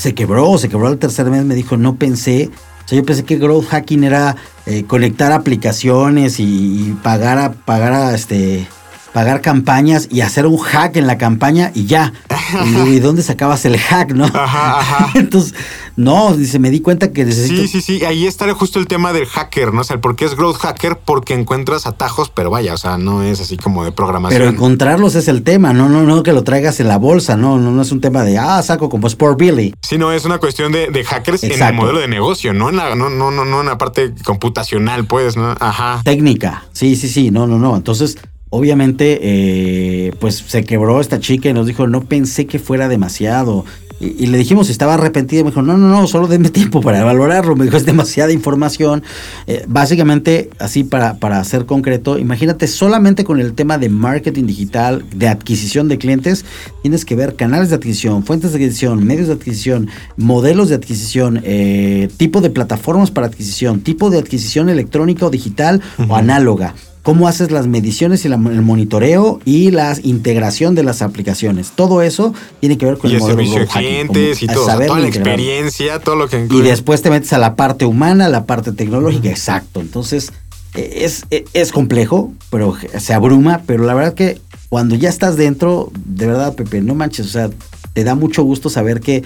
Se 0.02 0.14
quebró, 0.14 0.58
se 0.58 0.68
quebró 0.68 0.88
al 0.88 0.98
tercer 0.98 1.26
mes, 1.26 1.44
me 1.44 1.54
dijo, 1.54 1.76
no 1.76 1.94
pensé 1.94 2.50
o 2.84 2.88
sea, 2.88 2.98
yo 2.98 3.04
pensé 3.04 3.24
que 3.24 3.36
growth 3.36 3.66
hacking 3.66 4.02
era 4.02 4.34
eh, 4.66 4.82
conectar 4.84 5.30
aplicaciones 5.30 6.40
y, 6.40 6.88
y, 6.88 6.98
pagar 7.02 7.38
a, 7.38 7.52
pagar 7.52 7.92
a 7.92 8.12
este 8.12 8.66
pagar 9.12 9.40
campañas 9.40 10.08
y 10.10 10.20
hacer 10.20 10.46
un 10.46 10.58
hack 10.58 10.96
en 10.96 11.06
la 11.06 11.18
campaña 11.18 11.70
y 11.74 11.86
ya. 11.86 12.12
Y, 12.86 13.00
dónde 13.00 13.22
sacabas 13.22 13.64
el 13.64 13.78
hack, 13.78 14.12
no? 14.12 14.26
Ajá, 14.26 14.78
ajá. 14.78 15.10
Entonces, 15.18 15.54
no, 15.96 16.34
dice, 16.34 16.58
me 16.58 16.68
di 16.68 16.80
cuenta 16.80 17.10
que 17.10 17.24
necesito. 17.24 17.62
Sí, 17.62 17.68
sí, 17.68 17.80
sí. 17.80 18.04
Ahí 18.04 18.26
está 18.26 18.52
justo 18.52 18.78
el 18.78 18.86
tema 18.86 19.14
del 19.14 19.24
hacker, 19.24 19.72
¿no? 19.72 19.80
O 19.80 19.84
sea, 19.84 19.98
¿por 20.00 20.16
qué 20.16 20.26
es 20.26 20.36
growth 20.36 20.56
hacker? 20.56 20.98
Porque 21.02 21.32
encuentras 21.32 21.86
atajos, 21.86 22.30
pero 22.30 22.50
vaya, 22.50 22.74
o 22.74 22.76
sea, 22.76 22.98
no 22.98 23.22
es 23.22 23.40
así 23.40 23.56
como 23.56 23.84
de 23.84 23.92
programación. 23.92 24.38
Pero 24.38 24.50
encontrarlos 24.50 25.14
es 25.14 25.28
el 25.28 25.42
tema, 25.42 25.72
no, 25.72 25.88
no, 25.88 26.02
no 26.02 26.22
que 26.22 26.32
lo 26.32 26.44
traigas 26.44 26.78
en 26.80 26.88
la 26.88 26.98
bolsa, 26.98 27.36
no, 27.36 27.58
no, 27.58 27.70
no 27.70 27.80
es 27.80 27.90
un 27.90 28.02
tema 28.02 28.22
de 28.22 28.36
ah, 28.36 28.62
saco 28.62 28.90
como 28.90 29.06
Sport 29.06 29.38
Billy. 29.38 29.74
Sí, 29.80 29.96
no, 29.96 30.12
es 30.12 30.24
una 30.24 30.38
cuestión 30.38 30.72
de, 30.72 31.04
hackers 31.04 31.42
en 31.44 31.62
el 31.62 31.74
modelo 31.74 32.00
de 32.00 32.08
negocio, 32.08 32.52
no 32.52 32.68
en 32.68 32.76
la, 32.76 32.94
no, 32.94 33.08
no, 33.08 33.30
no, 33.30 33.44
no 33.44 33.60
en 33.60 33.66
la 33.66 33.78
parte 33.78 34.12
computacional, 34.24 35.06
pues, 35.06 35.36
¿no? 35.36 35.54
Ajá. 35.58 36.02
Técnica. 36.04 36.64
Sí, 36.72 36.96
sí, 36.96 37.08
sí. 37.08 37.30
No, 37.30 37.46
no, 37.46 37.58
no. 37.58 37.76
Entonces 37.76 38.18
obviamente, 38.52 39.18
eh, 39.22 40.12
pues 40.20 40.44
se 40.46 40.62
quebró 40.62 41.00
esta 41.00 41.18
chica 41.18 41.48
y 41.48 41.54
nos 41.54 41.66
dijo, 41.66 41.86
no 41.86 42.02
pensé 42.02 42.46
que 42.46 42.58
fuera 42.58 42.86
demasiado. 42.86 43.64
Y, 43.98 44.26
le 44.26 44.36
dijimos 44.36 44.66
si 44.66 44.72
estaba 44.72 44.94
arrepentida. 44.94 45.42
Me 45.42 45.50
dijo, 45.50 45.62
no, 45.62 45.78
no, 45.78 45.88
no, 45.88 46.06
solo 46.06 46.26
denme 46.26 46.50
tiempo 46.50 46.82
para 46.82 47.02
valorarlo. 47.02 47.56
Me 47.56 47.64
dijo, 47.64 47.78
es 47.78 47.86
demasiada 47.86 48.30
información. 48.30 49.02
Eh, 49.46 49.64
básicamente, 49.68 50.50
así 50.58 50.84
para, 50.84 51.14
para 51.18 51.42
ser 51.44 51.64
concreto, 51.64 52.18
imagínate 52.18 52.66
solamente 52.66 53.24
con 53.24 53.40
el 53.40 53.54
tema 53.54 53.78
de 53.78 53.88
marketing 53.88 54.44
digital, 54.44 55.02
de 55.14 55.28
adquisición 55.28 55.88
de 55.88 55.96
clientes, 55.96 56.44
tienes 56.82 57.06
que 57.06 57.16
ver 57.16 57.36
canales 57.36 57.70
de 57.70 57.76
adquisición, 57.76 58.22
fuentes 58.22 58.52
de 58.52 58.58
adquisición, 58.58 59.02
medios 59.02 59.28
de 59.28 59.34
adquisición, 59.34 59.88
modelos 60.18 60.68
de 60.68 60.74
adquisición, 60.74 61.40
eh, 61.42 62.10
tipo 62.18 62.42
de 62.42 62.50
plataformas 62.50 63.10
para 63.10 63.28
adquisición, 63.28 63.80
tipo 63.80 64.10
de 64.10 64.18
adquisición 64.18 64.68
electrónica 64.68 65.24
o 65.24 65.30
digital 65.30 65.80
o 66.06 66.16
análoga 66.16 66.74
cómo 67.02 67.26
haces 67.26 67.50
las 67.50 67.66
mediciones 67.66 68.24
y 68.24 68.28
el 68.28 68.38
monitoreo 68.38 69.40
y 69.44 69.70
la 69.70 69.96
integración 70.02 70.74
de 70.74 70.84
las 70.84 71.02
aplicaciones. 71.02 71.72
Todo 71.74 72.02
eso 72.02 72.32
tiene 72.60 72.78
que 72.78 72.86
ver 72.86 72.98
con 72.98 73.10
y 73.10 73.14
el, 73.14 73.20
modelo 73.20 73.38
servicio 73.38 73.60
de 73.60 73.66
clientes 73.66 74.42
y 74.42 74.46
todo, 74.46 74.64
toda 74.64 75.00
la 75.00 75.08
experiencia, 75.08 75.98
todo 75.98 76.14
lo 76.14 76.28
que 76.28 76.44
incluye. 76.44 76.64
Y 76.64 76.68
después 76.68 77.02
te 77.02 77.10
metes 77.10 77.32
a 77.32 77.38
la 77.38 77.56
parte 77.56 77.84
humana, 77.84 78.26
a 78.26 78.28
la 78.28 78.46
parte 78.46 78.72
tecnológica, 78.72 79.28
exacto. 79.28 79.80
Entonces, 79.80 80.32
e, 80.74 81.04
es, 81.04 81.24
e, 81.30 81.44
es, 81.52 81.72
complejo, 81.72 82.32
pero 82.50 82.76
se 82.98 83.14
abruma, 83.14 83.62
pero 83.66 83.84
la 83.84 83.94
verdad 83.94 84.14
que 84.14 84.40
cuando 84.68 84.94
ya 84.94 85.08
estás 85.08 85.36
dentro, 85.36 85.90
de 86.04 86.26
verdad, 86.26 86.54
Pepe, 86.54 86.80
no 86.80 86.94
manches, 86.94 87.26
o 87.26 87.30
sea, 87.30 87.50
te 87.92 88.04
da 88.04 88.14
mucho 88.14 88.44
gusto 88.44 88.70
saber 88.70 89.00
que, 89.00 89.24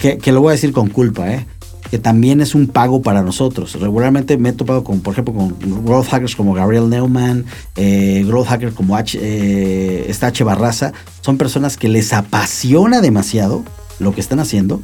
que, 0.00 0.18
que 0.18 0.32
lo 0.32 0.40
voy 0.40 0.50
a 0.50 0.52
decir 0.52 0.72
con 0.72 0.88
culpa, 0.88 1.30
¿eh? 1.32 1.46
Que 1.90 1.98
también 1.98 2.40
es 2.40 2.54
un 2.54 2.66
pago 2.66 3.02
para 3.02 3.22
nosotros. 3.22 3.74
Regularmente 3.80 4.36
me 4.36 4.50
he 4.50 4.52
topado 4.52 4.84
con, 4.84 5.00
por 5.00 5.12
ejemplo, 5.12 5.34
con 5.34 5.56
growth 5.84 6.08
hackers 6.08 6.36
como 6.36 6.52
Gabriel 6.52 6.88
Neumann, 6.88 7.46
eh, 7.76 8.24
growth 8.26 8.48
hackers 8.48 8.74
como 8.74 8.96
eh, 8.98 10.06
esta 10.08 10.28
H. 10.28 10.44
Barraza. 10.44 10.92
Son 11.22 11.38
personas 11.38 11.76
que 11.76 11.88
les 11.88 12.12
apasiona 12.12 13.00
demasiado 13.00 13.64
lo 13.98 14.14
que 14.14 14.20
están 14.20 14.40
haciendo 14.40 14.80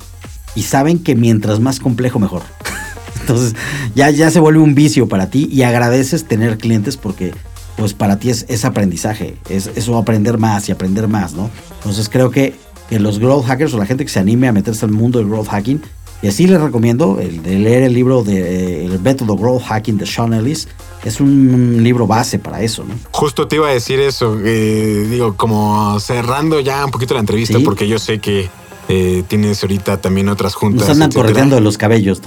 y 0.54 0.62
saben 0.62 0.98
que 0.98 1.14
mientras 1.14 1.60
más 1.60 1.78
complejo, 1.78 2.18
mejor. 2.18 2.42
Entonces 3.20 3.54
ya, 3.94 4.10
ya 4.10 4.30
se 4.30 4.40
vuelve 4.40 4.60
un 4.60 4.74
vicio 4.74 5.08
para 5.08 5.30
ti 5.30 5.48
y 5.50 5.62
agradeces 5.62 6.24
tener 6.24 6.58
clientes 6.58 6.96
porque 6.96 7.32
pues 7.76 7.92
para 7.92 8.18
ti 8.18 8.30
es, 8.30 8.46
es 8.48 8.64
aprendizaje, 8.64 9.36
es 9.48 9.70
eso 9.74 9.96
aprender 9.96 10.38
más 10.38 10.68
y 10.68 10.72
aprender 10.72 11.08
más, 11.08 11.32
¿no? 11.32 11.50
Entonces 11.78 12.08
creo 12.08 12.30
que, 12.30 12.54
que 12.88 13.00
los 13.00 13.18
growth 13.18 13.46
hackers 13.46 13.74
o 13.74 13.78
la 13.78 13.86
gente 13.86 14.04
que 14.04 14.10
se 14.10 14.20
anime 14.20 14.46
a 14.46 14.52
meterse 14.52 14.84
al 14.84 14.92
mundo 14.92 15.18
del 15.18 15.28
growth 15.28 15.48
hacking 15.48 15.80
y 16.22 16.28
así 16.28 16.46
les 16.46 16.60
recomiendo 16.60 17.18
el 17.20 17.42
de 17.42 17.58
leer 17.58 17.82
el 17.82 17.94
libro 17.94 18.22
de 18.22 18.38
eh, 18.38 18.84
El 18.86 19.00
método 19.00 19.36
Growth 19.36 19.62
Hacking 19.64 19.98
de 19.98 20.06
Sean 20.06 20.32
Ellis. 20.32 20.68
Es 21.04 21.20
un 21.20 21.82
libro 21.82 22.06
base 22.06 22.38
para 22.38 22.62
eso, 22.62 22.82
¿no? 22.84 22.94
Justo 23.10 23.46
te 23.46 23.56
iba 23.56 23.68
a 23.68 23.72
decir 23.72 24.00
eso, 24.00 24.36
digo, 24.36 25.36
como 25.36 26.00
cerrando 26.00 26.60
ya 26.60 26.82
un 26.82 26.90
poquito 26.90 27.12
la 27.12 27.20
entrevista, 27.20 27.58
porque 27.62 27.86
yo 27.86 27.98
sé 27.98 28.20
que 28.20 28.48
eh, 28.88 29.22
tienes 29.28 29.62
ahorita 29.62 30.00
también 30.00 30.28
otras 30.28 30.54
juntas. 30.54 30.88
Nos 30.88 30.90
andan 30.90 31.12
corriendo 31.12 31.56
de 31.56 31.62
los 31.62 31.78
cabellos. 31.78 32.20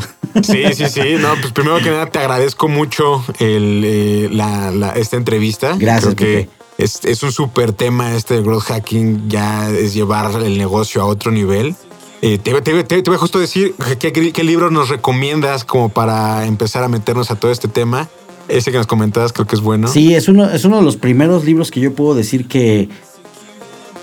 Sí, 0.43 0.63
sí, 0.73 0.89
sí. 0.89 1.15
No, 1.19 1.33
pues 1.39 1.51
primero 1.51 1.77
que 1.79 1.89
nada 1.89 2.07
te 2.07 2.19
agradezco 2.19 2.67
mucho 2.67 3.23
el, 3.39 3.81
eh, 3.83 4.29
la, 4.31 4.91
esta 4.95 5.17
entrevista. 5.17 5.75
Gracias. 5.77 6.15
Creo 6.15 6.15
que 6.15 6.49
es, 6.77 7.03
es, 7.05 7.23
un 7.23 7.31
súper 7.31 7.73
tema 7.73 8.15
este 8.15 8.35
de 8.35 8.41
growth 8.41 8.63
hacking, 8.63 9.29
ya 9.29 9.69
es 9.69 9.93
llevar 9.93 10.41
el 10.43 10.57
negocio 10.57 11.01
a 11.01 11.05
otro 11.05 11.31
nivel. 11.31 11.75
Eh, 12.21 12.39
te, 12.39 12.51
voy 12.51 13.15
a 13.15 13.17
justo 13.17 13.39
decir 13.39 13.75
qué, 13.99 14.43
libro 14.43 14.71
nos 14.71 14.89
recomiendas 14.89 15.63
como 15.63 15.89
para 15.89 16.45
empezar 16.45 16.83
a 16.83 16.87
meternos 16.87 17.29
a 17.31 17.35
todo 17.35 17.51
este 17.51 17.67
tema. 17.67 18.09
Ese 18.47 18.71
que 18.71 18.77
nos 18.77 18.87
comentabas 18.87 19.33
creo 19.33 19.45
que 19.45 19.55
es 19.55 19.61
bueno. 19.61 19.87
Sí, 19.87 20.15
es 20.15 20.27
uno, 20.29 20.49
es 20.49 20.63
uno 20.63 20.77
de 20.77 20.83
los 20.83 20.95
primeros 20.95 21.43
libros 21.43 21.69
que 21.69 21.81
yo 21.81 21.93
puedo 21.93 22.15
decir 22.15 22.47
que, 22.47 22.87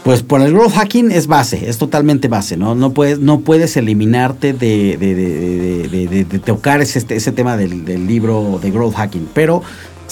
pues 0.05 0.23
por 0.23 0.43
el 0.43 0.53
growth 0.53 0.75
hacking 0.75 1.11
es 1.11 1.27
base, 1.27 1.69
es 1.69 1.79
totalmente 1.79 2.29
base, 2.29 2.59
¿no? 2.59 2.75
No 2.75 2.93
puedes, 2.93 3.21
no 3.21 3.41
puedes 3.41 3.75
eliminarte 3.79 4.53
de, 4.53 4.99
de, 4.99 6.39
tocar 6.41 6.83
ese, 6.83 7.03
ese 7.09 7.33
tema 7.33 7.57
del, 7.57 8.07
libro 8.07 8.61
de 8.63 8.71
growth 8.71 8.95
hacking, 8.95 9.29
pero 9.33 9.63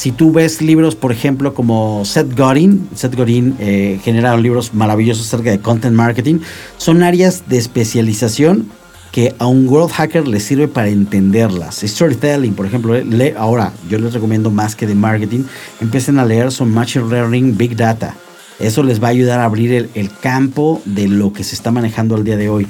si 0.03 0.11
tú 0.11 0.33
ves 0.33 0.61
libros, 0.61 0.97
por 0.97 1.13
ejemplo, 1.13 1.55
como 1.55 2.05
Seth 2.05 2.37
Godin, 2.37 2.89
Seth 2.93 3.15
Godin 3.15 3.55
eh, 3.61 4.01
genera 4.03 4.37
libros 4.37 4.75
maravillosos 4.75 5.29
acerca 5.29 5.53
de 5.53 5.61
content 5.61 5.95
marketing, 5.95 6.41
son 6.77 7.05
áreas 7.05 7.45
de 7.47 7.59
especialización 7.59 8.69
que 9.13 9.33
a 9.39 9.47
un 9.47 9.69
growth 9.69 9.93
hacker 9.93 10.27
le 10.27 10.41
sirve 10.41 10.67
para 10.67 10.89
entenderlas. 10.89 11.83
Storytelling, 11.85 12.53
por 12.55 12.67
ejemplo, 12.67 12.97
eh, 12.97 13.35
ahora 13.39 13.73
yo 13.89 13.97
les 14.01 14.13
recomiendo 14.13 14.51
más 14.51 14.75
que 14.75 14.89
de 14.89 14.97
marketing, 14.97 15.45
empiecen 15.81 16.19
a 16.19 16.25
leer 16.25 16.51
son 16.51 16.75
Machine 16.75 17.09
Learning, 17.09 17.57
Big 17.57 17.77
Data. 17.77 18.17
Eso 18.59 18.83
les 18.83 19.01
va 19.01 19.07
a 19.07 19.11
ayudar 19.11 19.39
a 19.39 19.45
abrir 19.45 19.89
el, 19.95 20.11
campo 20.21 20.83
de 20.85 21.07
lo 21.07 21.33
que 21.33 21.45
se 21.45 21.55
está 21.55 21.71
manejando 21.71 22.17
al 22.17 22.25
día 22.25 22.37
de 22.37 22.49
hoy. 22.49 22.67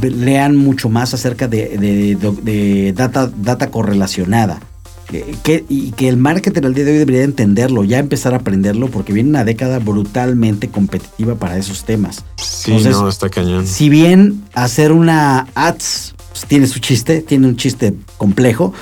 Lean 0.00 0.56
mucho 0.56 0.88
más 0.88 1.12
acerca 1.12 1.46
de, 1.46 1.76
de 2.16 2.92
data, 2.94 3.30
data 3.36 3.70
correlacionada 3.70 4.60
que, 5.10 5.64
y 5.68 5.92
que 5.92 6.08
el 6.08 6.16
marketer 6.16 6.64
al 6.64 6.74
día 6.74 6.84
de 6.84 6.92
hoy 6.92 6.98
debería 6.98 7.22
entenderlo, 7.22 7.84
ya 7.84 7.98
empezar 7.98 8.32
a 8.32 8.38
aprenderlo, 8.38 8.88
porque 8.88 9.12
viene 9.12 9.30
una 9.30 9.44
década 9.44 9.78
brutalmente 9.78 10.68
competitiva 10.68 11.34
para 11.34 11.58
esos 11.58 11.84
temas. 11.84 12.24
Sí, 12.36 12.72
no, 12.72 13.08
está 13.08 13.28
cañón. 13.28 13.66
Si 13.66 13.88
bien 13.88 14.42
hacer 14.54 14.92
una 14.92 15.48
ads 15.54 16.14
pues, 16.30 16.46
tiene 16.46 16.66
su 16.66 16.78
chiste, 16.78 17.22
tiene 17.22 17.48
un 17.48 17.56
chiste 17.56 17.94
complejo, 18.16 18.72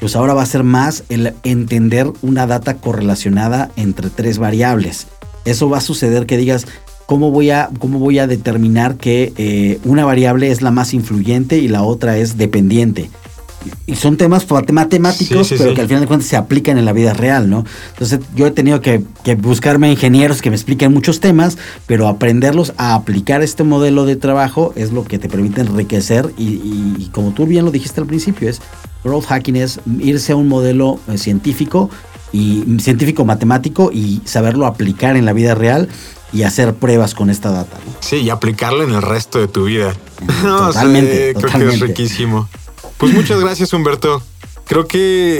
pues 0.00 0.16
ahora 0.16 0.34
va 0.34 0.42
a 0.42 0.46
ser 0.46 0.62
más 0.62 1.04
el 1.08 1.34
entender 1.42 2.12
una 2.22 2.46
data 2.46 2.76
correlacionada 2.76 3.70
entre 3.76 4.10
tres 4.10 4.38
variables. 4.38 5.06
Eso 5.44 5.70
va 5.70 5.78
a 5.78 5.80
suceder 5.80 6.26
que 6.26 6.36
digas, 6.36 6.66
¿cómo 7.06 7.30
voy 7.30 7.50
a, 7.50 7.70
cómo 7.78 7.98
voy 7.98 8.18
a 8.18 8.26
determinar 8.26 8.96
que 8.96 9.32
eh, 9.36 9.78
una 9.84 10.04
variable 10.04 10.50
es 10.50 10.60
la 10.60 10.70
más 10.70 10.92
influyente 10.92 11.58
y 11.58 11.68
la 11.68 11.82
otra 11.82 12.18
es 12.18 12.36
dependiente? 12.36 13.10
Y 13.86 13.96
son 13.96 14.16
temas 14.16 14.46
matemáticos, 14.50 15.52
pero 15.56 15.74
que 15.74 15.80
al 15.80 15.86
final 15.86 16.02
de 16.02 16.06
cuentas 16.06 16.28
se 16.28 16.36
aplican 16.36 16.78
en 16.78 16.84
la 16.84 16.92
vida 16.92 17.12
real, 17.12 17.48
¿no? 17.48 17.64
Entonces 17.92 18.20
yo 18.34 18.46
he 18.46 18.50
tenido 18.50 18.80
que, 18.80 19.02
buscarme 19.38 19.90
ingenieros 19.90 20.42
que 20.42 20.50
me 20.50 20.56
expliquen 20.56 20.92
muchos 20.92 21.20
temas, 21.20 21.58
pero 21.86 22.08
aprenderlos 22.08 22.72
a 22.76 22.94
aplicar 22.94 23.42
este 23.42 23.64
modelo 23.64 24.04
de 24.04 24.16
trabajo 24.16 24.72
es 24.76 24.92
lo 24.92 25.04
que 25.04 25.18
te 25.18 25.28
permite 25.28 25.60
enriquecer 25.60 26.32
y, 26.36 27.08
como 27.12 27.32
tú 27.32 27.46
bien 27.46 27.64
lo 27.64 27.70
dijiste 27.70 28.00
al 28.00 28.06
principio, 28.06 28.48
es 28.48 28.60
growth 29.04 29.26
hacking 29.26 29.56
es 29.56 29.80
irse 30.00 30.32
a 30.32 30.36
un 30.36 30.48
modelo 30.48 30.98
eh, 31.08 31.18
científico 31.18 31.90
y 32.32 32.64
científico 32.80 33.24
matemático 33.24 33.90
y 33.92 34.20
saberlo 34.24 34.66
aplicar 34.66 35.16
en 35.16 35.24
la 35.24 35.32
vida 35.32 35.54
real 35.54 35.88
y 36.32 36.42
hacer 36.42 36.74
pruebas 36.74 37.14
con 37.14 37.30
esta 37.30 37.50
data. 37.50 37.78
¿no? 37.86 37.92
Sí, 38.00 38.16
y 38.16 38.30
aplicarlo 38.30 38.84
en 38.84 38.92
el 38.92 39.02
resto 39.02 39.38
de 39.38 39.48
tu 39.48 39.64
vida. 39.66 39.94
Totalmente, 40.42 41.34
creo 41.40 41.68
que 41.68 41.74
es 41.74 41.80
riquísimo. 41.80 42.48
Pues 42.98 43.12
muchas 43.12 43.40
gracias, 43.40 43.72
Humberto. 43.72 44.22
Creo 44.66 44.86
que 44.86 45.38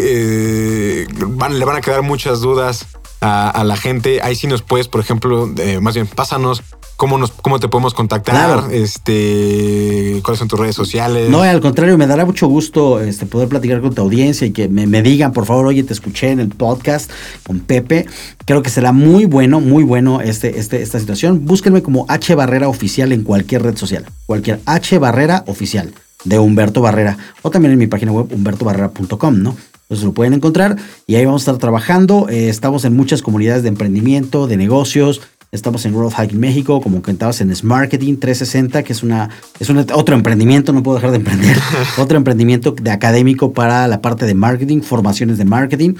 eh, 1.02 1.07
le 1.09 1.64
van 1.64 1.76
a 1.76 1.80
quedar 1.80 2.02
muchas 2.02 2.40
dudas 2.40 2.86
a, 3.20 3.64
la 3.64 3.76
gente. 3.76 4.20
Ahí 4.22 4.36
sí 4.36 4.46
nos 4.46 4.62
puedes, 4.62 4.88
por 4.88 5.00
ejemplo, 5.00 5.50
eh, 5.59 5.80
más 5.80 5.94
bien, 5.94 6.07
pásanos 6.07 6.62
cómo 6.96 7.18
nos, 7.18 7.30
cómo 7.30 7.61
te 7.61 7.68
podemos 7.68 7.94
contactar, 7.94 8.72
este, 8.72 10.20
cuáles 10.24 10.38
son 10.38 10.48
tus 10.48 10.59
redes 10.59 10.74
sociales. 10.74 11.30
No, 11.30 11.42
al 11.42 11.61
contrario, 11.61 11.96
me 11.98 12.07
dará 12.07 12.24
mucho 12.24 12.46
gusto 12.48 13.00
este, 13.00 13.26
poder 13.26 13.48
platicar 13.48 13.80
con 13.80 13.94
tu 13.94 14.02
audiencia 14.02 14.46
y 14.46 14.52
que 14.52 14.68
me, 14.68 15.02
digan, 15.02 15.32
por 15.32 15.46
favor, 15.46 15.66
oye, 15.66 15.82
te 15.82 15.92
escuché 15.92 16.30
en 16.30 16.40
el 16.40 16.48
podcast 16.48 17.11
con 17.46 17.61
Pepe. 17.61 18.07
Creo 18.44 18.62
que 18.62 18.70
será 18.70 18.92
muy 18.92 19.26
bueno, 19.26 19.61
muy 19.61 19.84
bueno 19.84 20.20
este, 20.20 20.59
este, 20.59 20.82
esta 20.82 20.98
situación. 20.98 21.44
Búsquenme 21.44 21.82
como 21.82 22.07
H 22.09 22.34
Barrera 22.34 22.68
Oficial 22.68 23.12
en 23.12 23.22
cualquier 23.22 23.62
red 23.62 23.76
social. 23.76 24.07
Cualquier 24.26 24.61
H 24.66 24.98
Barrera 24.98 25.44
Oficial. 25.46 25.92
De 26.26 26.38
Humberto 26.38 26.80
Barrera 26.80 27.16
o 27.42 27.50
también 27.50 27.72
en 27.72 27.78
mi 27.78 27.86
página 27.86 28.12
web 28.12 28.26
humbertobarrera.com, 28.32 29.42
¿no? 29.42 29.56
Entonces 29.82 30.04
lo 30.04 30.12
pueden 30.12 30.34
encontrar 30.34 30.76
y 31.06 31.14
ahí 31.14 31.24
vamos 31.24 31.42
a 31.42 31.44
estar 31.44 31.60
trabajando. 31.60 32.28
Eh, 32.28 32.48
estamos 32.48 32.84
en 32.84 32.96
muchas 32.96 33.22
comunidades 33.22 33.62
de 33.62 33.68
emprendimiento, 33.68 34.48
de 34.48 34.56
negocios, 34.56 35.20
Estamos 35.53 35.84
en 35.86 35.94
Growth 35.94 36.14
Hacking 36.14 36.40
México, 36.40 36.80
como 36.80 37.03
comentabas 37.03 37.40
en 37.40 37.53
Marketing 37.62 38.16
360, 38.16 38.82
que 38.82 38.92
es 38.92 39.03
una 39.03 39.30
es 39.59 39.70
un, 39.70 39.78
otro 39.78 40.14
emprendimiento, 40.14 40.72
no 40.72 40.82
puedo 40.82 40.97
dejar 40.97 41.12
de 41.12 41.16
emprender, 41.16 41.57
otro 41.99 42.16
emprendimiento 42.16 42.72
de 42.72 42.90
académico 42.90 43.53
para 43.53 43.86
la 43.88 44.03
parte 44.03 44.26
de 44.26 44.34
marketing, 44.34 44.80
formaciones 44.82 45.38
de 45.38 45.44
marketing. 45.44 45.94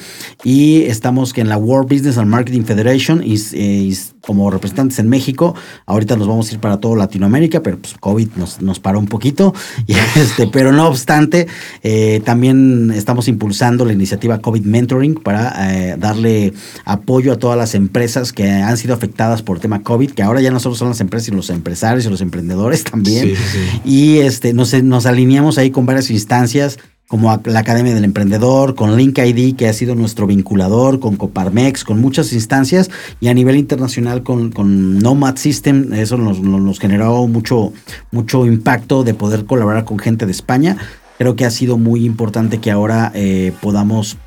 Y 0.44 0.82
estamos 0.82 1.36
en 1.38 1.49
la 1.49 1.57
World 1.57 1.88
Business 1.88 2.18
and 2.18 2.28
Marketing 2.28 2.62
Federation 2.62 3.22
y, 3.24 3.40
eh, 3.53 3.94
como 4.20 4.51
representantes 4.51 4.99
en 4.99 5.09
México. 5.09 5.55
Ahorita 5.86 6.16
nos 6.16 6.26
vamos 6.26 6.51
a 6.51 6.55
ir 6.55 6.61
para 6.61 6.78
toda 6.78 6.97
Latinoamérica, 6.97 7.62
pero 7.62 7.78
pues 7.78 7.94
COVID 7.99 8.30
nos, 8.36 8.61
nos 8.61 8.80
paró 8.80 8.99
un 8.99 9.07
poquito. 9.07 9.55
Y 9.88 9.94
este, 10.16 10.49
pero 10.49 10.72
no 10.72 10.88
obstante, 10.88 11.47
eh, 11.82 12.20
también 12.24 12.90
estamos 12.90 13.28
impulsando 13.28 13.84
la 13.84 13.92
iniciativa 13.92 14.40
COVID 14.40 14.64
Mentoring 14.64 15.14
para 15.14 15.72
eh, 15.72 15.97
darle 15.97 16.53
apoyo 16.84 17.32
a 17.32 17.38
todas 17.38 17.57
las 17.57 17.76
empresas 17.76 18.32
que 18.32 18.51
han 18.51 18.76
sido 18.76 18.94
afectadas 18.94 19.36
por 19.43 19.57
el 19.57 19.62
tema 19.62 19.82
COVID, 19.82 20.12
que 20.12 20.22
ahora 20.22 20.41
ya 20.41 20.51
no 20.51 20.61
solo 20.61 20.74
son 20.74 20.89
las 20.89 21.01
empresas, 21.01 21.26
sino 21.26 21.39
los 21.39 21.51
empresarios 21.51 22.07
y 22.07 22.11
los 22.11 22.20
emprendedores 22.20 22.84
también. 22.91 23.34
Y 23.84 24.18
este, 24.18 24.53
nos, 24.53 24.72
nos 24.82 25.07
alineamos 25.07 25.59
ahí 25.59 25.70
con 25.70 25.87
varias 25.87 26.11
instancias 26.11 26.78
como 27.09 27.41
la 27.45 27.61
Academia 27.61 27.95
del 27.95 28.05
Emprendedor, 28.05 28.74
con 28.74 28.97
Link 28.97 29.18
ID, 29.18 29.55
que 29.55 29.68
ha 29.68 29.72
sido 29.72 29.95
nuestro 29.95 30.26
vinculador, 30.26 30.99
con 30.99 31.16
Coparmex, 31.16 31.84
con 31.84 32.01
muchas 32.01 32.32
instancias, 32.32 32.91
y 33.20 33.28
a 33.28 33.34
nivel 33.34 33.57
internacional 33.57 34.24
con, 34.24 34.51
con 34.51 34.99
Nomad 34.99 35.37
System, 35.37 35.93
eso 35.93 36.16
nos, 36.16 36.41
nos, 36.41 36.80
generó 36.80 37.28
mucho, 37.28 37.72
mucho 38.11 38.45
impacto 38.45 39.05
de 39.05 39.14
poder 39.14 39.47
colaborar 39.47 39.84
con 39.84 40.01
gente 40.01 40.26
de 40.26 40.32
España. 40.32 40.78
Creo 41.18 41.37
que 41.37 41.45
ha 41.45 41.51
sido 41.51 41.78
muy 41.78 42.05
importante 42.05 42.59
que 42.59 42.72
ahora 42.72 43.12
eh, 43.14 43.53
podamos 43.62 44.18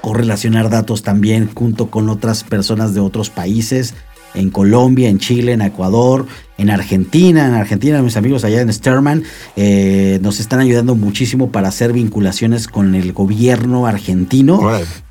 correlacionar 0.00 0.70
datos 0.70 1.02
también 1.02 1.50
junto 1.52 1.90
con 1.90 2.08
otras 2.08 2.44
personas 2.44 2.94
de 2.94 3.00
otros 3.00 3.30
países 3.30 3.94
en 4.34 4.50
Colombia, 4.50 5.08
en 5.08 5.18
Chile, 5.18 5.52
en 5.52 5.62
Ecuador, 5.62 6.26
en 6.58 6.70
Argentina. 6.70 7.46
En 7.46 7.54
Argentina, 7.54 8.02
mis 8.02 8.16
amigos 8.16 8.44
allá 8.44 8.60
en 8.60 8.72
Sterman 8.72 9.24
eh, 9.56 10.18
nos 10.22 10.40
están 10.40 10.60
ayudando 10.60 10.94
muchísimo 10.94 11.50
para 11.50 11.68
hacer 11.68 11.92
vinculaciones 11.92 12.68
con 12.68 12.94
el 12.94 13.12
gobierno 13.12 13.86
argentino 13.86 14.60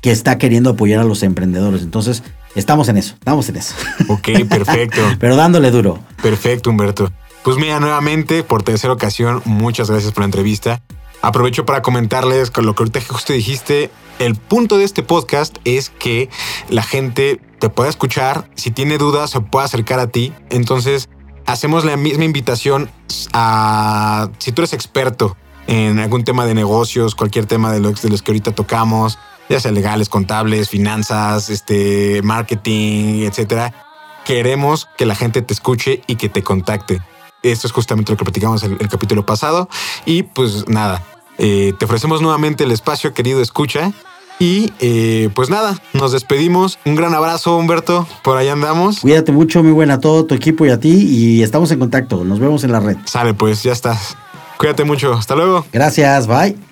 que 0.00 0.10
está 0.10 0.38
queriendo 0.38 0.70
apoyar 0.70 1.00
a 1.00 1.04
los 1.04 1.22
emprendedores. 1.22 1.82
Entonces, 1.82 2.22
estamos 2.54 2.88
en 2.88 2.96
eso, 2.96 3.14
estamos 3.14 3.48
en 3.48 3.56
eso. 3.56 3.74
Ok, 4.08 4.28
perfecto. 4.48 5.00
Pero 5.18 5.36
dándole 5.36 5.70
duro. 5.70 5.98
Perfecto, 6.22 6.70
Humberto. 6.70 7.10
Pues 7.42 7.58
mira, 7.58 7.78
nuevamente, 7.78 8.42
por 8.42 8.64
tercera 8.64 8.92
ocasión, 8.92 9.40
muchas 9.44 9.88
gracias 9.88 10.12
por 10.12 10.22
la 10.22 10.26
entrevista. 10.26 10.82
Aprovecho 11.22 11.66
para 11.66 11.82
comentarles 11.82 12.50
con 12.50 12.66
lo 12.66 12.74
que 12.74 12.82
ahorita 12.82 13.00
justo 13.08 13.32
dijiste. 13.32 13.90
El 14.18 14.34
punto 14.34 14.78
de 14.78 14.84
este 14.84 15.02
podcast 15.02 15.58
es 15.64 15.90
que 15.90 16.30
la 16.68 16.82
gente 16.82 17.40
te 17.58 17.68
pueda 17.68 17.90
escuchar, 17.90 18.48
si 18.54 18.70
tiene 18.70 18.98
dudas 18.98 19.30
se 19.30 19.40
puede 19.40 19.66
acercar 19.66 19.98
a 19.98 20.08
ti. 20.08 20.32
Entonces, 20.50 21.08
hacemos 21.46 21.84
la 21.84 21.96
misma 21.96 22.24
invitación 22.24 22.90
a 23.32 24.30
si 24.38 24.52
tú 24.52 24.62
eres 24.62 24.72
experto 24.72 25.36
en 25.66 25.98
algún 25.98 26.24
tema 26.24 26.46
de 26.46 26.54
negocios, 26.54 27.14
cualquier 27.14 27.46
tema 27.46 27.72
de 27.72 27.80
los, 27.80 28.02
de 28.02 28.08
los 28.08 28.22
que 28.22 28.30
ahorita 28.30 28.52
tocamos, 28.52 29.18
ya 29.48 29.60
sea 29.60 29.72
legales, 29.72 30.08
contables, 30.08 30.68
finanzas, 30.68 31.50
este, 31.50 32.20
marketing, 32.22 33.26
etcétera. 33.26 33.72
Queremos 34.24 34.88
que 34.96 35.06
la 35.06 35.14
gente 35.14 35.42
te 35.42 35.54
escuche 35.54 36.02
y 36.06 36.16
que 36.16 36.28
te 36.28 36.42
contacte. 36.42 37.00
Esto 37.42 37.66
es 37.66 37.72
justamente 37.72 38.12
lo 38.12 38.18
que 38.18 38.24
platicamos 38.24 38.62
el, 38.62 38.76
el 38.80 38.88
capítulo 38.88 39.24
pasado. 39.24 39.68
Y 40.04 40.24
pues 40.24 40.68
nada, 40.68 41.02
eh, 41.38 41.72
te 41.78 41.84
ofrecemos 41.84 42.22
nuevamente 42.22 42.64
el 42.64 42.72
espacio, 42.72 43.12
querido 43.14 43.40
escucha. 43.40 43.92
Y 44.38 44.72
eh, 44.80 45.30
pues 45.34 45.48
nada, 45.48 45.80
nos 45.94 46.12
despedimos. 46.12 46.78
Un 46.84 46.94
gran 46.94 47.14
abrazo, 47.14 47.56
Humberto. 47.56 48.06
Por 48.22 48.36
ahí 48.36 48.48
andamos. 48.48 49.00
Cuídate 49.00 49.32
mucho, 49.32 49.62
muy 49.62 49.72
buena 49.72 49.94
a 49.94 50.00
todo 50.00 50.26
tu 50.26 50.34
equipo 50.34 50.66
y 50.66 50.70
a 50.70 50.78
ti. 50.78 50.90
Y 50.90 51.42
estamos 51.42 51.70
en 51.70 51.78
contacto. 51.78 52.22
Nos 52.24 52.38
vemos 52.38 52.62
en 52.64 52.72
la 52.72 52.80
red. 52.80 52.96
Sale, 53.06 53.32
pues 53.32 53.62
ya 53.62 53.72
estás. 53.72 54.16
Cuídate 54.58 54.84
mucho. 54.84 55.14
Hasta 55.14 55.34
luego. 55.34 55.64
Gracias. 55.72 56.26
Bye. 56.26 56.65